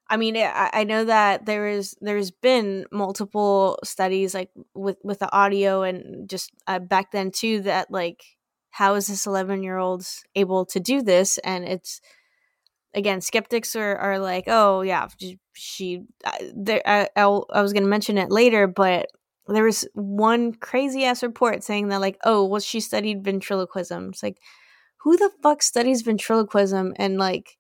I 0.10 0.18
mean, 0.18 0.38
I, 0.38 0.70
I 0.74 0.84
know 0.86 1.06
that 1.06 1.46
there 1.46 1.68
is 1.68 1.96
there's 2.02 2.32
been 2.32 2.86
multiple 2.92 3.80
studies 3.84 4.34
like 4.34 4.50
with 4.74 4.98
with 5.04 5.20
the 5.20 5.32
audio 5.34 5.84
and 5.84 6.30
just 6.30 6.52
uh, 6.68 6.80
back 6.80 7.12
then 7.12 7.32
too 7.32 7.62
that 7.62 7.92
like 7.92 8.24
how 8.72 8.96
is 8.96 9.08
this 9.08 9.26
11 9.26 9.64
year 9.64 9.78
old 9.78 10.06
able 10.36 10.66
to 10.68 10.80
do 10.80 11.02
this? 11.02 11.38
And 11.40 11.66
it's 11.66 12.02
again 12.94 13.22
skeptics 13.22 13.76
are, 13.76 13.96
are 13.98 14.20
like 14.20 14.46
oh 14.48 14.82
yeah 14.82 15.08
she- 15.54 16.04
I, 16.26 16.52
there 16.56 16.82
I, 16.86 17.10
I'll, 17.16 17.46
I 17.54 17.62
was 17.62 17.74
gonna 17.74 17.88
mention 17.88 18.18
it 18.18 18.32
later 18.32 18.68
but 18.68 19.08
there 19.48 19.64
was 19.64 19.88
one 19.94 20.54
crazy 20.54 21.04
ass 21.06 21.24
report 21.24 21.64
saying 21.64 21.90
that 21.90 22.02
like 22.02 22.18
oh 22.24 22.46
well 22.46 22.60
she 22.62 22.80
studied 22.80 23.24
ventriloquism. 23.24 24.10
It's 24.10 24.24
like 24.24 24.38
who 25.04 25.18
the 25.18 25.32
fuck 25.44 25.64
studies 25.64 26.02
ventriloquism 26.02 26.94
and 26.98 27.18
like 27.18 27.58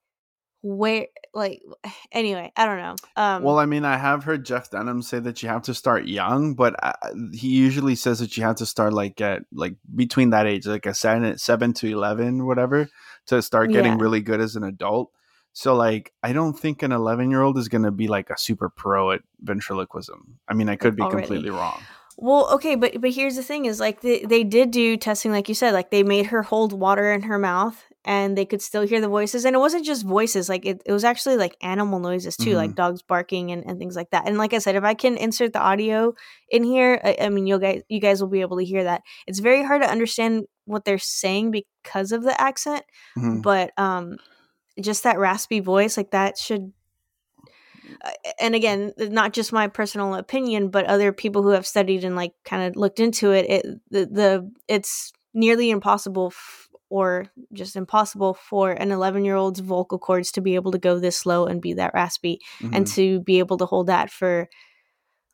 where 0.68 1.07
like 1.34 1.61
anyway 2.11 2.51
i 2.57 2.65
don't 2.65 2.78
know 2.78 2.95
um 3.15 3.43
well 3.43 3.59
i 3.59 3.65
mean 3.65 3.86
i 3.86 3.95
have 3.97 4.24
heard 4.24 4.45
jeff 4.45 4.70
dunham 4.70 5.01
say 5.01 5.20
that 5.20 5.41
you 5.41 5.49
have 5.49 5.61
to 5.61 5.74
start 5.74 6.05
young 6.05 6.53
but 6.55 6.76
I, 6.84 6.93
he 7.32 7.49
usually 7.49 7.95
says 7.95 8.20
that 8.20 8.36
you 8.38 8.43
have 8.43 8.55
to 8.57 8.65
start 8.65 8.93
like 8.93 9.22
at 9.22 9.43
like 9.51 9.76
between 9.95 10.32
that 10.32 10.45
age 10.45 10.65
like 10.68 10.86
a 10.86 10.93
seven, 10.93 11.38
seven 11.38 11.74
to 11.74 11.88
11 11.88 12.45
whatever 12.45 12.89
to 13.28 13.41
start 13.41 13.72
getting 13.72 13.93
Yeah. 13.93 13.97
really 14.01 14.22
good 14.22 14.41
as 14.41 14.55
an 14.55 14.63
adult 14.63 15.11
so 15.53 15.76
like 15.76 16.13
i 16.24 16.34
don't 16.34 16.59
think 16.59 16.84
an 16.84 16.91
11 16.91 17.30
year 17.32 17.41
old 17.41 17.57
is 17.57 17.68
going 17.70 17.84
to 17.84 17.91
be 17.91 18.07
like 18.07 18.30
a 18.30 18.38
super 18.38 18.70
pro 18.70 19.11
at 19.11 19.22
ventriloquism 19.41 20.38
i 20.47 20.53
mean 20.53 20.70
i 20.70 20.76
could 20.76 20.95
be 20.95 21.01
Already. 21.03 21.22
completely 21.28 21.49
wrong 21.51 21.82
Well, 22.20 22.49
okay, 22.55 22.74
but 22.76 22.99
but 22.99 23.11
here's 23.11 23.36
the 23.36 23.43
thing: 23.43 23.65
is 23.65 23.80
like 23.80 24.01
they 24.01 24.26
they 24.26 24.43
did 24.43 24.72
do 24.72 24.97
testing, 24.97 25.32
like 25.32 25.47
you 25.49 25.53
said, 25.53 25.74
like 25.78 25.91
they 25.91 26.01
made 26.01 26.26
her 26.34 26.41
hold 26.41 26.74
water 26.74 27.13
in 27.13 27.22
her 27.30 27.38
mouth, 27.38 27.78
and 28.08 28.38
they 28.38 28.45
could 28.45 28.62
still 28.62 28.82
hear 28.88 29.01
the 29.01 29.08
voices, 29.10 29.45
and 29.45 29.55
it 29.55 29.60
wasn't 29.60 29.86
just 29.86 30.05
voices; 30.05 30.47
like 30.49 30.66
it, 30.66 30.82
it 30.86 30.91
was 30.93 31.03
actually 31.03 31.38
like 31.38 31.55
animal 31.62 31.99
noises 31.99 32.38
too, 32.38 32.51
like 32.55 32.74
dogs 32.76 33.01
barking 33.03 33.51
and, 33.51 33.64
and 33.68 33.78
things 33.78 33.95
like 33.95 34.10
that. 34.12 34.26
And 34.28 34.38
like 34.38 34.53
I 34.53 34.60
said, 34.60 34.76
if 34.76 34.84
I 34.84 34.93
can 34.95 35.18
insert 35.18 35.51
the 35.53 35.60
audio 35.62 36.14
in 36.49 36.64
here, 36.64 36.99
I, 37.03 37.18
I 37.22 37.30
mean, 37.30 37.45
you 37.45 37.60
guys 37.60 37.84
you 37.89 37.99
guys 37.99 38.22
will 38.22 38.30
be 38.30 38.41
able 38.41 38.58
to 38.58 38.66
hear 38.66 38.86
that. 38.86 39.01
It's 39.28 39.39
very 39.39 39.64
hard 39.64 39.82
to 39.84 39.89
understand 39.91 40.45
what 40.66 40.86
they're 40.86 40.97
saying 40.97 41.51
because 41.51 42.12
of 42.12 42.24
the 42.24 42.39
accent, 42.41 42.84
Mhm. 43.18 43.43
but 43.43 43.72
um, 43.78 44.18
just 44.80 45.03
that 45.03 45.20
raspy 45.20 45.60
voice, 45.60 45.97
like 45.97 46.12
that 46.12 46.38
should 46.38 46.72
uh, 48.03 48.12
and 48.39 48.55
again 48.55 48.91
not 48.97 49.34
just 49.34 49.53
my 49.53 49.68
personal 49.68 50.16
opinion 50.16 50.70
but 50.70 50.86
other 50.86 51.14
people 51.14 51.41
who 51.43 51.49
have 51.49 51.66
studied 51.66 52.03
and 52.03 52.16
like 52.16 52.34
kind 52.43 52.64
of 52.68 52.76
looked 52.76 52.99
into 52.99 53.32
it 53.32 53.49
it 53.49 53.66
the, 53.89 54.05
the 54.05 54.51
it's 54.68 55.12
nearly 55.34 55.70
impossible 55.70 56.28
f- 56.34 56.66
or 56.90 57.28
just 57.54 57.76
impossible 57.76 58.34
for 58.34 58.72
an 58.72 58.92
11 58.92 59.26
year 59.26 59.36
old's 59.36 59.60
vocal 59.60 60.00
cords 60.00 60.32
to 60.32 60.42
be 60.42 60.56
able 60.56 60.72
to 60.72 60.78
go 60.78 61.00
this 61.00 61.18
slow 61.18 61.46
and 61.46 61.62
be 61.62 61.74
that 61.74 61.94
raspy 61.94 62.40
and 62.62 62.86
Mhm. 62.86 62.94
to 62.96 63.20
be 63.22 63.40
able 63.40 63.58
to 63.58 63.66
hold 63.66 63.88
that 63.88 64.10
for 64.10 64.48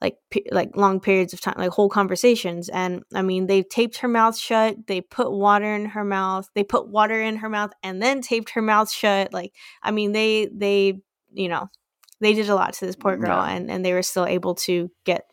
like 0.02 0.18
pe- 0.32 0.44
like 0.52 0.76
long 0.76 1.00
periods 1.00 1.32
of 1.34 1.40
time 1.40 1.56
like 1.58 1.70
whole 1.72 1.88
conversations 1.90 2.68
and 2.68 3.04
i 3.14 3.22
mean 3.22 3.48
they 3.48 3.64
taped 3.64 3.98
her 4.00 4.08
mouth 4.10 4.38
shut 4.38 4.76
they 4.88 5.00
put 5.00 5.32
water 5.32 5.74
in 5.76 5.86
her 5.86 6.04
mouth 6.04 6.50
they 6.56 6.64
put 6.64 6.90
water 6.90 7.22
in 7.22 7.38
her 7.38 7.48
mouth 7.50 7.72
and 7.84 8.02
then 8.02 8.22
taped 8.22 8.50
her 8.50 8.62
mouth 8.62 8.92
shut 8.92 9.32
like 9.32 9.54
i 9.82 9.92
mean 9.92 10.12
they 10.12 10.50
they 10.54 11.00
you 11.34 11.48
know 11.48 11.70
they 12.20 12.34
did 12.34 12.50
a 12.50 12.56
lot 12.56 12.74
to 12.74 12.86
this 12.86 12.96
poor 12.98 13.16
girl 13.16 13.38
Yeah. 13.46 13.52
and 13.56 13.72
and 13.72 13.86
they 13.86 13.94
were 13.94 14.04
still 14.04 14.26
able 14.26 14.56
to 14.56 14.90
get 15.06 15.24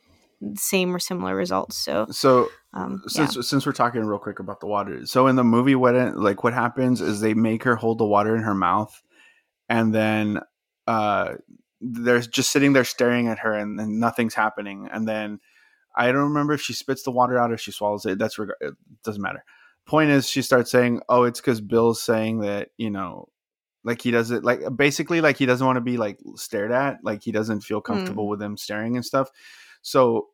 same 0.57 0.95
or 0.95 0.99
similar 0.99 1.35
results 1.35 1.77
so 1.77 2.07
so 2.11 2.49
um 2.73 3.03
yeah. 3.05 3.27
since 3.27 3.49
since 3.49 3.67
we're 3.67 3.73
talking 3.73 4.03
real 4.03 4.19
quick 4.19 4.39
about 4.39 4.61
the 4.61 4.67
water 4.67 5.05
so 5.05 5.27
in 5.27 5.37
the 5.37 5.45
movie 5.45 5.75
what 5.75 5.95
it, 5.95 6.17
like 6.17 6.43
what 6.43 6.55
happens 6.55 7.01
is 7.01 7.21
they 7.21 7.35
make 7.35 7.63
her 7.63 7.77
hold 7.77 7.99
the 7.99 8.07
water 8.07 8.35
in 8.35 8.43
her 8.43 8.55
mouth 8.55 9.03
and 9.69 9.95
then 9.95 10.41
uh 10.87 11.35
they're 11.81 12.21
just 12.21 12.51
sitting 12.51 12.73
there 12.73 12.85
staring 12.85 13.29
at 13.29 13.39
her 13.39 13.53
and, 13.53 13.79
and 13.81 14.01
nothing's 14.01 14.35
happening 14.35 14.89
and 14.91 15.07
then 15.07 15.39
i 15.97 16.07
don't 16.07 16.29
remember 16.29 16.55
if 16.55 16.63
she 16.63 16.73
spits 16.73 17.03
the 17.03 17.11
water 17.11 17.39
out 17.39 17.53
or 17.53 17.59
she 17.59 17.71
swallows 17.73 18.07
it 18.07 18.19
that's 18.19 18.39
reg- 18.39 18.51
it 18.61 18.75
doesn't 19.05 19.23
matter. 19.23 19.45
Point 19.87 20.11
is 20.11 20.29
she 20.29 20.41
starts 20.41 20.71
saying 20.71 21.01
oh 21.09 21.25
it's 21.25 21.41
because 21.41 21.61
bill's 21.61 22.03
saying 22.03 22.41
that 22.41 22.69
you 22.77 22.91
know 22.91 23.29
like 23.85 24.03
he 24.03 24.11
does 24.11 24.31
it 24.31 24.45
like 24.45 24.61
basically 24.77 25.21
like 25.21 25.37
he 25.37 25.47
doesn't 25.47 25.67
want 25.67 25.77
to 25.77 25.81
be 25.81 25.97
like 25.97 26.19
stared 26.37 26.71
at 26.71 26.99
like 27.03 27.23
he 27.23 27.33
doesn't 27.33 27.63
feel 27.63 27.81
comfortable 27.81 28.29
with 28.29 28.39
them 28.39 28.57
staring 28.57 28.97
and 28.97 29.05
stuff 29.05 29.31
so 29.83 30.29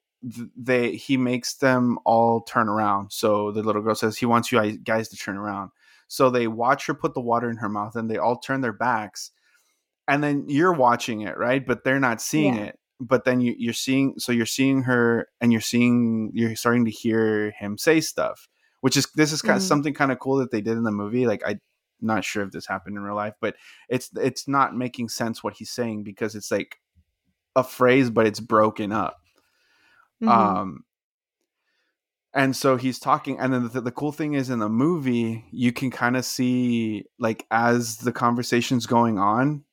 they 0.56 0.96
he 0.96 1.16
makes 1.16 1.54
them 1.54 1.98
all 2.04 2.40
turn 2.42 2.68
around. 2.68 3.12
So 3.12 3.52
the 3.52 3.62
little 3.62 3.82
girl 3.82 3.94
says 3.94 4.16
he 4.16 4.26
wants 4.26 4.50
you 4.50 4.78
guys- 4.78 5.08
to 5.08 5.16
turn 5.16 5.36
around. 5.36 5.70
So 6.08 6.30
they 6.30 6.46
watch 6.48 6.86
her 6.86 6.94
put 6.94 7.14
the 7.14 7.20
water 7.20 7.48
in 7.50 7.56
her 7.58 7.68
mouth 7.68 7.96
and 7.96 8.10
they 8.10 8.16
all 8.18 8.38
turn 8.38 8.60
their 8.60 8.72
backs 8.72 9.30
and 10.08 10.22
then 10.22 10.44
you're 10.48 10.72
watching 10.72 11.20
it 11.22 11.36
right? 11.36 11.64
But 11.66 11.84
they're 11.84 12.00
not 12.00 12.20
seeing 12.20 12.54
Yeah. 12.54 12.64
it. 12.64 12.78
But 12.98 13.24
then 13.24 13.40
you, 13.40 13.54
you're 13.58 13.72
seeing 13.74 14.18
so 14.18 14.32
you're 14.32 14.46
seeing 14.46 14.82
her 14.82 15.28
and 15.40 15.52
you're 15.52 15.60
seeing 15.60 16.30
you're 16.34 16.56
starting 16.56 16.84
to 16.86 16.90
hear 16.90 17.50
him 17.52 17.76
say 17.78 18.00
stuff 18.00 18.48
which 18.80 18.96
is 18.96 19.06
this 19.16 19.32
is 19.32 19.42
kind 19.42 19.56
of 19.56 19.62
Mhm. 19.62 19.68
something 19.68 19.94
kind 19.94 20.12
of 20.12 20.18
cool 20.18 20.36
that 20.38 20.50
they 20.50 20.60
did 20.60 20.76
in 20.76 20.82
the 20.84 20.90
movie 20.92 21.26
like 21.26 21.42
I'm 21.46 21.60
not 22.00 22.24
sure 22.24 22.42
if 22.44 22.52
this 22.52 22.66
happened 22.66 22.96
in 22.96 23.02
real 23.02 23.14
life 23.16 23.34
but 23.40 23.54
it's 23.88 24.10
it's 24.16 24.48
not 24.48 24.74
making 24.76 25.08
sense 25.10 25.42
what 25.44 25.54
he's 25.54 25.70
saying 25.70 26.04
because 26.04 26.34
it's 26.34 26.50
like 26.50 26.80
a 27.54 27.64
phrase 27.64 28.10
but 28.10 28.26
it's 28.26 28.40
broken 28.40 28.92
up 28.92 29.16
Mhm. 30.22 30.28
um 30.28 30.84
and 32.34 32.54
so 32.54 32.76
he's 32.76 32.98
talking 32.98 33.38
and 33.38 33.52
then 33.52 33.68
the, 33.72 33.80
the 33.80 33.90
cool 33.90 34.12
thing 34.12 34.34
is 34.34 34.50
in 34.50 34.58
the 34.58 34.68
movie 34.68 35.44
you 35.50 35.72
can 35.72 35.90
kind 35.90 36.16
of 36.16 36.24
see 36.24 37.04
like 37.18 37.46
as 37.50 37.98
the 37.98 38.12
conversation's 38.12 38.86
going 38.86 39.18
on 39.18 39.64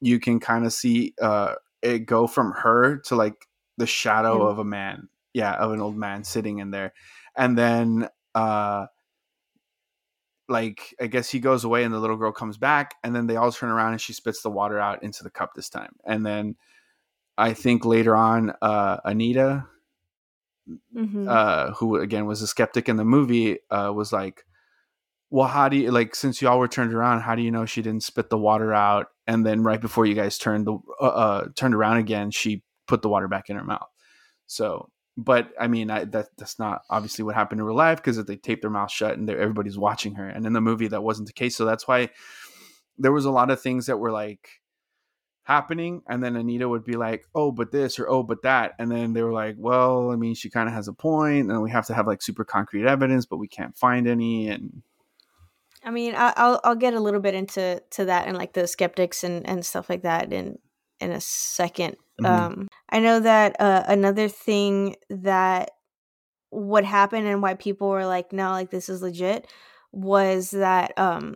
you 0.00 0.18
can 0.18 0.40
kind 0.40 0.64
of 0.66 0.72
see 0.72 1.14
uh 1.22 1.54
it 1.82 2.00
go 2.00 2.26
from 2.26 2.52
her 2.52 2.98
to 2.98 3.14
like 3.16 3.46
the 3.78 3.86
shadow 3.86 4.42
of 4.46 4.58
a 4.58 4.64
man 4.64 5.08
yeah 5.34 5.52
of 5.54 5.72
an 5.72 5.80
old 5.80 5.96
man 5.96 6.24
sitting 6.24 6.58
in 6.58 6.70
there. 6.70 6.92
And 7.36 7.56
then 7.56 8.08
uh 8.34 8.86
like 10.48 10.94
i 11.00 11.06
guess 11.06 11.30
he 11.30 11.38
goes 11.38 11.64
away 11.64 11.84
and 11.84 11.94
the 11.94 11.98
little 11.98 12.16
girl 12.16 12.32
comes 12.32 12.58
back 12.58 12.94
and 13.04 13.14
then 13.14 13.26
they 13.26 13.36
all 13.36 13.52
turn 13.52 13.70
around 13.70 13.92
and 13.92 14.00
she 14.00 14.12
spits 14.12 14.42
the 14.42 14.50
water 14.50 14.78
out 14.80 15.02
into 15.02 15.22
the 15.22 15.30
cup 15.30 15.54
this 15.54 15.68
time. 15.68 15.94
And 16.04 16.26
then 16.26 16.56
i 17.38 17.52
think 17.54 17.84
later 17.84 18.16
on 18.16 18.52
uh 18.62 18.98
anita 19.04 19.66
Mhm. 20.94 21.28
uh, 21.28 21.72
who 21.74 21.96
again 21.96 22.26
was 22.26 22.42
a 22.42 22.46
skeptic 22.46 22.88
in 22.88 22.96
the 22.96 23.04
movie, 23.04 23.58
uh, 23.70 23.92
was 23.94 24.12
like, 24.12 24.44
"Well, 25.30 25.48
how 25.48 25.68
do 25.68 25.76
you 25.76 25.90
like 25.90 26.14
since 26.14 26.42
y'all 26.42 26.58
were 26.58 26.68
turned 26.68 26.92
around? 26.94 27.20
How 27.22 27.34
do 27.34 27.42
you 27.42 27.50
know 27.50 27.66
she 27.66 27.82
didn't 27.82 28.02
spit 28.04 28.30
the 28.30 28.38
water 28.38 28.72
out? 28.74 29.08
And 29.26 29.46
then 29.46 29.62
right 29.62 29.80
before 29.80 30.06
you 30.06 30.14
guys 30.14 30.38
turned 30.38 30.66
the 30.66 30.78
uh, 31.00 31.04
uh, 31.04 31.48
turned 31.56 31.74
around 31.74 31.98
again, 31.98 32.30
she 32.30 32.62
put 32.86 33.02
the 33.02 33.08
water 33.08 33.28
back 33.28 33.50
in 33.50 33.56
her 33.56 33.64
mouth. 33.64 33.88
So, 34.46 34.90
but 35.16 35.50
I 35.60 35.68
mean, 35.68 35.90
I, 35.90 36.04
that 36.06 36.28
that's 36.36 36.58
not 36.58 36.82
obviously 36.90 37.24
what 37.24 37.34
happened 37.36 37.60
in 37.60 37.66
real 37.66 37.76
life 37.76 37.98
because 37.98 38.22
they 38.24 38.36
taped 38.36 38.62
their 38.62 38.70
mouth 38.70 38.90
shut 38.90 39.16
and 39.18 39.28
everybody's 39.30 39.78
watching 39.78 40.14
her. 40.16 40.28
And 40.28 40.46
in 40.46 40.52
the 40.52 40.60
movie, 40.60 40.88
that 40.88 41.02
wasn't 41.02 41.28
the 41.28 41.32
case. 41.34 41.56
So 41.56 41.64
that's 41.64 41.86
why 41.88 42.10
there 42.98 43.12
was 43.12 43.24
a 43.24 43.30
lot 43.30 43.50
of 43.50 43.60
things 43.60 43.86
that 43.86 43.98
were 43.98 44.12
like 44.12 44.59
happening 45.44 46.02
and 46.08 46.22
then 46.22 46.36
anita 46.36 46.68
would 46.68 46.84
be 46.84 46.94
like 46.94 47.24
oh 47.34 47.50
but 47.50 47.72
this 47.72 47.98
or 47.98 48.08
oh 48.08 48.22
but 48.22 48.42
that 48.42 48.72
and 48.78 48.90
then 48.90 49.12
they 49.12 49.22
were 49.22 49.32
like 49.32 49.56
well 49.58 50.10
i 50.10 50.16
mean 50.16 50.34
she 50.34 50.48
kind 50.50 50.68
of 50.68 50.74
has 50.74 50.86
a 50.86 50.92
point 50.92 51.50
and 51.50 51.62
we 51.62 51.70
have 51.70 51.86
to 51.86 51.94
have 51.94 52.06
like 52.06 52.22
super 52.22 52.44
concrete 52.44 52.86
evidence 52.86 53.26
but 53.26 53.38
we 53.38 53.48
can't 53.48 53.76
find 53.76 54.06
any 54.06 54.48
and 54.48 54.82
I 55.82 55.90
mean, 55.90 56.14
I'll 56.14 56.60
I'll 56.62 56.76
get 56.76 56.94
a 56.94 57.00
little 57.00 57.20
bit 57.20 57.34
into 57.34 57.82
to 57.92 58.04
that 58.04 58.28
and 58.28 58.36
like 58.36 58.52
the 58.52 58.66
skeptics 58.66 59.24
and 59.24 59.48
and 59.48 59.64
stuff 59.64 59.88
like 59.88 60.02
that 60.02 60.32
in 60.32 60.58
in 61.00 61.10
a 61.10 61.20
2nd 61.20 61.96
Mhm. 62.20 62.26
Um, 62.26 62.68
I 62.90 63.00
know 63.00 63.20
that 63.20 63.58
uh, 63.60 63.84
another 63.88 64.28
thing 64.28 64.96
that 65.08 65.70
would 66.50 66.84
happen 66.84 67.26
and 67.26 67.42
why 67.42 67.54
people 67.54 67.88
were 67.88 68.06
like, 68.06 68.32
no, 68.32 68.50
like 68.50 68.70
this 68.70 68.88
is 68.88 69.02
legit 69.02 69.46
was 69.92 70.50
that 70.50 70.96
um 70.98 71.34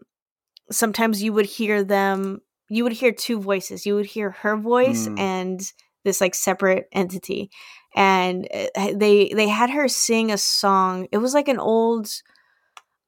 sometimes 0.71 1.23
you 1.23 1.33
would 1.33 1.47
hear 1.47 1.83
them 1.83 2.41
you 2.75 2.85
would 2.85 2.93
hear 2.93 3.13
two 3.13 3.41
voices. 3.41 3.87
You 3.87 3.95
would 3.97 4.07
hear 4.07 4.31
her 4.43 4.57
voice 4.57 5.09
Mm. 5.09 5.19
and 5.19 5.61
this 6.05 6.21
like 6.21 6.35
separate 6.35 6.87
entity. 6.93 7.51
And 7.95 8.49
uh, 8.77 8.93
they 8.95 9.33
they 9.35 9.49
had 9.49 9.71
her 9.71 9.89
sing 9.89 10.31
a 10.33 10.39
song. 10.39 11.07
It 11.13 11.19
was 11.19 11.35
like 11.35 11.49
an 11.49 11.61
old 11.61 12.09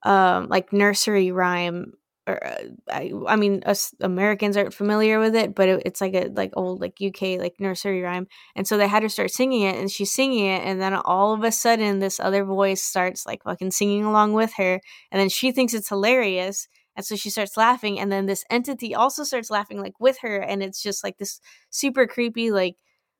um 0.02 0.48
like 0.48 0.72
nursery 0.72 1.32
rhyme 1.32 1.92
or 2.28 2.44
uh, 2.44 2.56
I, 2.90 3.12
I 3.28 3.36
mean 3.36 3.62
us 3.66 3.94
Americans 4.00 4.56
aren't 4.56 4.74
familiar 4.74 5.20
with 5.20 5.34
it, 5.36 5.54
but 5.54 5.68
it, 5.68 5.82
it's 5.86 6.00
like 6.00 6.14
a 6.14 6.28
like 6.34 6.52
old 6.56 6.80
like 6.80 6.94
UK 7.00 7.38
like 7.38 7.54
nursery 7.60 8.02
rhyme. 8.02 8.26
And 8.56 8.66
so 8.66 8.76
they 8.76 8.88
had 8.88 9.02
her 9.02 9.08
start 9.08 9.30
singing 9.30 9.62
it 9.62 9.76
and 9.76 9.90
she's 9.90 10.12
singing 10.12 10.46
it 10.46 10.62
and 10.64 10.80
then 10.80 10.94
all 10.94 11.32
of 11.34 11.44
a 11.44 11.52
sudden 11.52 11.98
this 12.00 12.18
other 12.20 12.44
voice 12.44 12.82
starts 12.82 13.26
like 13.26 13.42
fucking 13.44 13.70
singing 13.70 14.04
along 14.04 14.32
with 14.32 14.54
her 14.54 14.80
and 15.12 15.20
then 15.20 15.28
she 15.28 15.52
thinks 15.52 15.74
it's 15.74 15.88
hilarious 15.88 16.68
and 16.96 17.04
so 17.04 17.14
she 17.14 17.30
starts 17.30 17.56
laughing 17.56 18.00
and 18.00 18.10
then 18.10 18.26
this 18.26 18.44
entity 18.50 18.94
also 18.94 19.22
starts 19.22 19.50
laughing 19.50 19.80
like 19.80 19.94
with 20.00 20.18
her 20.22 20.38
and 20.38 20.62
it's 20.62 20.82
just 20.82 21.04
like 21.04 21.18
this 21.18 21.40
super 21.70 22.06
creepy 22.06 22.50
like 22.50 22.76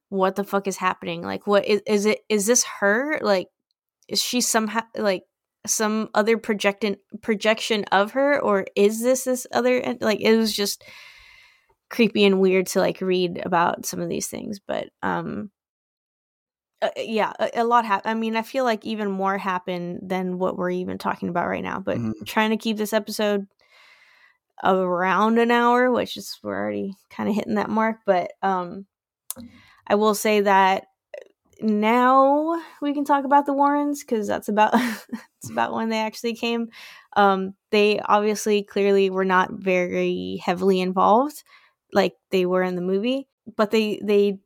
what 0.08 0.36
the 0.36 0.44
fuck 0.44 0.66
is 0.68 0.76
happening? 0.76 1.22
Like 1.22 1.46
what 1.46 1.66
is 1.66 1.82
is 1.86 2.06
it 2.06 2.20
is 2.28 2.46
this 2.46 2.64
her? 2.80 3.18
Like 3.22 3.48
is 4.08 4.22
she 4.22 4.40
somehow 4.40 4.82
like 4.96 5.22
some 5.66 6.08
other 6.14 6.36
projectant 6.38 6.98
projection 7.22 7.84
of 7.90 8.12
her 8.12 8.40
or 8.40 8.66
is 8.76 9.02
this 9.02 9.24
this 9.24 9.46
other 9.52 9.96
like 10.00 10.20
it 10.20 10.36
was 10.36 10.54
just 10.54 10.84
creepy 11.90 12.24
and 12.24 12.40
weird 12.40 12.66
to 12.66 12.78
like 12.80 13.00
read 13.00 13.42
about 13.44 13.84
some 13.84 14.00
of 14.00 14.08
these 14.08 14.28
things 14.28 14.60
but 14.64 14.88
um 15.02 15.50
uh, 16.82 16.88
yeah 16.96 17.32
a, 17.40 17.50
a 17.62 17.64
lot 17.64 17.84
happened 17.84 18.10
i 18.10 18.14
mean 18.14 18.36
i 18.36 18.42
feel 18.42 18.64
like 18.64 18.84
even 18.84 19.10
more 19.10 19.38
happened 19.38 19.98
than 20.02 20.38
what 20.38 20.56
we're 20.56 20.70
even 20.70 20.98
talking 20.98 21.28
about 21.28 21.48
right 21.48 21.64
now 21.64 21.80
but 21.80 21.96
Mhm. 21.96 22.12
trying 22.26 22.50
to 22.50 22.56
keep 22.56 22.76
this 22.76 22.92
episode 22.92 23.46
around 24.64 25.38
an 25.38 25.50
hour 25.50 25.90
which 25.90 26.16
is 26.16 26.38
we're 26.42 26.58
already 26.58 26.94
kind 27.10 27.28
of 27.28 27.34
hitting 27.34 27.54
that 27.54 27.70
mark 27.70 27.98
but 28.06 28.32
um 28.42 28.86
i 29.86 29.94
will 29.94 30.14
say 30.14 30.40
that 30.40 30.86
now 31.60 32.62
we 32.82 32.92
can 32.92 33.04
talk 33.04 33.24
about 33.24 33.46
the 33.46 33.52
Warrens 33.52 34.02
because 34.02 34.26
that's 34.26 34.48
about 34.48 34.74
it's 35.38 35.50
about 35.50 35.72
when 35.72 35.88
they 35.88 35.98
actually 35.98 36.34
came. 36.34 36.68
Um, 37.16 37.54
they 37.70 38.00
obviously 38.00 38.62
clearly 38.62 39.10
were 39.10 39.24
not 39.24 39.52
very 39.52 40.40
heavily 40.44 40.80
involved, 40.80 41.42
like 41.92 42.14
they 42.30 42.44
were 42.44 42.62
in 42.62 42.76
the 42.76 42.82
movie, 42.82 43.28
but 43.56 43.70
they 43.70 44.00
they 44.02 44.38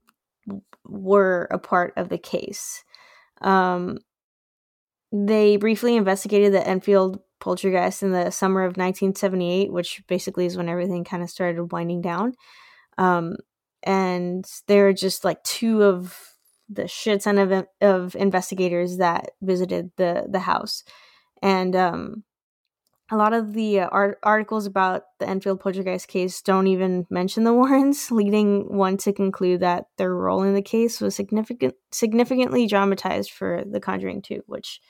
were 0.84 1.48
a 1.50 1.58
part 1.58 1.94
of 1.96 2.08
the 2.08 2.18
case. 2.18 2.84
Um, 3.40 3.98
they 5.12 5.56
briefly 5.56 5.96
investigated 5.96 6.52
the 6.52 6.66
Enfield 6.66 7.20
poltergeist 7.40 8.02
in 8.02 8.12
the 8.12 8.30
summer 8.30 8.62
of 8.62 8.76
1978, 8.76 9.72
which 9.72 10.02
basically 10.06 10.46
is 10.46 10.56
when 10.56 10.68
everything 10.68 11.04
kind 11.04 11.22
of 11.22 11.30
started 11.30 11.72
winding 11.72 12.00
down. 12.00 12.34
Um, 12.98 13.36
and 13.82 14.44
there 14.66 14.88
are 14.88 14.92
just 14.92 15.24
like 15.24 15.42
two 15.42 15.82
of 15.82 16.16
the 16.68 16.86
shit 16.86 17.22
ton 17.22 17.38
of 17.38 17.66
of 17.80 18.14
investigators 18.14 18.98
that 18.98 19.30
visited 19.42 19.90
the 19.96 20.26
the 20.28 20.40
house, 20.40 20.84
and 21.42 21.74
um, 21.74 22.24
a 23.10 23.16
lot 23.16 23.32
of 23.32 23.54
the 23.54 23.80
uh, 23.80 23.88
art- 23.88 24.18
articles 24.22 24.66
about 24.66 25.02
the 25.18 25.28
Enfield 25.28 25.60
poltergeist 25.60 26.06
case 26.06 26.40
don't 26.42 26.68
even 26.68 27.06
mention 27.10 27.44
the 27.44 27.52
Warrens, 27.54 28.10
leading 28.10 28.76
one 28.76 28.96
to 28.98 29.12
conclude 29.12 29.60
that 29.60 29.86
their 29.96 30.14
role 30.14 30.42
in 30.42 30.54
the 30.54 30.62
case 30.62 31.00
was 31.00 31.16
significant 31.16 31.74
significantly 31.90 32.66
dramatized 32.66 33.32
for 33.32 33.64
The 33.68 33.80
Conjuring 33.80 34.22
2, 34.22 34.42
which 34.46 34.80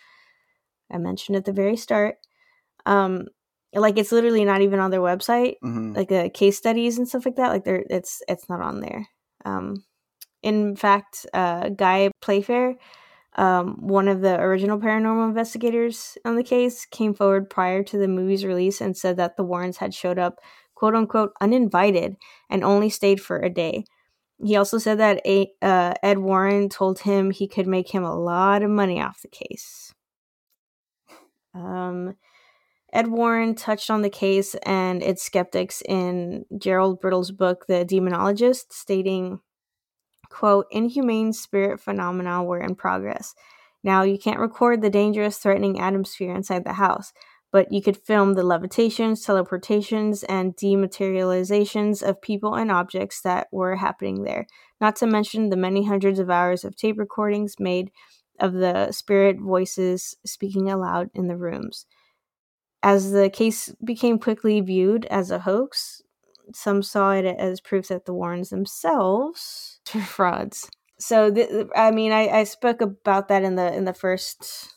I 0.90 0.98
mentioned 0.98 1.36
at 1.36 1.44
the 1.44 1.52
very 1.52 1.76
start. 1.76 2.16
Um, 2.86 3.26
like 3.74 3.98
it's 3.98 4.12
literally 4.12 4.44
not 4.44 4.62
even 4.62 4.80
on 4.80 4.90
their 4.90 5.00
website 5.00 5.54
Mhm. 5.64 5.96
like 5.96 6.08
the 6.08 6.30
case 6.34 6.56
studies 6.58 6.98
and 6.98 7.08
stuff 7.08 7.24
like 7.26 7.36
that 7.36 7.50
like 7.50 7.64
they're 7.64 7.84
it's 7.90 8.22
it's 8.28 8.48
not 8.48 8.60
on 8.62 8.80
there. 8.80 9.06
Um 9.44 9.84
in 10.42 10.76
fact 10.76 11.26
uh 11.34 11.70
guy 11.70 12.10
playfair 12.22 12.76
um 13.36 13.76
one 13.86 14.08
of 14.08 14.20
the 14.22 14.40
original 14.40 14.78
paranormal 14.78 15.28
investigators 15.28 16.18
on 16.24 16.36
the 16.36 16.42
case 16.44 16.84
came 16.86 17.14
forward 17.14 17.48
prior 17.50 17.82
to 17.84 17.98
the 17.98 18.08
movie's 18.08 18.44
release 18.44 18.80
and 18.80 18.96
said 18.96 19.16
that 19.18 19.36
the 19.36 19.44
warrens 19.44 19.78
had 19.78 19.94
showed 19.94 20.18
up 20.18 20.40
quote 20.74 20.94
unquote 20.96 21.32
uninvited 21.40 22.16
and 22.50 22.64
only 22.64 22.88
stayed 22.90 23.20
for 23.20 23.38
a 23.40 23.50
day. 23.50 23.84
He 24.44 24.56
also 24.56 24.78
said 24.78 24.98
that 25.00 25.20
a, 25.26 25.48
uh, 25.62 25.94
ed 26.02 26.18
warren 26.18 26.68
told 26.68 27.00
him 27.00 27.30
he 27.30 27.48
could 27.48 27.66
make 27.68 27.90
him 27.90 28.04
a 28.04 28.18
lot 28.18 28.62
of 28.62 28.70
money 28.70 29.00
off 29.00 29.22
the 29.22 29.28
case. 29.28 29.94
Um 31.54 32.16
Ed 32.92 33.06
Warren 33.08 33.54
touched 33.54 33.90
on 33.90 34.02
the 34.02 34.10
case 34.10 34.54
and 34.66 35.02
its 35.02 35.22
skeptics 35.22 35.82
in 35.88 36.44
Gerald 36.58 37.00
Brittle's 37.00 37.30
book, 37.30 37.66
The 37.66 37.84
Demonologist, 37.84 38.72
stating, 38.72 39.40
quote, 40.28 40.66
inhumane 40.70 41.32
spirit 41.32 41.80
phenomena 41.80 42.42
were 42.42 42.60
in 42.60 42.74
progress. 42.74 43.34
Now, 43.84 44.02
you 44.02 44.18
can't 44.18 44.40
record 44.40 44.82
the 44.82 44.90
dangerous, 44.90 45.38
threatening 45.38 45.80
atmosphere 45.80 46.34
inside 46.34 46.64
the 46.64 46.74
house, 46.74 47.12
but 47.52 47.72
you 47.72 47.80
could 47.80 47.96
film 47.96 48.34
the 48.34 48.44
levitations, 48.44 49.24
teleportations, 49.24 50.24
and 50.28 50.56
dematerializations 50.56 52.02
of 52.06 52.20
people 52.20 52.54
and 52.54 52.70
objects 52.70 53.22
that 53.22 53.48
were 53.50 53.76
happening 53.76 54.22
there, 54.22 54.46
not 54.80 54.96
to 54.96 55.06
mention 55.06 55.48
the 55.48 55.56
many 55.56 55.84
hundreds 55.84 56.18
of 56.18 56.30
hours 56.30 56.64
of 56.64 56.76
tape 56.76 56.98
recordings 56.98 57.54
made 57.58 57.90
of 58.38 58.52
the 58.52 58.90
spirit 58.92 59.38
voices 59.38 60.16
speaking 60.24 60.70
aloud 60.70 61.10
in 61.14 61.28
the 61.28 61.36
rooms. 61.36 61.86
As 62.82 63.12
the 63.12 63.28
case 63.28 63.74
became 63.84 64.18
quickly 64.18 64.60
viewed 64.60 65.04
as 65.06 65.30
a 65.30 65.40
hoax, 65.40 66.02
some 66.54 66.82
saw 66.82 67.12
it 67.12 67.24
as 67.24 67.60
proof 67.60 67.88
that 67.88 68.06
the 68.06 68.14
Warrens 68.14 68.50
themselves 68.50 69.80
were 69.94 70.00
frauds. 70.00 70.68
So, 70.98 71.32
th- 71.32 71.66
I 71.74 71.90
mean, 71.90 72.12
I, 72.12 72.28
I 72.28 72.44
spoke 72.44 72.80
about 72.80 73.28
that 73.28 73.42
in 73.42 73.54
the 73.54 73.72
in 73.72 73.84
the 73.84 73.94
first 73.94 74.74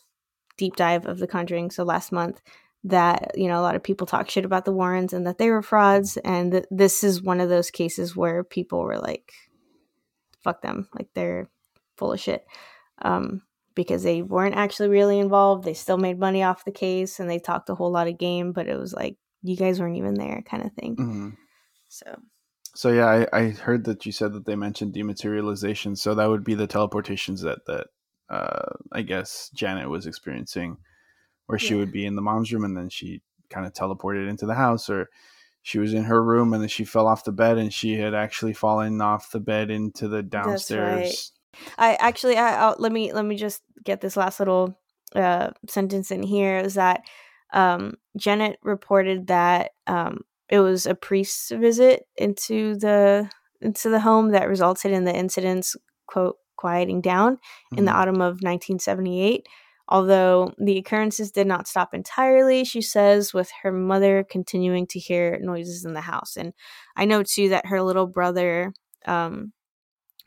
deep 0.56 0.76
dive 0.76 1.06
of 1.06 1.18
The 1.18 1.26
Conjuring, 1.26 1.70
so 1.70 1.84
last 1.84 2.12
month, 2.12 2.40
that 2.84 3.32
you 3.36 3.48
know 3.48 3.58
a 3.58 3.62
lot 3.62 3.76
of 3.76 3.82
people 3.82 4.06
talk 4.06 4.30
shit 4.30 4.44
about 4.44 4.64
the 4.64 4.72
Warrens 4.72 5.12
and 5.12 5.26
that 5.26 5.38
they 5.38 5.50
were 5.50 5.62
frauds, 5.62 6.16
and 6.18 6.52
th- 6.52 6.64
this 6.70 7.04
is 7.04 7.22
one 7.22 7.40
of 7.40 7.48
those 7.48 7.70
cases 7.70 8.16
where 8.16 8.44
people 8.44 8.80
were 8.80 8.98
like, 8.98 9.32
"Fuck 10.42 10.62
them," 10.62 10.88
like 10.94 11.08
they're 11.14 11.50
full 11.96 12.12
of 12.12 12.20
shit. 12.20 12.46
Um, 13.02 13.42
because 13.74 14.02
they 14.02 14.22
weren't 14.22 14.54
actually 14.56 14.88
really 14.88 15.18
involved. 15.18 15.64
They 15.64 15.74
still 15.74 15.98
made 15.98 16.18
money 16.18 16.42
off 16.42 16.64
the 16.64 16.72
case 16.72 17.18
and 17.20 17.28
they 17.28 17.38
talked 17.38 17.68
a 17.70 17.74
whole 17.74 17.90
lot 17.90 18.08
of 18.08 18.18
game, 18.18 18.52
but 18.52 18.68
it 18.68 18.76
was 18.78 18.92
like 18.92 19.16
you 19.42 19.56
guys 19.56 19.80
weren't 19.80 19.96
even 19.96 20.14
there 20.14 20.42
kind 20.48 20.64
of 20.64 20.72
thing. 20.72 20.96
Mhm. 20.96 21.36
So 21.88 22.16
So 22.74 22.90
yeah, 22.90 23.06
I, 23.32 23.38
I 23.38 23.48
heard 23.50 23.84
that 23.84 24.04
you 24.06 24.12
said 24.12 24.32
that 24.32 24.46
they 24.46 24.56
mentioned 24.56 24.94
dematerialization. 24.94 25.96
So 25.96 26.14
that 26.14 26.28
would 26.28 26.44
be 26.44 26.54
the 26.54 26.66
teleportations 26.68 27.42
that 27.42 27.64
that 27.66 27.88
uh, 28.30 28.72
I 28.92 29.02
guess 29.02 29.50
Janet 29.54 29.88
was 29.90 30.06
experiencing, 30.06 30.78
where 31.46 31.58
she 31.58 31.74
Yeah. 31.74 31.80
would 31.80 31.92
be 31.92 32.06
in 32.06 32.16
the 32.16 32.22
mom's 32.22 32.52
room 32.52 32.64
and 32.64 32.76
then 32.76 32.88
she 32.88 33.22
kind 33.50 33.66
of 33.66 33.72
teleported 33.74 34.28
into 34.28 34.46
the 34.46 34.54
house, 34.54 34.88
or 34.90 35.10
she 35.62 35.78
was 35.78 35.94
in 35.94 36.04
her 36.04 36.22
room 36.22 36.52
and 36.52 36.62
then 36.62 36.68
she 36.68 36.84
fell 36.84 37.06
off 37.06 37.24
the 37.24 37.32
bed 37.32 37.58
and 37.58 37.72
she 37.72 37.94
had 37.94 38.14
actually 38.14 38.54
fallen 38.54 39.00
off 39.00 39.30
the 39.30 39.40
bed 39.40 39.70
into 39.70 40.08
the 40.08 40.22
downstairs. 40.22 41.32
I 41.78 41.94
actually 41.96 42.36
I 42.36 42.56
I'll, 42.56 42.76
let 42.78 42.92
me 42.92 43.12
let 43.12 43.24
me 43.24 43.36
just 43.36 43.62
get 43.84 44.00
this 44.00 44.16
last 44.16 44.38
little 44.40 44.78
uh 45.14 45.50
sentence 45.68 46.10
in 46.10 46.22
here 46.22 46.58
is 46.58 46.74
that 46.74 47.02
um 47.52 47.94
Janet 48.16 48.58
reported 48.62 49.26
that 49.28 49.72
um 49.86 50.20
it 50.48 50.60
was 50.60 50.86
a 50.86 50.94
priest's 50.94 51.50
visit 51.50 52.06
into 52.16 52.76
the 52.76 53.30
into 53.60 53.88
the 53.88 54.00
home 54.00 54.30
that 54.30 54.48
resulted 54.48 54.92
in 54.92 55.04
the 55.04 55.14
incidents 55.14 55.76
quote 56.06 56.36
quieting 56.56 57.00
down 57.00 57.38
in 57.76 57.84
the 57.84 57.90
Mhm. 57.90 57.94
autumn 57.94 58.20
of 58.20 58.42
1978. 58.42 59.46
Although 59.88 60.52
the 60.58 60.78
occurrences 60.78 61.30
did 61.30 61.46
not 61.46 61.68
stop 61.68 61.92
entirely, 61.92 62.64
she 62.64 62.80
says, 62.80 63.34
with 63.34 63.50
her 63.62 63.70
mother 63.70 64.24
continuing 64.24 64.86
to 64.88 64.98
hear 64.98 65.38
noises 65.42 65.84
in 65.84 65.92
the 65.92 66.00
house. 66.00 66.36
And 66.36 66.54
I 66.96 67.04
know 67.04 67.22
too 67.22 67.50
that 67.50 67.66
her 67.66 67.82
little 67.82 68.06
brother 68.06 68.72
um, 69.04 69.52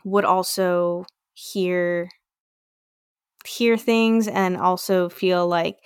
would 0.05 0.25
also 0.25 1.05
hear 1.37 2.09
hear 3.45 3.77
things 3.77 4.27
and 4.27 4.57
also 4.57 5.07
feel 5.07 5.47
like 5.47 5.77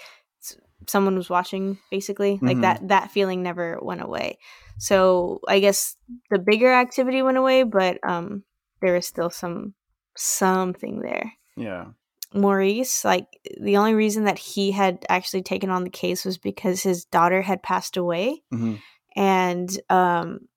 someone 0.87 1.15
was 1.15 1.29
watching 1.29 1.77
basically 1.91 2.39
like 2.41 2.57
Mhm. 2.57 2.61
that 2.61 2.87
that 2.87 3.11
feeling 3.11 3.43
never 3.43 3.77
went 3.81 4.01
away 4.01 4.39
so 4.79 5.39
i 5.47 5.59
guess 5.59 5.95
the 6.31 6.39
bigger 6.39 6.71
activity 6.71 7.21
went 7.21 7.37
away 7.37 7.63
but 7.63 7.99
um 8.07 8.43
there 8.81 8.95
is 8.95 9.05
still 9.05 9.29
some 9.29 9.75
something 10.15 11.01
there 11.01 11.33
Yeah. 11.55 11.87
maurice 12.33 13.03
like 13.05 13.27
the 13.59 13.77
only 13.77 13.93
reason 13.93 14.23
that 14.23 14.39
he 14.39 14.71
had 14.71 15.05
actually 15.09 15.43
taken 15.43 15.69
on 15.69 15.83
the 15.83 15.89
case 15.91 16.25
was 16.25 16.37
because 16.37 16.81
his 16.81 17.05
daughter 17.05 17.41
had 17.41 17.61
passed 17.61 17.97
away 17.97 18.41
hmm 18.49 18.75
and 19.15 19.69
um 19.89 20.47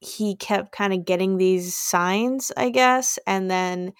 he 0.00 0.36
kept 0.36 0.72
kind 0.72 0.92
of 0.92 1.04
getting 1.04 1.36
these 1.36 1.76
signs, 1.76 2.52
I 2.56 2.70
guess, 2.70 3.18
and 3.26 3.50
then 3.50 3.92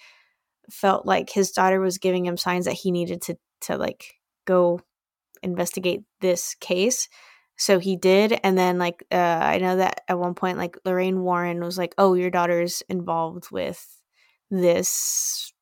felt 0.71 1.07
like 1.07 1.31
his 1.31 1.53
daughter 1.53 1.81
was 1.81 1.99
giving 1.99 2.27
him 2.27 2.37
signs 2.37 2.65
that 2.67 2.75
he 2.75 2.91
needed 2.91 3.23
to 3.23 3.39
to 3.63 3.77
like 3.77 4.15
go 4.45 4.81
investigate 5.43 6.03
this 6.21 6.55
case. 6.57 7.09
So 7.59 7.79
he 7.79 7.97
did, 7.97 8.39
and 8.45 8.59
then 8.59 8.79
like 8.79 9.05
uh, 9.11 9.17
I 9.17 9.59
know 9.59 9.77
that 9.77 10.03
at 10.09 10.19
one 10.19 10.35
point, 10.35 10.59
like 10.59 10.77
Lorraine 10.85 11.23
Warren 11.23 11.61
was 11.65 11.79
like, 11.79 11.95
"Oh, 11.99 12.15
your 12.15 12.31
daughter's 12.31 12.83
involved 12.89 13.51
with 13.51 13.85
this 14.51 15.53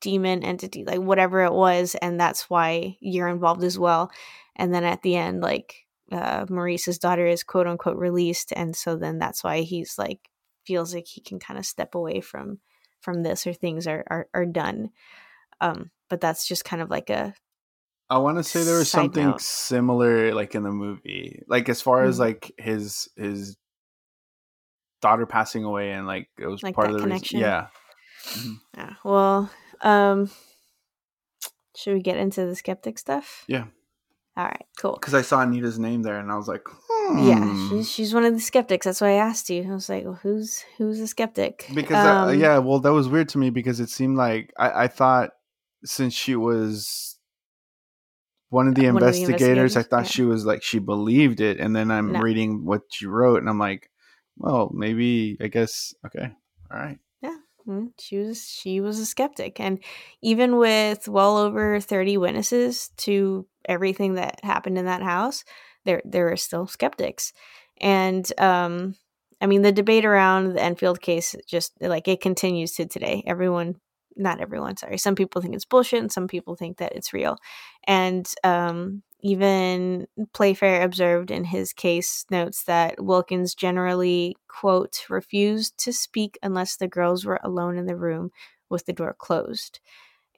demon 0.00 0.42
entity, 0.44 0.84
like 0.84 1.00
whatever 1.00 1.44
it 1.44 1.52
was, 1.52 1.94
and 1.96 2.18
that's 2.20 2.48
why 2.48 2.96
you're 3.00 3.28
involved 3.28 3.64
as 3.64 3.78
well." 3.78 4.10
And 4.56 4.72
then 4.72 4.84
at 4.84 5.02
the 5.02 5.16
end, 5.16 5.40
like 5.42 5.86
uh, 6.10 6.46
Maurice's 6.48 6.98
daughter 6.98 7.26
is 7.26 7.42
quote 7.44 7.66
unquote 7.66 7.96
released, 7.98 8.52
and 8.56 8.74
so 8.76 8.96
then 8.96 9.18
that's 9.18 9.44
why 9.44 9.60
he's 9.62 9.98
like 9.98 10.28
feels 10.66 10.94
like 10.94 11.06
he 11.06 11.20
can 11.20 11.38
kind 11.38 11.58
of 11.58 11.66
step 11.66 11.94
away 11.94 12.20
from 12.20 12.60
from 13.00 13.22
this 13.22 13.46
or 13.46 13.52
things 13.54 13.86
are 13.86 14.04
are, 14.08 14.28
are 14.34 14.46
done. 14.46 14.90
Um, 15.60 15.90
but 16.08 16.20
that's 16.20 16.46
just 16.48 16.64
kind 16.64 16.82
of 16.82 16.90
like 16.90 17.10
a 17.10 17.34
I 18.08 18.18
want 18.18 18.38
to 18.38 18.44
say 18.44 18.64
there 18.64 18.78
was 18.78 18.90
something 18.90 19.34
note. 19.34 19.40
similar, 19.40 20.34
like 20.34 20.54
in 20.56 20.64
the 20.64 20.72
movie, 20.72 21.42
like 21.46 21.68
as 21.68 21.80
far 21.80 22.04
as 22.04 22.18
Mhm. 22.18 22.18
like 22.18 22.52
his 22.58 23.08
his 23.16 23.56
daughter 25.00 25.26
passing 25.26 25.64
away, 25.64 25.92
and 25.92 26.06
like 26.06 26.28
it 26.38 26.46
was 26.46 26.62
Like 26.62 26.74
part 26.74 26.90
of 26.90 26.94
the 26.96 27.02
connection? 27.02 27.40
reason. 27.40 27.40
Yeah, 27.40 27.68
Yeah. 28.76 28.94
Well, 29.04 29.50
um, 29.82 30.30
should 31.76 31.94
we 31.94 32.00
get 32.02 32.16
into 32.16 32.46
the 32.46 32.54
skeptic 32.56 32.98
stuff? 32.98 33.48
yeah, 33.48 33.66
All 34.40 34.46
right. 34.46 34.64
Cool. 34.78 34.94
because 34.94 35.12
I 35.12 35.20
saw 35.22 35.42
Anita's 35.42 35.78
name 35.78 36.02
there, 36.02 36.18
and 36.18 36.32
I 36.32 36.36
was 36.36 36.48
like, 36.48 36.62
Yeah, 37.10 37.38
hmm. 37.44 37.68
she's 37.68 37.90
she's 37.90 38.14
one 38.14 38.24
of 38.24 38.32
the 38.32 38.40
skeptics. 38.40 38.86
That's 38.86 39.00
why 39.00 39.10
I 39.10 39.26
asked 39.28 39.50
you. 39.50 39.62
I 39.70 39.74
was 39.74 39.88
like, 39.88 40.04
well, 40.04 40.18
"Who's 40.22 40.64
who's 40.78 40.98
a 41.00 41.06
skeptic?" 41.06 41.66
because 41.74 41.96
uh, 42.04 42.28
Um, 42.28 42.38
yeah, 42.40 42.58
well, 42.58 42.80
that 42.80 42.92
was 42.92 43.08
weird 43.08 43.28
to 43.30 43.38
me 43.38 43.50
because 43.50 43.80
it 43.80 43.90
seemed 43.90 44.16
like 44.16 44.52
I, 44.58 44.84
I 44.84 44.88
thought 44.88 45.30
since 45.84 46.14
she 46.14 46.36
was 46.36 47.18
one 48.48 48.68
of 48.68 48.74
the 48.74 48.86
One 48.90 48.96
of 48.96 49.00
the 49.12 49.20
investigators, 49.20 49.76
I 49.76 49.82
thought 49.82 50.04
yeah. 50.06 50.10
she 50.10 50.22
was 50.22 50.44
like 50.46 50.62
she 50.62 50.78
believed 50.78 51.40
it, 51.40 51.60
and 51.60 51.76
then 51.76 51.90
I'm 51.90 52.12
No. 52.12 52.20
reading 52.20 52.64
what 52.64 52.82
she 52.90 53.06
wrote, 53.06 53.40
and 53.40 53.48
I'm 53.48 53.58
like, 53.58 53.90
well, 54.38 54.70
maybe 54.72 55.36
I 55.40 55.48
guess 55.48 55.92
okay, 56.06 56.32
all 56.70 56.78
right, 56.78 56.98
she 57.98 58.18
was 58.18 58.44
she 58.44 58.80
was 58.80 58.98
a 58.98 59.06
skeptic 59.06 59.60
and 59.60 59.78
even 60.22 60.56
with 60.56 61.08
well 61.08 61.36
over 61.36 61.80
30 61.80 62.16
witnesses 62.16 62.90
to 62.96 63.46
everything 63.66 64.14
that 64.14 64.40
happened 64.44 64.78
in 64.78 64.86
that 64.86 65.02
house 65.02 65.44
there 65.84 66.02
there 66.04 66.30
are 66.32 66.36
still 66.36 66.66
skeptics. 66.66 67.32
And 67.80 68.30
um 68.38 68.96
i 69.40 69.46
mean 69.46 69.62
the 69.62 69.72
debate 69.72 70.04
around 70.04 70.52
the 70.54 70.62
enfield 70.62 71.00
case 71.00 71.34
just 71.46 71.72
like 71.80 72.08
it 72.08 72.20
continues 72.20 72.72
to 72.72 72.86
today. 72.86 73.22
Everyone 73.26 73.76
not 74.16 74.40
everyone 74.40 74.76
sorry 74.76 74.98
some 74.98 75.14
people 75.14 75.40
think 75.40 75.54
it's 75.54 75.64
bullshit 75.64 76.00
and 76.00 76.12
some 76.12 76.28
people 76.28 76.56
think 76.56 76.78
that 76.78 76.92
it's 76.96 77.12
real. 77.12 77.36
And 77.86 78.26
um 78.44 79.02
even 79.22 80.06
Playfair 80.32 80.82
observed 80.82 81.30
in 81.30 81.44
his 81.44 81.72
case 81.72 82.24
notes 82.30 82.64
that 82.64 83.02
Wilkins 83.02 83.54
generally, 83.54 84.36
quote, 84.48 85.04
refused 85.08 85.78
to 85.78 85.92
speak 85.92 86.38
unless 86.42 86.76
the 86.76 86.88
girls 86.88 87.24
were 87.24 87.40
alone 87.42 87.76
in 87.76 87.86
the 87.86 87.96
room 87.96 88.30
with 88.68 88.86
the 88.86 88.92
door 88.92 89.14
closed. 89.18 89.80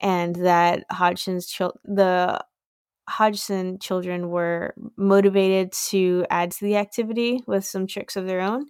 And 0.01 0.35
that 0.37 0.85
Hodgson's 0.91 1.47
chil- 1.47 1.79
the 1.85 2.45
Hodgson 3.09 3.79
children 3.79 4.31
were 4.31 4.75
motivated 4.97 5.73
to 5.73 6.25
add 6.31 6.51
to 6.53 6.65
the 6.65 6.77
activity 6.77 7.43
with 7.47 7.65
some 7.65 7.87
tricks 7.87 8.17
of 8.17 8.27
their 8.27 8.41
own. 8.41 8.67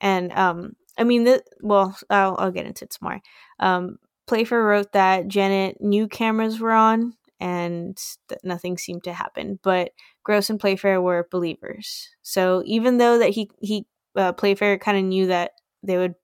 And 0.00 0.32
um, 0.32 0.76
I 0.98 1.04
mean, 1.04 1.24
th- 1.24 1.42
well, 1.60 1.96
I'll, 2.10 2.36
I'll 2.38 2.50
get 2.50 2.66
into 2.66 2.84
it 2.84 2.92
some 2.92 3.08
more. 3.08 3.20
Um, 3.58 3.98
Playfair 4.26 4.62
wrote 4.62 4.92
that 4.92 5.28
Janet 5.28 5.80
knew 5.80 6.08
cameras 6.08 6.58
were 6.58 6.72
on 6.72 7.14
and 7.40 7.98
that 8.28 8.44
nothing 8.44 8.78
seemed 8.78 9.04
to 9.04 9.12
happen. 9.12 9.58
But 9.62 9.92
Gross 10.24 10.50
and 10.50 10.60
Playfair 10.60 11.00
were 11.00 11.28
believers. 11.30 12.08
So 12.22 12.62
even 12.66 12.98
though 12.98 13.18
that 13.18 13.30
he 13.30 13.50
he 13.60 13.86
uh, 14.16 14.32
Playfair 14.32 14.78
kind 14.78 14.98
of 14.98 15.04
knew 15.04 15.26
that 15.28 15.52
they 15.82 15.98
would 15.98 16.14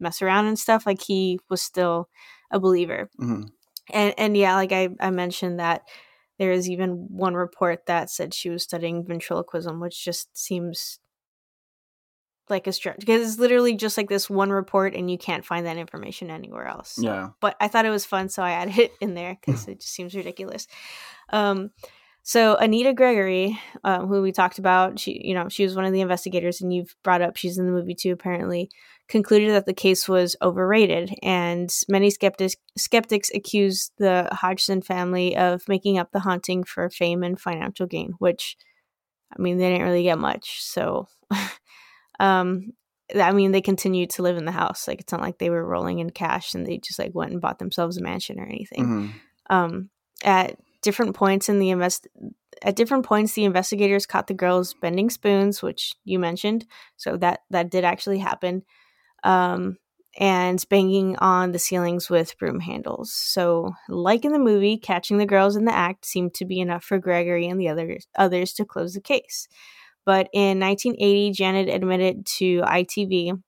mess 0.00 0.22
around 0.22 0.46
and 0.46 0.58
stuff, 0.58 0.86
like 0.86 1.02
he 1.02 1.40
was 1.50 1.62
still 1.62 2.08
a 2.50 2.60
believer. 2.60 3.10
hmm 3.18 3.42
And 3.92 4.14
and 4.18 4.36
yeah, 4.36 4.54
like 4.54 4.72
I 4.72 4.88
I 5.00 5.10
mentioned 5.10 5.60
that 5.60 5.82
there 6.38 6.52
is 6.52 6.70
even 6.70 7.06
one 7.10 7.34
report 7.34 7.86
that 7.86 8.10
said 8.10 8.34
she 8.34 8.50
was 8.50 8.62
studying 8.62 9.04
ventriloquism, 9.06 9.80
which 9.80 10.04
just 10.04 10.36
seems 10.36 11.00
like 12.50 12.66
a 12.66 12.72
stretch 12.72 12.98
because 13.00 13.28
it's 13.28 13.38
literally 13.40 13.74
just 13.74 13.96
like 13.96 14.08
this 14.08 14.28
one 14.30 14.50
report 14.50 14.94
and 14.94 15.10
you 15.10 15.18
can't 15.18 15.44
find 15.44 15.66
that 15.66 15.76
information 15.76 16.30
anywhere 16.30 16.66
else. 16.66 16.90
So- 16.96 17.02
Yeah. 17.02 17.28
But 17.40 17.56
I 17.60 17.68
thought 17.68 17.86
it 17.86 17.90
was 17.90 18.04
fun, 18.04 18.28
so 18.28 18.42
I 18.42 18.50
added 18.52 18.78
it 18.78 18.92
in 19.00 19.14
there 19.14 19.36
because 19.40 19.68
it 19.68 19.80
just 19.80 19.92
seems 19.92 20.14
ridiculous. 20.14 20.66
Um, 21.30 21.70
so 22.22 22.56
Anita 22.56 22.92
Gregory, 22.92 23.58
um, 23.84 24.06
who 24.06 24.20
we 24.20 24.32
talked 24.32 24.58
about, 24.58 24.98
she 24.98 25.20
you 25.24 25.32
know 25.34 25.48
she 25.48 25.64
was 25.64 25.74
one 25.74 25.86
of 25.86 25.92
the 25.92 26.02
investigators, 26.02 26.60
and 26.60 26.72
you've 26.74 26.94
brought 27.02 27.22
up 27.22 27.36
she's 27.36 27.56
in 27.58 27.64
the 27.66 27.72
movie 27.72 27.94
too. 27.94 28.12
Apparently, 28.12 28.68
concluded 29.08 29.50
that 29.52 29.64
the 29.64 29.72
case 29.72 30.06
was 30.06 30.36
overrated, 30.42 31.14
and 31.22 31.74
many 31.88 32.10
skeptics 32.10 32.54
skeptics 32.76 33.30
accused 33.34 33.92
the 33.96 34.28
Hodgson 34.30 34.82
family 34.82 35.34
of 35.36 35.66
making 35.68 35.98
up 35.98 36.12
the 36.12 36.20
haunting 36.20 36.64
for 36.64 36.90
fame 36.90 37.22
and 37.22 37.40
financial 37.40 37.86
gain, 37.86 38.12
which 38.18 38.58
I 39.34 39.40
mean 39.40 39.56
they 39.56 39.70
didn't 39.70 39.86
really 39.86 40.02
get 40.02 40.18
much. 40.18 40.62
So, 40.62 41.08
um, 42.18 42.72
I 43.14 43.32
mean 43.32 43.52
they 43.52 43.60
continued 43.60 44.10
to 44.10 44.22
live 44.22 44.36
in 44.36 44.44
the 44.44 44.52
house. 44.52 44.86
Like 44.86 45.00
it's 45.00 45.12
not 45.12 45.22
like 45.22 45.38
they 45.38 45.50
were 45.50 45.64
rolling 45.64 45.98
in 45.98 46.10
cash 46.10 46.54
and 46.54 46.66
they 46.66 46.78
just 46.78 46.98
like 46.98 47.14
went 47.14 47.32
and 47.32 47.40
bought 47.40 47.58
themselves 47.58 47.96
a 47.96 48.02
mansion 48.02 48.38
or 48.38 48.46
anything. 48.46 48.84
Hmm 48.84 49.06
um, 49.50 49.90
at 50.24 50.56
different 50.82 51.16
points 51.16 51.48
in 51.48 51.58
the 51.58 51.70
invest 51.70 52.06
at 52.62 52.76
different 52.76 53.04
points 53.04 53.34
the 53.34 53.44
investigators 53.44 54.06
caught 54.06 54.26
the 54.26 54.34
girls 54.34 54.74
bending 54.80 55.10
spoons 55.10 55.62
which 55.62 55.94
you 56.04 56.18
mentioned. 56.18 56.66
So 56.96 57.16
that 57.18 57.40
that 57.50 57.70
did 57.70 57.84
actually 57.84 58.18
happen. 58.18 58.62
Um, 59.24 59.78
and 60.18 60.64
banging 60.68 61.16
on 61.18 61.52
the 61.52 61.58
ceilings 61.60 62.10
with 62.10 62.36
broom 62.38 62.58
handles. 62.58 63.12
So 63.12 63.72
like 63.88 64.24
in 64.24 64.32
the 64.32 64.38
movie 64.38 64.76
catching 64.76 65.18
the 65.18 65.26
girls 65.26 65.54
in 65.54 65.64
the 65.64 65.74
act 65.74 66.06
seemed 66.06 66.34
to 66.34 66.44
be 66.44 66.58
enough 66.58 66.82
for 66.82 66.98
gregory 66.98 67.46
and 67.46 67.60
the 67.60 67.68
others 67.68 68.06
others 68.16 68.52
to 68.54 68.64
close 68.64 68.94
the 68.94 69.00
case 69.00 69.46
but 70.08 70.28
in 70.32 70.58
1980 70.58 71.32
janet 71.32 71.68
admitted 71.68 72.24
to 72.24 72.62
itv 72.62 73.38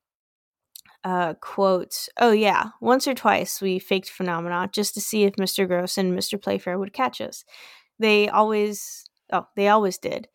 uh, 1.05 1.35
quote, 1.41 2.09
Oh, 2.19 2.33
yeah, 2.33 2.71
once 2.81 3.09
or 3.09 3.15
twice 3.15 3.61
we 3.61 3.79
faked 3.79 4.11
phenomena 4.11 4.69
just 4.73 4.95
to 4.95 5.01
see 5.01 5.25
if 5.25 5.35
Mr. 5.35 5.67
Gross 5.67 5.97
and 5.97 6.17
Mr. 6.19 6.41
Playfair 6.41 6.79
would 6.79 6.93
catch 6.93 7.21
us. 7.21 7.45
They 7.99 8.29
always, 8.29 9.05
oh, 9.33 9.47
they 9.57 9.69
always 9.69 9.99
did. 9.99 10.29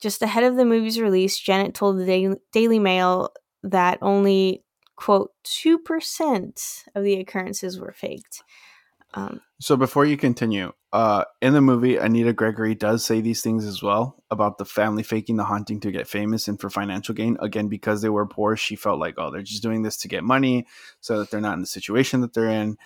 Just 0.00 0.22
ahead 0.22 0.44
of 0.44 0.56
the 0.56 0.64
movie's 0.64 1.00
release, 1.00 1.38
Janet 1.38 1.74
told 1.74 1.98
the 1.98 2.06
Daily, 2.06 2.36
Daily 2.52 2.78
Mail 2.78 3.30
that 3.62 3.98
only, 4.00 4.64
quote, 4.96 5.30
2% 5.44 6.84
of 6.94 7.04
the 7.04 7.14
occurrences 7.14 7.78
were 7.78 7.92
faked. 7.92 8.42
Um, 9.14 9.40
So 9.60 9.76
before 9.76 10.04
you 10.04 10.16
continue, 10.16 10.72
uh, 10.92 11.24
in 11.42 11.52
the 11.52 11.60
movie, 11.60 11.96
Anita 11.96 12.32
Gregory 12.32 12.74
does 12.74 13.04
say 13.04 13.20
these 13.20 13.42
things 13.42 13.64
as 13.64 13.82
well 13.82 14.22
about 14.30 14.58
the 14.58 14.64
family 14.64 15.02
faking 15.02 15.36
the 15.36 15.44
haunting 15.44 15.80
to 15.80 15.90
get 15.90 16.08
famous 16.08 16.48
and 16.48 16.60
for 16.60 16.70
financial 16.70 17.14
gain. 17.14 17.36
Again, 17.40 17.68
because 17.68 18.02
they 18.02 18.08
were 18.08 18.26
poor, 18.26 18.56
she 18.56 18.76
felt 18.76 19.00
like, 19.00 19.14
oh, 19.18 19.30
they're 19.30 19.42
just 19.42 19.62
doing 19.62 19.82
this 19.82 19.96
to 19.98 20.08
get 20.08 20.24
money 20.24 20.66
so 21.00 21.18
that 21.18 21.30
they're 21.30 21.40
not 21.40 21.54
in 21.54 21.60
the 21.60 21.66
situation 21.66 22.20
that 22.20 22.34
they're 22.34 22.48
in. 22.48 22.76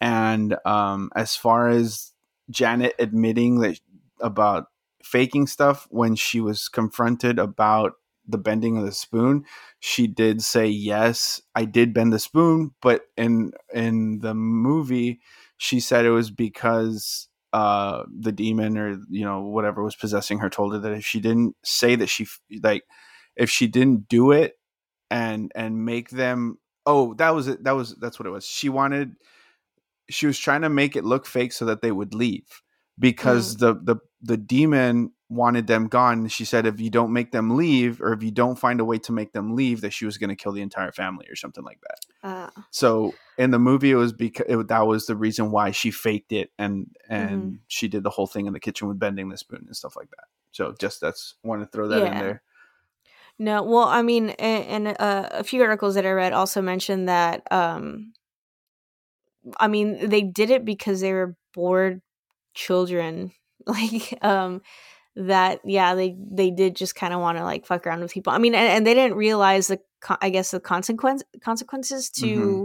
And 0.00 0.56
um, 0.64 1.10
as 1.14 1.36
far 1.36 1.68
as 1.68 2.12
Janet 2.50 2.94
admitting 2.98 3.60
that 3.60 3.78
about 4.20 4.66
faking 5.02 5.46
stuff 5.46 5.86
when 5.90 6.16
she 6.16 6.40
was 6.40 6.68
confronted 6.68 7.38
about 7.38 7.94
the 8.26 8.38
bending 8.38 8.76
of 8.76 8.84
the 8.84 8.92
spoon, 8.92 9.44
she 9.80 10.06
did 10.06 10.42
say 10.42 10.66
yes, 10.66 11.40
I 11.54 11.64
did 11.64 11.94
bend 11.94 12.12
the 12.12 12.18
spoon, 12.18 12.72
but 12.82 13.02
in 13.16 13.52
in 13.72 14.18
the 14.20 14.34
movie, 14.34 15.20
she 15.58 15.80
said 15.80 16.06
it 16.06 16.10
was 16.10 16.30
because 16.30 17.28
uh 17.52 18.04
the 18.18 18.32
demon 18.32 18.76
or 18.76 18.98
you 19.10 19.24
know 19.24 19.42
whatever 19.42 19.82
was 19.82 19.96
possessing 19.96 20.38
her 20.38 20.50
told 20.50 20.72
her 20.72 20.78
that 20.78 20.92
if 20.92 21.04
she 21.04 21.20
didn't 21.20 21.56
say 21.64 21.96
that 21.96 22.08
she 22.08 22.26
like 22.62 22.84
if 23.36 23.50
she 23.50 23.66
didn't 23.66 24.08
do 24.08 24.32
it 24.32 24.54
and 25.10 25.52
and 25.54 25.84
make 25.84 26.10
them 26.10 26.58
oh 26.86 27.14
that 27.14 27.34
was 27.34 27.48
it 27.48 27.62
that 27.64 27.72
was 27.72 27.94
that's 27.96 28.18
what 28.18 28.26
it 28.26 28.30
was. 28.30 28.46
She 28.46 28.68
wanted 28.68 29.14
she 30.10 30.26
was 30.26 30.38
trying 30.38 30.62
to 30.62 30.68
make 30.68 30.96
it 30.96 31.04
look 31.04 31.26
fake 31.26 31.52
so 31.52 31.64
that 31.66 31.82
they 31.82 31.92
would 31.92 32.14
leave 32.14 32.62
because 32.98 33.56
the 33.58 33.74
the 33.74 33.96
the 34.22 34.36
demon 34.36 35.12
wanted 35.30 35.66
them 35.66 35.88
gone 35.88 36.26
she 36.26 36.44
said 36.44 36.66
if 36.66 36.80
you 36.80 36.88
don't 36.88 37.12
make 37.12 37.32
them 37.32 37.56
leave 37.56 38.00
or 38.00 38.12
if 38.12 38.22
you 38.22 38.30
don't 38.30 38.58
find 38.58 38.80
a 38.80 38.84
way 38.84 38.96
to 38.96 39.12
make 39.12 39.32
them 39.32 39.54
leave 39.54 39.82
that 39.82 39.92
she 39.92 40.06
was 40.06 40.16
going 40.16 40.30
to 40.30 40.36
kill 40.36 40.52
the 40.52 40.62
entire 40.62 40.90
family 40.90 41.26
or 41.28 41.36
something 41.36 41.64
like 41.64 41.80
that 41.82 42.28
uh, 42.28 42.50
so 42.70 43.12
in 43.38 43.52
the 43.52 43.58
movie, 43.58 43.92
it 43.92 43.94
was 43.94 44.12
because 44.12 44.46
it, 44.48 44.68
that 44.68 44.86
was 44.86 45.06
the 45.06 45.14
reason 45.14 45.52
why 45.52 45.70
she 45.70 45.92
faked 45.92 46.32
it, 46.32 46.50
and 46.58 46.88
and 47.08 47.60
she 47.68 47.86
did 47.86 48.02
the 48.02 48.10
whole 48.10 48.26
thing 48.26 48.46
in 48.46 48.52
the 48.52 48.60
kitchen 48.60 48.88
with 48.88 48.98
bending 48.98 49.28
the 49.28 49.38
spoon 49.38 49.64
and 49.66 49.76
stuff 49.76 49.94
like 49.96 50.10
that. 50.10 50.24
So 50.50 50.74
just 50.78 51.00
that's 51.00 51.34
want 51.44 51.62
to 51.62 51.66
throw 51.66 51.86
that 51.88 52.02
in 52.02 52.18
there. 52.18 52.42
No, 53.38 53.62
well, 53.62 53.84
I 53.84 54.02
mean, 54.02 54.30
and, 54.30 54.88
uh, 54.88 55.28
a 55.30 55.44
few 55.44 55.62
articles 55.62 55.94
that 55.94 56.04
I 56.04 56.10
read 56.10 56.32
also 56.32 56.60
mentioned 56.60 57.08
that, 57.08 57.46
um, 57.52 58.12
I 59.58 59.68
mean, 59.68 60.08
they 60.08 60.22
did 60.22 60.50
it 60.50 60.64
because 60.64 61.00
they 61.00 61.12
were 61.12 61.36
bored 61.54 62.02
children, 62.52 63.30
like, 63.66 64.18
um, 64.22 64.60
that 65.18 65.60
yeah, 65.64 65.94
they 65.94 66.16
they 66.30 66.50
did 66.50 66.76
just 66.76 66.94
kind 66.94 67.12
of 67.12 67.20
want 67.20 67.38
to 67.38 67.44
like 67.44 67.66
fuck 67.66 67.86
around 67.86 68.00
with 68.00 68.12
people. 68.12 68.32
I 68.32 68.38
mean, 68.38 68.54
and, 68.54 68.68
and 68.68 68.86
they 68.86 68.94
didn't 68.94 69.16
realize 69.16 69.66
the, 69.66 69.80
I 70.20 70.30
guess, 70.30 70.52
the 70.52 70.60
consequence 70.60 71.24
consequences 71.42 72.08
to 72.10 72.26
mm-hmm. 72.26 72.64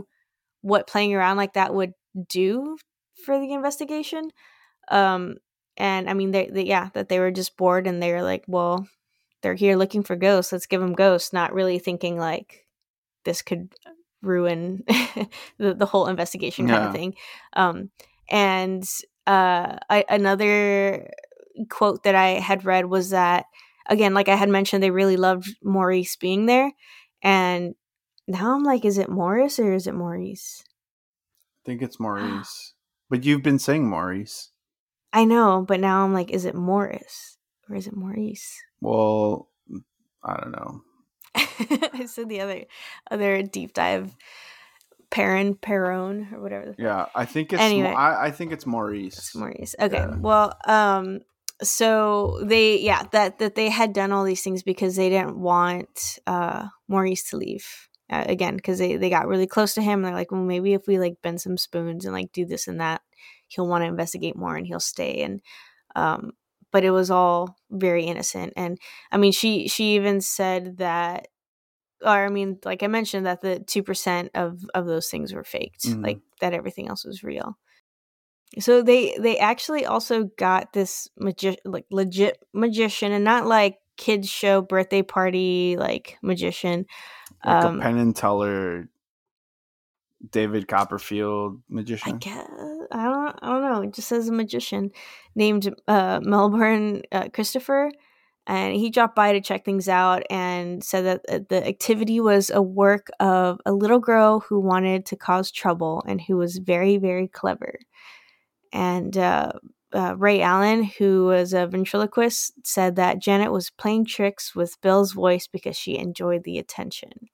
what 0.61 0.87
playing 0.87 1.15
around 1.15 1.37
like 1.37 1.53
that 1.53 1.73
would 1.73 1.93
do 2.29 2.77
for 3.25 3.39
the 3.39 3.53
investigation. 3.53 4.29
Um, 4.89 5.37
and 5.77 6.07
I 6.07 6.13
mean, 6.13 6.29
they, 6.29 6.47
they 6.47 6.65
yeah, 6.65 6.89
that 6.93 7.09
they 7.09 7.19
were 7.19 7.31
just 7.31 7.57
bored 7.57 7.87
and 7.87 8.01
they 8.01 8.11
were 8.11 8.21
like, 8.21 8.43
well, 8.47 8.87
they're 9.41 9.55
here 9.55 9.75
looking 9.75 10.03
for 10.03 10.15
ghosts. 10.15 10.51
Let's 10.51 10.67
give 10.67 10.79
them 10.79 10.93
ghosts. 10.93 11.33
Not 11.33 11.53
really 11.53 11.79
thinking 11.79 12.17
like 12.17 12.67
this 13.25 13.41
could 13.41 13.73
ruin 14.21 14.83
the, 15.57 15.73
the 15.73 15.87
whole 15.87 16.05
investigation 16.05 16.67
kind 16.67 16.83
yeah. 16.83 16.87
of 16.87 16.93
thing. 16.93 17.15
Um, 17.53 17.89
and 18.29 18.87
uh, 19.25 19.77
I, 19.89 20.05
another 20.07 21.09
quote 21.69 22.03
that 22.03 22.15
I 22.15 22.39
had 22.39 22.65
read 22.65 22.85
was 22.85 23.11
that 23.11 23.45
again, 23.87 24.13
like 24.13 24.29
I 24.29 24.35
had 24.35 24.49
mentioned, 24.49 24.81
they 24.81 24.91
really 24.91 25.17
loved 25.17 25.55
Maurice 25.63 26.15
being 26.15 26.45
there, 26.45 26.71
and 27.21 27.75
now 28.27 28.55
I'm 28.55 28.63
like, 28.63 28.85
is 28.85 28.97
it 28.97 29.09
Morris 29.09 29.59
or 29.59 29.73
is 29.73 29.87
it 29.87 29.95
Maurice? 29.95 30.63
I 30.65 31.61
think 31.65 31.81
it's 31.81 31.99
Maurice, 31.99 32.73
but 33.09 33.23
you've 33.23 33.43
been 33.43 33.59
saying 33.59 33.87
Maurice. 33.87 34.51
I 35.11 35.25
know, 35.25 35.63
but 35.67 35.79
now 35.79 36.03
I'm 36.03 36.13
like, 36.13 36.31
is 36.31 36.45
it 36.45 36.55
Morris 36.55 37.37
or 37.69 37.75
is 37.75 37.85
it 37.87 37.95
Maurice? 37.95 38.59
Well, 38.81 39.49
I 40.23 40.37
don't 40.37 40.51
know. 40.51 40.81
I 41.35 42.05
said 42.05 42.29
the 42.29 42.41
other 42.41 42.63
other 43.09 43.41
deep 43.43 43.73
dive 43.73 44.15
Perrin 45.09 45.55
Perron 45.55 46.29
or 46.33 46.41
whatever. 46.41 46.75
Yeah, 46.77 47.05
I 47.13 47.25
think 47.25 47.53
it's 47.53 47.61
anyway, 47.61 47.93
I, 47.93 48.27
I 48.27 48.31
think 48.31 48.51
it's 48.51 48.65
Maurice. 48.65 49.17
It's 49.17 49.35
Maurice. 49.35 49.75
Okay. 49.79 49.97
Yeah. 49.97 50.15
Well, 50.17 50.57
um 50.65 51.21
so 51.61 52.39
they 52.43 52.79
yeah, 52.79 53.03
that 53.11 53.39
that 53.39 53.55
they 53.55 53.69
had 53.69 53.93
done 53.93 54.11
all 54.11 54.23
these 54.23 54.41
things 54.41 54.63
because 54.63 54.95
they 54.95 55.09
didn't 55.09 55.37
want 55.37 56.19
uh 56.27 56.67
Maurice 56.87 57.29
to 57.29 57.37
leave. 57.37 57.65
Uh, 58.09 58.25
again, 58.27 58.57
because 58.57 58.77
they, 58.77 58.97
they 58.97 59.09
got 59.09 59.27
really 59.27 59.47
close 59.47 59.73
to 59.73 59.81
him. 59.81 59.99
And 59.99 60.05
they're 60.05 60.13
like, 60.13 60.31
well, 60.31 60.41
maybe 60.41 60.73
if 60.73 60.87
we 60.87 60.99
like 60.99 61.21
bend 61.23 61.41
some 61.41 61.57
spoons 61.57 62.05
and 62.05 62.13
like 62.13 62.31
do 62.31 62.45
this 62.45 62.67
and 62.67 62.79
that, 62.81 63.01
he'll 63.47 63.67
want 63.67 63.81
to 63.81 63.87
investigate 63.87 64.35
more 64.35 64.55
and 64.55 64.67
he'll 64.67 64.81
stay. 64.81 65.21
And 65.21 65.41
um, 65.95 66.33
but 66.73 66.83
it 66.83 66.91
was 66.91 67.09
all 67.09 67.55
very 67.71 68.03
innocent 68.03 68.51
and 68.57 68.77
i 69.13 69.17
mean 69.17 69.31
she 69.31 69.69
she 69.69 69.95
even 69.95 70.19
said 70.19 70.77
that 70.77 71.29
or 72.01 72.25
i 72.25 72.27
mean 72.27 72.59
like 72.65 72.83
i 72.83 72.87
mentioned 72.87 73.25
that 73.25 73.41
the 73.41 73.63
2% 73.65 74.29
of 74.33 74.65
of 74.73 74.85
those 74.85 75.07
things 75.07 75.33
were 75.33 75.45
faked 75.45 75.85
mm-hmm. 75.85 76.03
like 76.03 76.19
that 76.41 76.53
everything 76.53 76.89
else 76.89 77.05
was 77.05 77.23
real 77.23 77.57
so 78.59 78.81
they 78.81 79.17
they 79.19 79.37
actually 79.37 79.85
also 79.85 80.25
got 80.37 80.73
this 80.73 81.09
magi- 81.17 81.57
like 81.65 81.85
legit 81.91 82.37
magician 82.53 83.11
and 83.11 83.23
not 83.23 83.45
like 83.45 83.77
kids 83.97 84.29
show 84.29 84.61
birthday 84.61 85.01
party 85.01 85.75
like 85.77 86.17
magician 86.21 86.85
like 87.45 87.63
um, 87.63 87.79
a 87.79 87.81
penn 87.81 87.97
and 87.97 88.15
teller 88.15 88.89
David 90.29 90.67
Copperfield 90.67 91.61
magician? 91.69 92.15
I 92.15 92.17
guess 92.17 92.47
I 92.91 93.03
don't 93.05 93.39
I 93.41 93.47
don't 93.47 93.61
know. 93.61 93.81
It 93.81 93.93
just 93.93 94.07
says 94.07 94.27
a 94.27 94.33
magician 94.33 94.91
named 95.35 95.73
uh, 95.87 96.19
Milbourne 96.21 97.03
uh, 97.11 97.29
Christopher, 97.33 97.91
and 98.47 98.75
he 98.75 98.89
dropped 98.89 99.15
by 99.15 99.33
to 99.33 99.41
check 99.41 99.65
things 99.65 99.89
out 99.89 100.23
and 100.29 100.83
said 100.83 101.05
that 101.05 101.21
uh, 101.29 101.39
the 101.49 101.65
activity 101.67 102.19
was 102.19 102.49
a 102.49 102.61
work 102.61 103.07
of 103.19 103.59
a 103.65 103.73
little 103.73 103.99
girl 103.99 104.39
who 104.39 104.59
wanted 104.59 105.05
to 105.07 105.15
cause 105.15 105.51
trouble 105.51 106.03
and 106.07 106.21
who 106.21 106.37
was 106.37 106.57
very 106.57 106.97
very 106.97 107.27
clever. 107.27 107.79
And 108.73 109.17
uh, 109.17 109.53
uh, 109.93 110.15
Ray 110.17 110.41
Alan, 110.41 110.83
who 110.83 111.27
was 111.27 111.53
a 111.53 111.67
ventriloquist, 111.67 112.53
said 112.65 112.97
that 112.97 113.19
Janet 113.19 113.51
was 113.51 113.69
playing 113.69 114.05
tricks 114.05 114.53
with 114.53 114.81
Bill's 114.81 115.13
voice 115.13 115.47
because 115.47 115.77
she 115.77 115.97
enjoyed 115.97 116.43
the 116.43 116.57
attention 116.57 117.29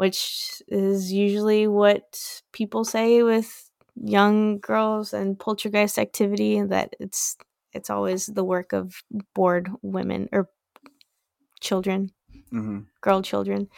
which 0.00 0.62
is 0.68 1.12
usually 1.12 1.66
what 1.66 2.42
people 2.52 2.86
say 2.86 3.22
with 3.22 3.70
young 4.02 4.58
girls 4.58 5.12
and 5.12 5.38
poltergeist 5.38 5.98
activity 5.98 6.62
that 6.62 6.96
it's 6.98 7.36
it's 7.74 7.90
always 7.90 8.24
the 8.24 8.42
work 8.42 8.72
of 8.72 9.02
bored 9.34 9.70
women 9.82 10.26
or 10.32 10.48
children 11.60 12.10
mm-hmm. 12.50 12.78
girl 13.02 13.20
children 13.20 13.68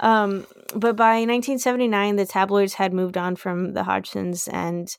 um, 0.00 0.44
but 0.74 0.96
by 0.96 1.18
1979 1.22 2.16
the 2.16 2.26
tabloids 2.26 2.74
had 2.74 2.92
moved 2.92 3.16
on 3.16 3.36
from 3.36 3.74
the 3.74 3.84
hodgsons 3.84 4.52
and 4.52 4.96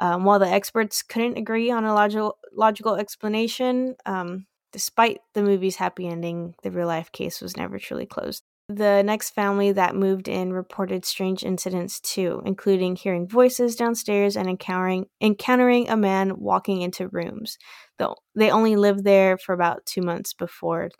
um, 0.00 0.24
while 0.24 0.38
the 0.38 0.48
experts 0.48 1.02
couldn't 1.02 1.38
agree 1.38 1.70
on 1.70 1.84
a 1.84 1.94
logical 1.94 2.38
logical 2.52 2.96
explanation 2.96 3.94
um, 4.06 4.46
despite 4.72 5.20
the 5.34 5.42
movie's 5.42 5.76
happy 5.76 6.06
ending 6.06 6.54
the 6.62 6.70
real 6.70 6.86
life 6.86 7.12
case 7.12 7.40
was 7.40 7.56
never 7.56 7.78
truly 7.78 8.06
closed 8.06 8.42
the 8.68 9.02
next 9.04 9.30
family 9.30 9.70
that 9.72 9.94
moved 9.94 10.26
in 10.26 10.52
reported 10.52 11.04
strange 11.04 11.44
incidents 11.44 12.00
too, 12.00 12.42
including 12.44 12.96
hearing 12.96 13.28
voices 13.28 13.76
downstairs 13.76 14.36
and 14.36 14.48
encountering 14.48 15.06
encountering 15.20 15.88
a 15.88 15.96
man 15.96 16.40
walking 16.40 16.82
into 16.82 17.08
rooms. 17.08 17.58
Though 17.98 18.16
they 18.34 18.50
only 18.50 18.74
lived 18.74 19.04
there 19.04 19.38
for 19.38 19.52
about 19.52 19.86
two 19.86 20.02
months 20.02 20.34
before 20.34 20.90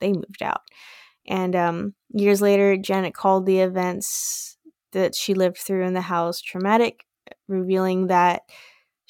they 0.00 0.12
moved 0.12 0.42
out. 0.42 0.60
And 1.26 1.56
um, 1.56 1.94
years 2.10 2.42
later, 2.42 2.76
Janet 2.76 3.14
called 3.14 3.46
the 3.46 3.60
events 3.60 4.58
that 4.92 5.14
she 5.14 5.34
lived 5.34 5.58
through 5.58 5.86
in 5.86 5.94
the 5.94 6.02
house 6.02 6.40
traumatic, 6.40 7.04
revealing 7.48 8.08
that 8.08 8.42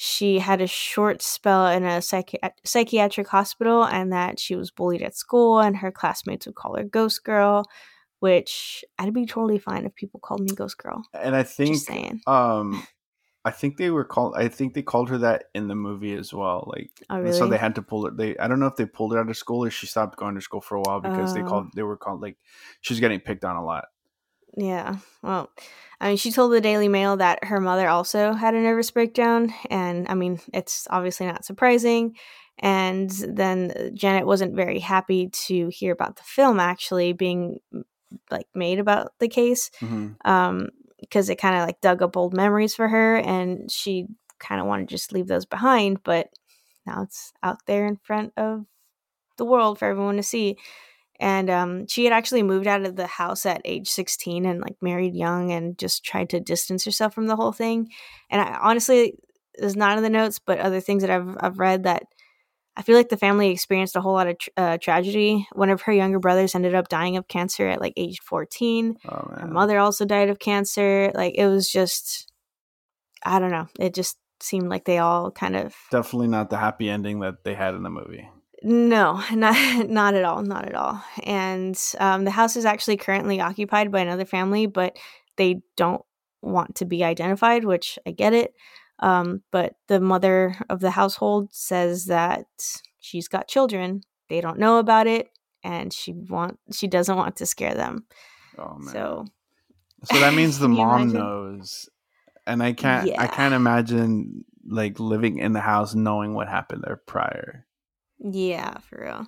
she 0.00 0.38
had 0.38 0.60
a 0.60 0.66
short 0.68 1.20
spell 1.20 1.66
in 1.66 1.82
a 1.82 1.98
psychi- 1.98 2.52
psychiatric 2.64 3.26
hospital 3.26 3.82
and 3.82 4.12
that 4.12 4.38
she 4.38 4.54
was 4.54 4.70
bullied 4.70 5.02
at 5.02 5.16
school 5.16 5.58
and 5.58 5.78
her 5.78 5.90
classmates 5.90 6.46
would 6.46 6.54
call 6.54 6.76
her 6.76 6.84
ghost 6.84 7.24
girl 7.24 7.64
which 8.20 8.84
i'd 8.98 9.12
be 9.12 9.26
totally 9.26 9.58
fine 9.58 9.84
if 9.84 9.94
people 9.96 10.20
called 10.20 10.40
me 10.40 10.54
ghost 10.54 10.78
girl 10.78 11.02
and 11.14 11.34
i 11.34 11.42
think 11.42 11.76
um 12.28 12.86
i 13.44 13.50
think 13.50 13.76
they 13.76 13.90
were 13.90 14.04
called 14.04 14.34
i 14.36 14.46
think 14.46 14.72
they 14.72 14.82
called 14.82 15.10
her 15.10 15.18
that 15.18 15.46
in 15.52 15.66
the 15.66 15.74
movie 15.74 16.14
as 16.14 16.32
well 16.32 16.72
like 16.72 16.92
oh, 17.10 17.18
really? 17.18 17.36
so 17.36 17.48
they 17.48 17.58
had 17.58 17.74
to 17.74 17.82
pull 17.82 18.06
it 18.06 18.16
they 18.16 18.36
i 18.38 18.46
don't 18.46 18.60
know 18.60 18.66
if 18.66 18.76
they 18.76 18.86
pulled 18.86 19.12
her 19.12 19.18
out 19.18 19.28
of 19.28 19.36
school 19.36 19.64
or 19.64 19.70
she 19.70 19.88
stopped 19.88 20.16
going 20.16 20.36
to 20.36 20.40
school 20.40 20.60
for 20.60 20.76
a 20.76 20.80
while 20.82 21.00
because 21.00 21.34
they 21.34 21.42
called 21.42 21.66
oh. 21.66 21.70
they 21.74 21.82
were 21.82 21.96
called 21.96 22.22
like 22.22 22.36
she's 22.82 23.00
getting 23.00 23.18
picked 23.18 23.44
on 23.44 23.56
a 23.56 23.64
lot 23.64 23.86
yeah 24.56 24.96
well 25.22 25.50
I 26.00 26.08
mean, 26.08 26.16
she 26.16 26.30
told 26.30 26.52
the 26.52 26.60
Daily 26.60 26.88
Mail 26.88 27.16
that 27.16 27.44
her 27.44 27.60
mother 27.60 27.88
also 27.88 28.32
had 28.32 28.54
a 28.54 28.60
nervous 28.60 28.90
breakdown, 28.90 29.52
and 29.68 30.06
I 30.08 30.14
mean, 30.14 30.38
it's 30.54 30.86
obviously 30.90 31.26
not 31.26 31.44
surprising. 31.44 32.16
And 32.60 33.10
then 33.10 33.92
Janet 33.94 34.26
wasn't 34.26 34.56
very 34.56 34.80
happy 34.80 35.28
to 35.46 35.68
hear 35.68 35.92
about 35.92 36.16
the 36.16 36.22
film 36.24 36.58
actually 36.58 37.12
being 37.12 37.58
like 38.30 38.46
made 38.54 38.78
about 38.78 39.12
the 39.18 39.28
case, 39.28 39.70
mm-hmm. 39.80 40.12
um, 40.28 40.68
because 41.00 41.30
it 41.30 41.36
kind 41.36 41.56
of 41.56 41.66
like 41.66 41.80
dug 41.80 42.02
up 42.02 42.16
old 42.16 42.34
memories 42.34 42.74
for 42.74 42.88
her, 42.88 43.16
and 43.16 43.70
she 43.70 44.06
kind 44.38 44.60
of 44.60 44.66
wanted 44.66 44.88
to 44.88 44.94
just 44.94 45.12
leave 45.12 45.26
those 45.26 45.46
behind. 45.46 46.02
But 46.04 46.28
now 46.86 47.02
it's 47.02 47.32
out 47.42 47.58
there 47.66 47.86
in 47.86 47.96
front 47.96 48.32
of 48.36 48.66
the 49.36 49.44
world 49.44 49.78
for 49.78 49.86
everyone 49.86 50.16
to 50.16 50.22
see 50.22 50.58
and 51.20 51.50
um, 51.50 51.86
she 51.86 52.04
had 52.04 52.12
actually 52.12 52.42
moved 52.42 52.66
out 52.66 52.84
of 52.84 52.96
the 52.96 53.06
house 53.06 53.44
at 53.44 53.60
age 53.64 53.88
16 53.88 54.46
and 54.46 54.60
like 54.60 54.76
married 54.80 55.14
young 55.14 55.50
and 55.50 55.76
just 55.76 56.04
tried 56.04 56.30
to 56.30 56.40
distance 56.40 56.84
herself 56.84 57.14
from 57.14 57.26
the 57.26 57.36
whole 57.36 57.52
thing. 57.52 57.90
And 58.30 58.40
i 58.40 58.58
honestly 58.60 59.14
is 59.54 59.74
not 59.74 59.96
in 59.96 60.04
the 60.04 60.10
notes 60.10 60.38
but 60.38 60.60
other 60.60 60.78
things 60.78 61.02
that 61.02 61.10
i've, 61.10 61.36
I've 61.40 61.58
read 61.58 61.82
that 61.82 62.04
i 62.76 62.82
feel 62.82 62.94
like 62.94 63.08
the 63.08 63.16
family 63.16 63.50
experienced 63.50 63.96
a 63.96 64.00
whole 64.00 64.12
lot 64.12 64.28
of 64.28 64.36
uh, 64.56 64.78
tragedy. 64.78 65.48
One 65.52 65.70
of 65.70 65.82
her 65.82 65.92
younger 65.92 66.20
brothers 66.20 66.54
ended 66.54 66.76
up 66.76 66.88
dying 66.88 67.16
of 67.16 67.26
cancer 67.26 67.66
at 67.66 67.80
like 67.80 67.94
age 67.96 68.20
14 68.20 68.96
oh, 69.08 69.34
her 69.36 69.48
mother 69.48 69.80
also 69.80 70.04
died 70.04 70.28
of 70.28 70.38
cancer. 70.38 71.10
Like 71.12 71.34
it 71.34 71.48
was 71.48 71.70
just 71.70 72.30
i 73.24 73.40
don't 73.40 73.50
know. 73.50 73.66
It 73.80 73.94
just 73.94 74.16
seemed 74.40 74.68
like 74.68 74.84
they 74.84 74.98
all 74.98 75.32
kind 75.32 75.56
of 75.56 75.74
definitely 75.90 76.28
not 76.28 76.50
the 76.50 76.58
happy 76.58 76.88
ending 76.88 77.18
that 77.20 77.42
they 77.42 77.54
had 77.54 77.74
in 77.74 77.82
the 77.82 77.90
movie 77.90 78.28
no, 78.62 79.22
not 79.32 79.88
not 79.88 80.14
at 80.14 80.24
all, 80.24 80.42
not 80.42 80.66
at 80.66 80.74
all. 80.74 81.02
And 81.24 81.78
um, 81.98 82.24
the 82.24 82.30
house 82.30 82.56
is 82.56 82.64
actually 82.64 82.96
currently 82.96 83.40
occupied 83.40 83.92
by 83.92 84.00
another 84.00 84.24
family, 84.24 84.66
but 84.66 84.96
they 85.36 85.62
don't 85.76 86.02
want 86.42 86.76
to 86.76 86.84
be 86.84 87.04
identified, 87.04 87.64
which 87.64 87.98
I 88.06 88.12
get 88.12 88.32
it. 88.32 88.54
Um, 89.00 89.42
but 89.52 89.74
the 89.86 90.00
mother 90.00 90.56
of 90.68 90.80
the 90.80 90.90
household 90.90 91.50
says 91.52 92.06
that 92.06 92.46
she's 92.98 93.28
got 93.28 93.48
children. 93.48 94.02
They 94.28 94.40
don't 94.40 94.58
know 94.58 94.78
about 94.78 95.06
it, 95.06 95.28
and 95.62 95.92
she 95.92 96.12
want 96.12 96.58
she 96.72 96.88
doesn't 96.88 97.16
want 97.16 97.36
to 97.36 97.46
scare 97.46 97.74
them. 97.74 98.06
Oh 98.58 98.76
man! 98.78 98.92
So, 98.92 99.24
so 100.04 100.20
that 100.20 100.34
means 100.34 100.58
the 100.60 100.68
mom 100.68 101.02
imagine? 101.02 101.20
knows, 101.20 101.88
and 102.46 102.62
I 102.62 102.72
can't. 102.72 103.06
Yeah. 103.06 103.22
I 103.22 103.28
can't 103.28 103.54
imagine 103.54 104.44
like 104.68 104.98
living 104.98 105.38
in 105.38 105.52
the 105.52 105.60
house 105.60 105.94
knowing 105.94 106.34
what 106.34 106.48
happened 106.48 106.82
there 106.86 107.00
prior. 107.06 107.64
Yeah, 108.20 108.78
for 108.78 109.02
real. 109.02 109.26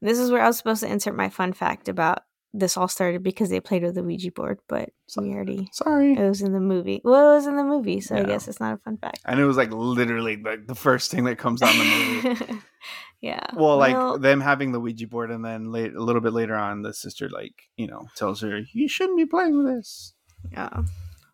This 0.00 0.18
is 0.18 0.30
where 0.30 0.42
I 0.42 0.46
was 0.46 0.56
supposed 0.56 0.82
to 0.82 0.90
insert 0.90 1.14
my 1.14 1.28
fun 1.28 1.52
fact 1.52 1.88
about 1.88 2.24
this 2.54 2.76
all 2.76 2.88
started 2.88 3.22
because 3.22 3.48
they 3.48 3.60
played 3.60 3.82
with 3.82 3.94
the 3.94 4.02
Ouija 4.02 4.30
board, 4.30 4.60
but 4.68 4.90
we 5.16 5.30
already 5.32 5.68
Sorry. 5.72 6.12
it 6.12 6.28
was 6.28 6.42
in 6.42 6.52
the 6.52 6.60
movie. 6.60 7.00
Well, 7.02 7.32
it 7.32 7.36
was 7.36 7.46
in 7.46 7.56
the 7.56 7.64
movie, 7.64 8.00
so 8.00 8.16
I 8.16 8.24
guess 8.24 8.46
it's 8.46 8.60
not 8.60 8.74
a 8.74 8.76
fun 8.78 8.98
fact. 8.98 9.20
And 9.24 9.40
it 9.40 9.44
was 9.44 9.56
like 9.56 9.70
literally 9.70 10.36
like 10.36 10.66
the 10.66 10.74
first 10.74 11.10
thing 11.10 11.24
that 11.24 11.38
comes 11.38 11.62
out 11.62 11.74
in 11.74 11.78
the 11.78 11.84
movie. 11.84 12.60
yeah. 13.22 13.46
well, 13.54 13.78
like 13.78 14.20
them 14.20 14.40
having 14.40 14.72
the 14.72 14.80
Ouija 14.80 15.06
board, 15.06 15.30
and 15.30 15.44
then 15.44 15.72
late, 15.72 15.94
a 15.94 16.02
little 16.02 16.20
bit 16.20 16.34
later 16.34 16.54
on, 16.54 16.82
the 16.82 16.92
sister 16.92 17.30
like 17.30 17.54
you 17.76 17.86
know 17.86 18.08
tells 18.16 18.42
her 18.42 18.60
you 18.72 18.88
shouldn't 18.88 19.18
be 19.18 19.26
playing 19.26 19.56
with 19.56 19.74
this. 19.74 20.12
Yeah. 20.50 20.82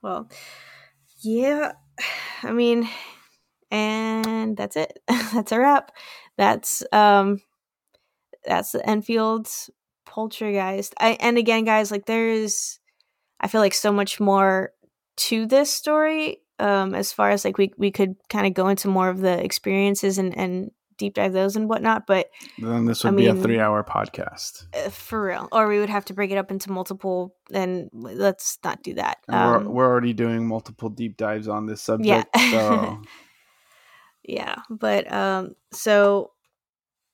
Well, 0.03 0.31
yeah. 1.23 1.73
I 2.45 2.53
mean, 2.53 2.89
and 3.71 4.57
that's 4.57 4.77
it. 4.77 4.99
that's 5.09 5.53
a 5.53 5.59
wrap. 5.59 5.93
That's 6.37 6.83
um 6.93 7.41
that's 8.45 8.73
the 8.73 8.89
Enfield's 8.89 9.71
Poltergeist. 10.07 10.95
I 11.01 11.17
and 11.21 11.39
again, 11.39 11.65
guys, 11.65 11.91
like 11.91 12.07
there 12.07 12.29
is 12.29 12.79
I 13.41 13.49
feel 13.49 13.61
like 13.61 13.75
so 13.75 13.93
much 13.93 14.21
more 14.21 14.73
to 15.17 15.47
this 15.47 15.73
story. 15.73 16.39
Um, 16.61 16.93
as 16.95 17.13
far 17.13 17.31
as 17.31 17.45
like 17.45 17.57
we 17.57 17.73
we 17.77 17.91
could 17.91 18.17
kind 18.29 18.47
of 18.47 18.55
go 18.55 18.69
into 18.69 18.89
more 18.89 19.09
of 19.09 19.21
the 19.21 19.43
experiences 19.43 20.19
and 20.19 20.37
and 20.37 20.73
deep 20.99 21.15
dive 21.15 21.33
those 21.33 21.57
and 21.57 21.69
whatnot, 21.69 22.07
but 22.07 22.29
Then 22.59 22.85
this 22.85 23.05
I 23.05 23.11
would 23.11 23.17
be 23.17 23.27
a 23.27 23.35
three-hour 23.35 23.85
podcast. 23.85 24.67
uh, 24.75 24.91
for 24.91 25.25
real, 25.25 25.49
or 25.53 25.69
we 25.69 25.79
would 25.79 25.89
have 25.89 26.05
to 26.07 26.15
break 26.15 26.31
it 26.31 26.37
up 26.37 26.51
into 26.51 26.71
multiple. 26.71 27.35
And 27.53 27.89
let's 27.93 28.59
not 28.65 28.83
do 28.83 28.95
that. 28.95 29.19
Um, 29.29 29.67
we're, 29.67 29.71
we're 29.71 29.87
already 29.87 30.13
doing 30.13 30.47
multiple 30.47 30.91
deep 30.91 31.17
dives 31.17 31.49
on 31.49 31.67
this 31.67 31.81
subject. 31.81 32.29
Yeah. 32.37 32.51
so 32.51 33.03
yeah 34.29 34.57
but 34.71 35.11
um 35.13 35.55
so 35.73 36.31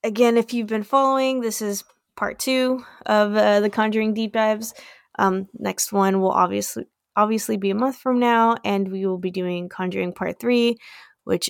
again 0.02 0.36
if 0.36 0.52
you've 0.52 0.66
been 0.66 0.82
following 0.82 1.40
this 1.40 1.62
is 1.62 1.84
part 2.16 2.38
two 2.38 2.84
of 3.06 3.34
uh, 3.34 3.60
the 3.60 3.70
conjuring 3.70 4.14
deep 4.14 4.32
dives. 4.32 4.74
Um 5.18 5.48
next 5.54 5.92
one 5.92 6.20
will 6.20 6.30
obviously 6.32 6.86
obviously 7.16 7.56
be 7.56 7.70
a 7.70 7.74
month 7.74 7.96
from 7.96 8.18
now 8.18 8.56
and 8.64 8.90
we 8.90 9.06
will 9.06 9.18
be 9.18 9.30
doing 9.30 9.68
conjuring 9.68 10.12
part 10.12 10.38
three 10.40 10.76
which 11.24 11.48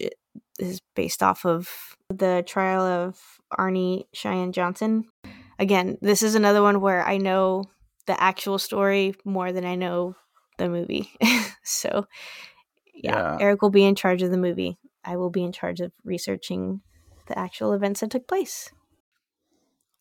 is 0.58 0.80
based 0.94 1.22
off 1.22 1.44
of 1.46 1.68
the 2.10 2.44
trial 2.46 2.82
of 2.82 3.18
arne 3.50 4.02
cheyenne 4.12 4.52
johnson. 4.52 5.04
Again 5.58 5.96
this 6.02 6.22
is 6.22 6.34
another 6.34 6.62
one 6.62 6.80
where 6.80 7.02
i 7.06 7.16
know 7.16 7.64
the 8.06 8.20
actual 8.22 8.58
story 8.58 9.14
more 9.24 9.52
than 9.52 9.64
i 9.64 9.74
know 9.74 10.14
the 10.58 10.68
movie. 10.68 11.10
So 11.66 12.06
yeah, 12.94 13.12
Yeah. 13.12 13.38
eric 13.40 13.62
will 13.62 13.70
be 13.70 13.84
in 13.84 13.94
charge 13.94 14.22
of 14.22 14.30
the 14.30 14.36
movie 14.36 14.76
I 15.04 15.16
will 15.16 15.30
be 15.30 15.42
in 15.44 15.52
charge 15.52 15.80
of 15.80 15.92
researching 16.04 16.80
the 17.26 17.38
actual 17.38 17.72
events 17.72 18.00
that 18.00 18.10
took 18.10 18.26
place. 18.26 18.70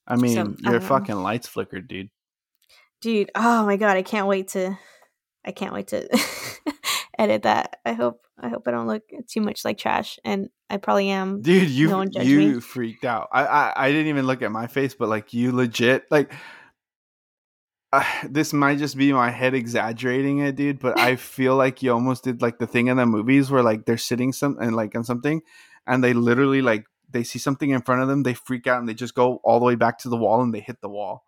I 0.08 0.16
mean, 0.16 0.38
I 0.38 0.44
your 0.44 0.54
don't 0.54 0.76
um, 0.76 0.82
fucking 0.82 1.16
lights 1.16 1.48
flickered, 1.48 1.88
dude. 1.88 2.10
Dude, 3.02 3.32
oh 3.36 3.66
my 3.66 3.78
god, 3.78 3.98
I 3.98 4.02
can't 4.02 4.28
wait 4.28 4.50
to 4.50 4.78
I 5.46 5.52
can't 5.52 5.74
wait 5.74 5.88
to 5.88 6.08
edit 7.18 7.44
that. 7.44 7.78
I 7.86 7.94
hope 7.94 8.26
I 8.40 8.50
hope 8.50 8.68
I 8.68 8.72
don't 8.72 8.88
look 8.88 9.04
too 9.30 9.42
much 9.42 9.64
like 9.66 9.78
trash 9.78 10.20
and 10.26 10.50
I 10.70 10.78
probably 10.78 11.10
am. 11.10 11.42
Dude, 11.42 11.70
you 11.70 11.90
No 11.90 12.04
you 12.04 12.56
me. 12.56 12.60
freaked 12.60 13.06
out. 13.06 13.30
I, 13.32 13.46
I 13.46 13.74
I 13.76 13.92
didn't 13.92 14.08
even 14.08 14.26
look 14.26 14.42
at 14.42 14.52
my 14.52 14.68
face, 14.68 14.94
but 14.96 15.10
like 15.10 15.34
you 15.34 15.52
legit 15.52 16.06
like. 16.10 16.34
Uh, 17.94 18.04
this 18.30 18.52
might 18.52 18.80
just 18.80 18.98
be 18.98 19.14
my 19.14 19.30
head 19.30 19.54
exaggerating 19.54 20.40
it, 20.40 20.56
dude. 20.56 20.80
But 20.80 21.00
I 21.00 21.16
feel 21.36 21.56
like 21.56 21.82
you 21.84 21.94
almost 21.94 22.24
did 22.24 22.42
like 22.42 22.60
the 22.60 22.68
thing 22.68 22.88
in 22.88 22.98
the 22.98 23.06
movies 23.06 23.52
where 23.52 23.64
like 23.64 23.86
they're 23.86 23.98
sitting 23.98 24.34
some 24.34 24.58
and 24.60 24.76
like 24.76 24.96
on 24.96 25.04
something, 25.04 25.42
and 25.88 26.04
they 26.04 26.14
literally 26.14 26.62
like 26.62 26.86
they 27.10 27.24
see 27.24 27.40
something 27.40 27.70
in 27.70 27.82
front 27.82 28.02
of 28.02 28.08
them, 28.08 28.24
they 28.24 28.34
freak 28.34 28.66
out 28.68 28.80
and 28.80 28.90
they 28.90 28.94
just 28.96 29.14
go 29.14 29.40
all 29.44 29.60
the 29.60 29.66
way 29.66 29.76
back 29.76 30.00
to 30.00 30.10
the 30.10 30.18
wall 30.18 30.42
and 30.42 30.54
they 30.54 30.60
hit 30.60 30.82
the 30.82 30.90
wall. 30.90 31.24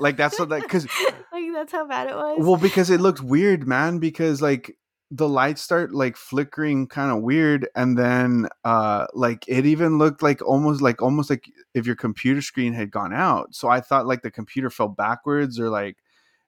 Like 0.00 0.16
that's 0.16 0.38
what 0.38 0.48
that 0.48 0.62
because 0.62 0.86
like 1.32 1.44
that's 1.52 1.72
how 1.72 1.86
bad 1.86 2.08
it 2.08 2.16
was. 2.16 2.38
well 2.40 2.56
because 2.56 2.88
it 2.88 3.00
looked 3.00 3.20
weird 3.20 3.68
man 3.68 3.98
because 3.98 4.40
like 4.40 4.76
the 5.10 5.28
lights 5.28 5.60
start 5.60 5.92
like 5.92 6.16
flickering 6.16 6.86
kind 6.86 7.10
of 7.10 7.22
weird 7.22 7.68
and 7.74 7.98
then 7.98 8.48
uh 8.64 9.06
like 9.12 9.44
it 9.48 9.66
even 9.66 9.98
looked 9.98 10.22
like 10.22 10.40
almost 10.42 10.80
like 10.80 11.02
almost 11.02 11.30
like 11.30 11.50
if 11.74 11.84
your 11.84 11.96
computer 11.96 12.40
screen 12.40 12.72
had 12.72 12.90
gone 12.90 13.12
out. 13.12 13.54
So 13.54 13.68
i 13.68 13.80
thought 13.80 14.06
like 14.06 14.22
the 14.22 14.30
computer 14.30 14.70
fell 14.70 14.88
backwards 14.88 15.58
or 15.58 15.68
like 15.68 15.96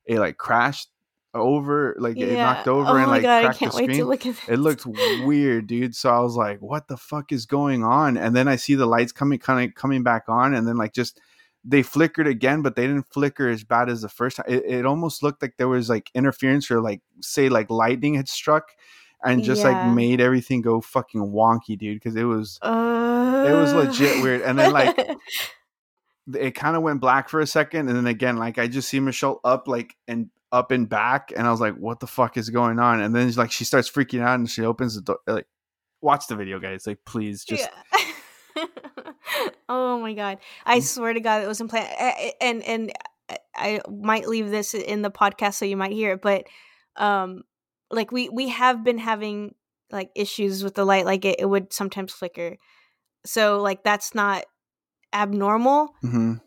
it 0.05 0.19
like 0.19 0.37
crashed 0.37 0.91
over 1.35 1.97
like 1.99 2.17
it 2.19 2.35
knocked 2.35 2.69
over 2.69 2.91
oh 2.91 2.97
and 2.97 3.11
like 3.11 3.23
god, 3.23 3.39
I 3.39 3.43
cracked 3.45 3.59
can't 3.59 3.73
the 3.73 3.79
wait 3.79 3.85
screen. 3.85 3.99
to 4.01 4.05
look 4.05 4.27
it 4.27 4.59
looked 4.59 4.87
weird 5.25 5.67
dude. 5.67 5.97
So 5.97 6.11
i 6.11 6.21
was 6.21 6.37
like 6.37 6.61
what 6.61 6.89
the 6.89 6.97
fuck 6.97 7.33
is 7.33 7.47
going 7.47 7.83
on? 7.83 8.17
And 8.17 8.37
then 8.37 8.47
i 8.47 8.57
see 8.57 8.75
the 8.75 8.87
lights 8.87 9.13
coming 9.13 9.39
kind 9.39 9.69
of 9.69 9.75
coming 9.75 10.03
back 10.03 10.25
on 10.29 10.55
and 10.55 10.69
then 10.69 10.77
like 10.77 10.93
just 10.93 11.21
they 11.65 11.83
flickered 11.83 12.27
again 12.27 12.61
but 12.63 12.75
they 12.77 12.87
didn't 12.87 13.07
flicker 13.13 13.49
as 13.49 13.63
bad 13.65 13.89
as 13.89 14.03
the 14.03 14.09
first 14.09 14.37
time 14.37 14.47
it, 14.49 14.65
it 14.67 14.87
almost 14.87 15.23
looked 15.23 15.41
like 15.43 15.55
there 15.59 15.69
was 15.69 15.89
like 15.89 16.11
interference 16.15 16.71
or 16.71 16.81
like 16.81 17.01
say 17.21 17.49
like 17.49 17.71
lightning 17.71 18.15
had 18.15 18.29
struck 18.29 18.71
and 19.25 19.45
just 19.45 19.63
Yeah. 19.63 19.71
like 19.87 19.95
made 19.95 20.21
everything 20.21 20.61
go 20.63 20.81
fucking 20.81 21.21
wonky 21.21 21.79
dude 21.79 21.97
because 21.97 22.17
it 22.17 22.25
was 22.25 22.59
Uh, 22.63 23.47
it 23.49 23.53
was 23.53 23.73
legit 23.73 24.21
weird. 24.23 24.43
And 24.43 24.59
then, 24.59 24.73
like, 24.73 24.99
it 26.35 26.55
kind 26.57 26.77
of 26.77 26.83
went 26.83 27.01
black 27.01 27.29
for 27.29 27.41
a 27.41 27.47
second 27.47 27.89
and 27.89 27.97
then 27.97 28.07
again 28.07 28.37
like 28.37 28.57
i 28.59 28.67
just 28.69 28.89
see 28.89 29.01
michelle 29.01 29.41
up 29.45 29.67
like 29.69 29.95
and 30.07 30.31
up 30.53 30.71
and 30.71 30.89
back 30.89 31.33
and 31.37 31.47
i 31.49 31.51
was 31.51 31.61
like 31.61 31.75
what 31.75 31.99
the 31.99 32.07
fuck 32.07 32.37
is 32.37 32.49
going 32.51 32.79
on 32.79 33.01
and 33.01 33.15
then 33.15 33.31
like 33.33 33.51
she 33.51 33.65
starts 33.65 33.91
freaking 33.91 34.21
out 34.21 34.39
and 34.39 34.49
she 34.49 34.65
opens 34.65 34.95
the 34.95 35.01
door 35.01 35.19
like 35.27 35.47
watch 36.01 36.27
the 36.29 36.37
video 36.37 36.61
guys 36.61 36.87
like 36.87 36.99
please 37.05 37.45
just 37.45 37.69
Yeah. 38.57 38.65
oh 39.68 39.99
my 40.01 40.14
god! 40.14 40.38
I 40.64 40.78
Mm. 40.78 40.82
swear 40.82 41.12
to 41.12 41.20
God, 41.20 41.43
it 41.43 41.47
wasn't 41.47 41.70
planned. 41.70 41.88
And 42.40 42.62
and 42.62 42.93
I- 43.30 43.38
I 43.55 43.80
might 43.90 44.28
leave 44.28 44.51
this 44.51 44.74
in 44.74 45.03
the 45.03 45.11
podcast 45.11 45.55
so 45.55 45.64
you 45.64 45.76
might 45.76 45.93
hear 45.93 46.12
it, 46.14 46.22
but 46.22 46.45
um, 46.97 47.43
like 47.90 48.12
we 48.12 48.28
we 48.28 48.49
have 48.49 48.82
been 48.84 48.99
having 48.99 49.55
like 49.90 50.11
issues 50.16 50.62
with 50.64 50.74
the 50.74 50.84
light, 50.84 51.05
like 51.07 51.24
it, 51.24 51.36
it 51.38 51.47
would 51.47 51.72
sometimes 51.72 52.12
flicker. 52.12 52.57
So 53.24 53.61
like 53.62 53.84
that's 53.84 54.14
not 54.14 54.45
abnormal, 55.12 55.90
Mhm. 56.03 56.40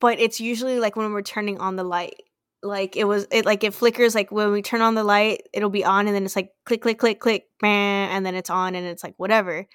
but 0.00 0.20
it's 0.20 0.40
usually 0.40 0.78
like 0.78 0.96
when 0.96 1.12
we're 1.12 1.22
turning 1.22 1.58
on 1.58 1.76
the 1.76 1.84
light. 1.84 2.14
Like 2.62 2.96
it 2.96 3.04
was, 3.04 3.26
it 3.30 3.46
like 3.46 3.62
it 3.64 3.72
flickers. 3.72 4.14
Like 4.14 4.32
when 4.32 4.50
we 4.52 4.62
turn 4.62 4.80
on 4.80 4.94
the 4.96 5.04
light, 5.04 5.42
it'll 5.54 5.70
be 5.70 5.84
on, 5.84 6.06
and 6.08 6.14
then 6.14 6.24
it's 6.24 6.34
like 6.36 6.50
click, 6.66 6.82
click, 6.82 6.98
click, 6.98 7.20
click, 7.20 7.44
bam, 7.60 8.10
and 8.10 8.26
then 8.26 8.34
it's 8.34 8.50
on, 8.50 8.74
and 8.74 8.84
it's 8.86 9.04
like 9.04 9.14
whatever. 9.16 9.66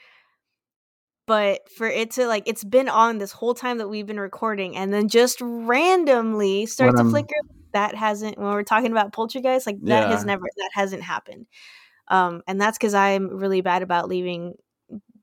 But 1.26 1.69
for 1.69 1.88
it 1.88 2.11
to 2.11 2.28
like, 2.28 2.43
it's 2.47 2.63
been 2.63 2.89
on 2.89 3.17
this 3.17 3.32
whole 3.32 3.53
time 3.53 3.78
that 3.78 3.88
we've 3.88 4.05
been 4.05 4.20
recording, 4.20 4.75
and 4.75 4.93
then 4.93 5.08
just 5.08 5.39
randomly 5.41 6.66
start 6.66 6.97
to 6.97 7.04
flicker. 7.05 7.36
That 7.71 7.95
hasn't. 7.95 8.37
When 8.37 8.51
we're 8.51 8.63
talking 8.63 8.91
about 8.91 9.13
poltergeist, 9.13 9.66
like 9.66 9.82
that 9.83 10.09
has 10.09 10.25
never, 10.25 10.43
that 10.58 10.70
hasn't 10.74 11.01
happened. 11.04 11.47
Um, 12.09 12.41
and 12.47 12.59
that's 12.59 12.78
because 12.78 12.93
I'm 12.93 13.37
really 13.37 13.62
bad 13.62 13.82
about 13.82 14.09
leaving 14.09 14.55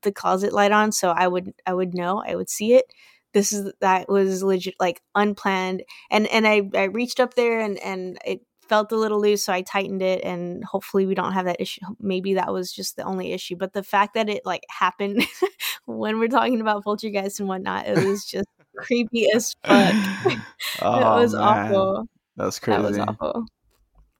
the 0.01 0.11
closet 0.11 0.51
light 0.51 0.71
on, 0.71 0.91
so 0.91 1.11
I 1.11 1.27
would, 1.27 1.53
I 1.65 1.73
would 1.73 1.93
know, 1.93 2.23
I 2.25 2.35
would 2.35 2.49
see 2.49 2.73
it. 2.73 2.85
This 3.33 3.53
is 3.53 3.71
that 3.79 4.09
was 4.09 4.43
legit, 4.43 4.75
like 4.79 5.01
unplanned 5.15 5.83
and 6.09 6.27
and 6.27 6.45
I, 6.45 6.69
I 6.75 6.83
reached 6.85 7.21
up 7.21 7.35
there 7.35 7.61
and 7.61 7.77
and 7.79 8.17
it 8.25 8.41
felt 8.71 8.89
a 8.93 8.95
little 8.95 9.19
loose 9.19 9.43
so 9.43 9.51
i 9.51 9.61
tightened 9.61 10.01
it 10.01 10.23
and 10.23 10.63
hopefully 10.63 11.05
we 11.05 11.13
don't 11.13 11.33
have 11.33 11.43
that 11.43 11.59
issue. 11.59 11.81
Maybe 11.99 12.35
that 12.35 12.53
was 12.53 12.71
just 12.71 12.95
the 12.95 13.03
only 13.03 13.33
issue 13.33 13.57
but 13.57 13.73
the 13.73 13.83
fact 13.83 14.13
that 14.13 14.29
it 14.29 14.45
like 14.45 14.63
happened 14.69 15.25
when 15.85 16.19
we're 16.19 16.29
talking 16.29 16.61
about 16.61 16.85
poltergeist 16.85 17.41
and 17.41 17.49
whatnot 17.49 17.85
it 17.85 18.05
was 18.05 18.23
just 18.23 18.47
creepy 18.77 19.27
as 19.35 19.53
fuck. 19.65 19.93
It 20.25 20.39
oh, 20.83 21.19
was 21.19 21.33
man. 21.33 21.43
awful. 21.43 22.07
That 22.37 22.45
was 22.45 22.59
that 22.59 22.81
was 22.81 22.97
awful. 22.97 23.45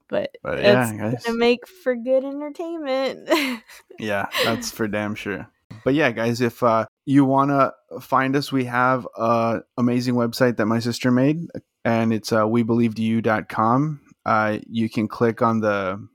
But 0.10 0.36
but 0.44 0.60
it's 0.60 0.66
yeah 0.66 0.98
guys 0.98 1.24
gonna 1.26 1.38
make 1.38 1.66
for 1.66 1.96
good 1.96 2.26
entertainment. 2.26 3.30
Yeah 4.00 4.26
that's 4.44 4.70
for 4.70 4.90
damn 4.90 5.16
sure. 5.16 5.48
But 5.86 5.94
yeah 5.94 6.12
guys 6.12 6.42
if 6.42 6.62
uh 6.62 6.88
you 7.06 7.24
want 7.24 7.52
to 7.52 8.02
find 8.02 8.36
us 8.36 8.52
we 8.52 8.66
have 8.66 9.08
a 9.16 9.62
amazing 9.78 10.16
website 10.16 10.58
that 10.58 10.66
my 10.66 10.80
sister 10.80 11.10
made 11.10 11.48
and 11.86 12.12
it's 12.12 12.34
uh 12.34 12.44
webelievedyou.com 12.44 14.02
uh 14.26 14.58
you 14.70 14.90
can 14.90 15.08
click 15.08 15.42
on 15.42 15.60
the 15.60 16.08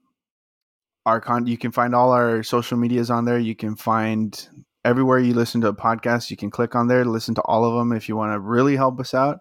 our 1.04 1.20
con 1.20 1.46
you 1.46 1.58
can 1.58 1.72
find 1.72 1.94
all 1.94 2.12
our 2.12 2.42
social 2.42 2.76
medias 2.76 3.10
on 3.10 3.24
there 3.24 3.38
you 3.38 3.54
can 3.54 3.76
find 3.76 4.48
everywhere 4.84 5.18
you 5.18 5.34
listen 5.34 5.60
to 5.60 5.68
a 5.68 5.74
podcast 5.74 6.30
you 6.30 6.36
can 6.36 6.50
click 6.50 6.74
on 6.74 6.88
there 6.88 7.04
to 7.04 7.10
listen 7.10 7.34
to 7.34 7.42
all 7.42 7.64
of 7.64 7.74
them 7.76 7.92
if 7.92 8.08
you 8.08 8.16
want 8.16 8.32
to 8.32 8.38
really 8.38 8.76
help 8.76 9.00
us 9.00 9.14
out 9.14 9.40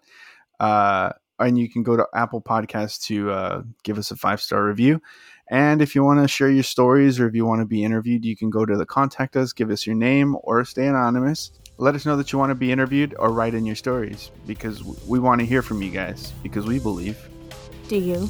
uh 0.60 1.12
and 1.38 1.58
you 1.60 1.70
can 1.70 1.84
go 1.84 1.98
to 1.98 2.08
apple 2.16 2.42
Podcasts 2.42 3.06
to 3.08 3.30
uh, 3.30 3.62
give 3.84 3.98
us 3.98 4.10
a 4.10 4.16
five 4.16 4.42
star 4.42 4.64
review 4.64 5.02
and 5.48 5.82
if 5.82 5.94
you 5.94 6.04
want 6.04 6.22
to 6.22 6.28
share 6.28 6.50
your 6.50 6.64
stories 6.64 7.20
or 7.20 7.28
if 7.28 7.36
you 7.36 7.46
want 7.46 7.62
to 7.62 7.66
be 7.66 7.84
interviewed, 7.84 8.26
you 8.26 8.36
can 8.36 8.50
go 8.50 8.66
to 8.66 8.76
the 8.76 8.86
contact 8.86 9.36
us, 9.36 9.54
give 9.54 9.70
us 9.70 9.86
your 9.86 9.96
name, 9.96 10.36
or 10.42 10.66
stay 10.66 10.88
anonymous. 10.88 11.52
Let 11.78 11.94
us 11.94 12.06
know 12.06 12.16
that 12.18 12.32
you 12.32 12.40
want 12.40 12.50
to 12.52 12.56
be 12.56 12.72
interviewed 12.72 13.14
or 13.20 13.32
write 13.32 13.54
in 13.54 13.66
your 13.66 13.76
stories 13.76 14.32
because 14.48 14.84
we 15.08 15.20
want 15.20 15.40
to 15.42 15.46
hear 15.46 15.62
from 15.62 15.82
you 15.82 15.92
guys 15.92 16.34
because 16.42 16.66
we 16.66 16.80
believe 16.80 17.18
do 17.88 17.98
you? 17.98 18.30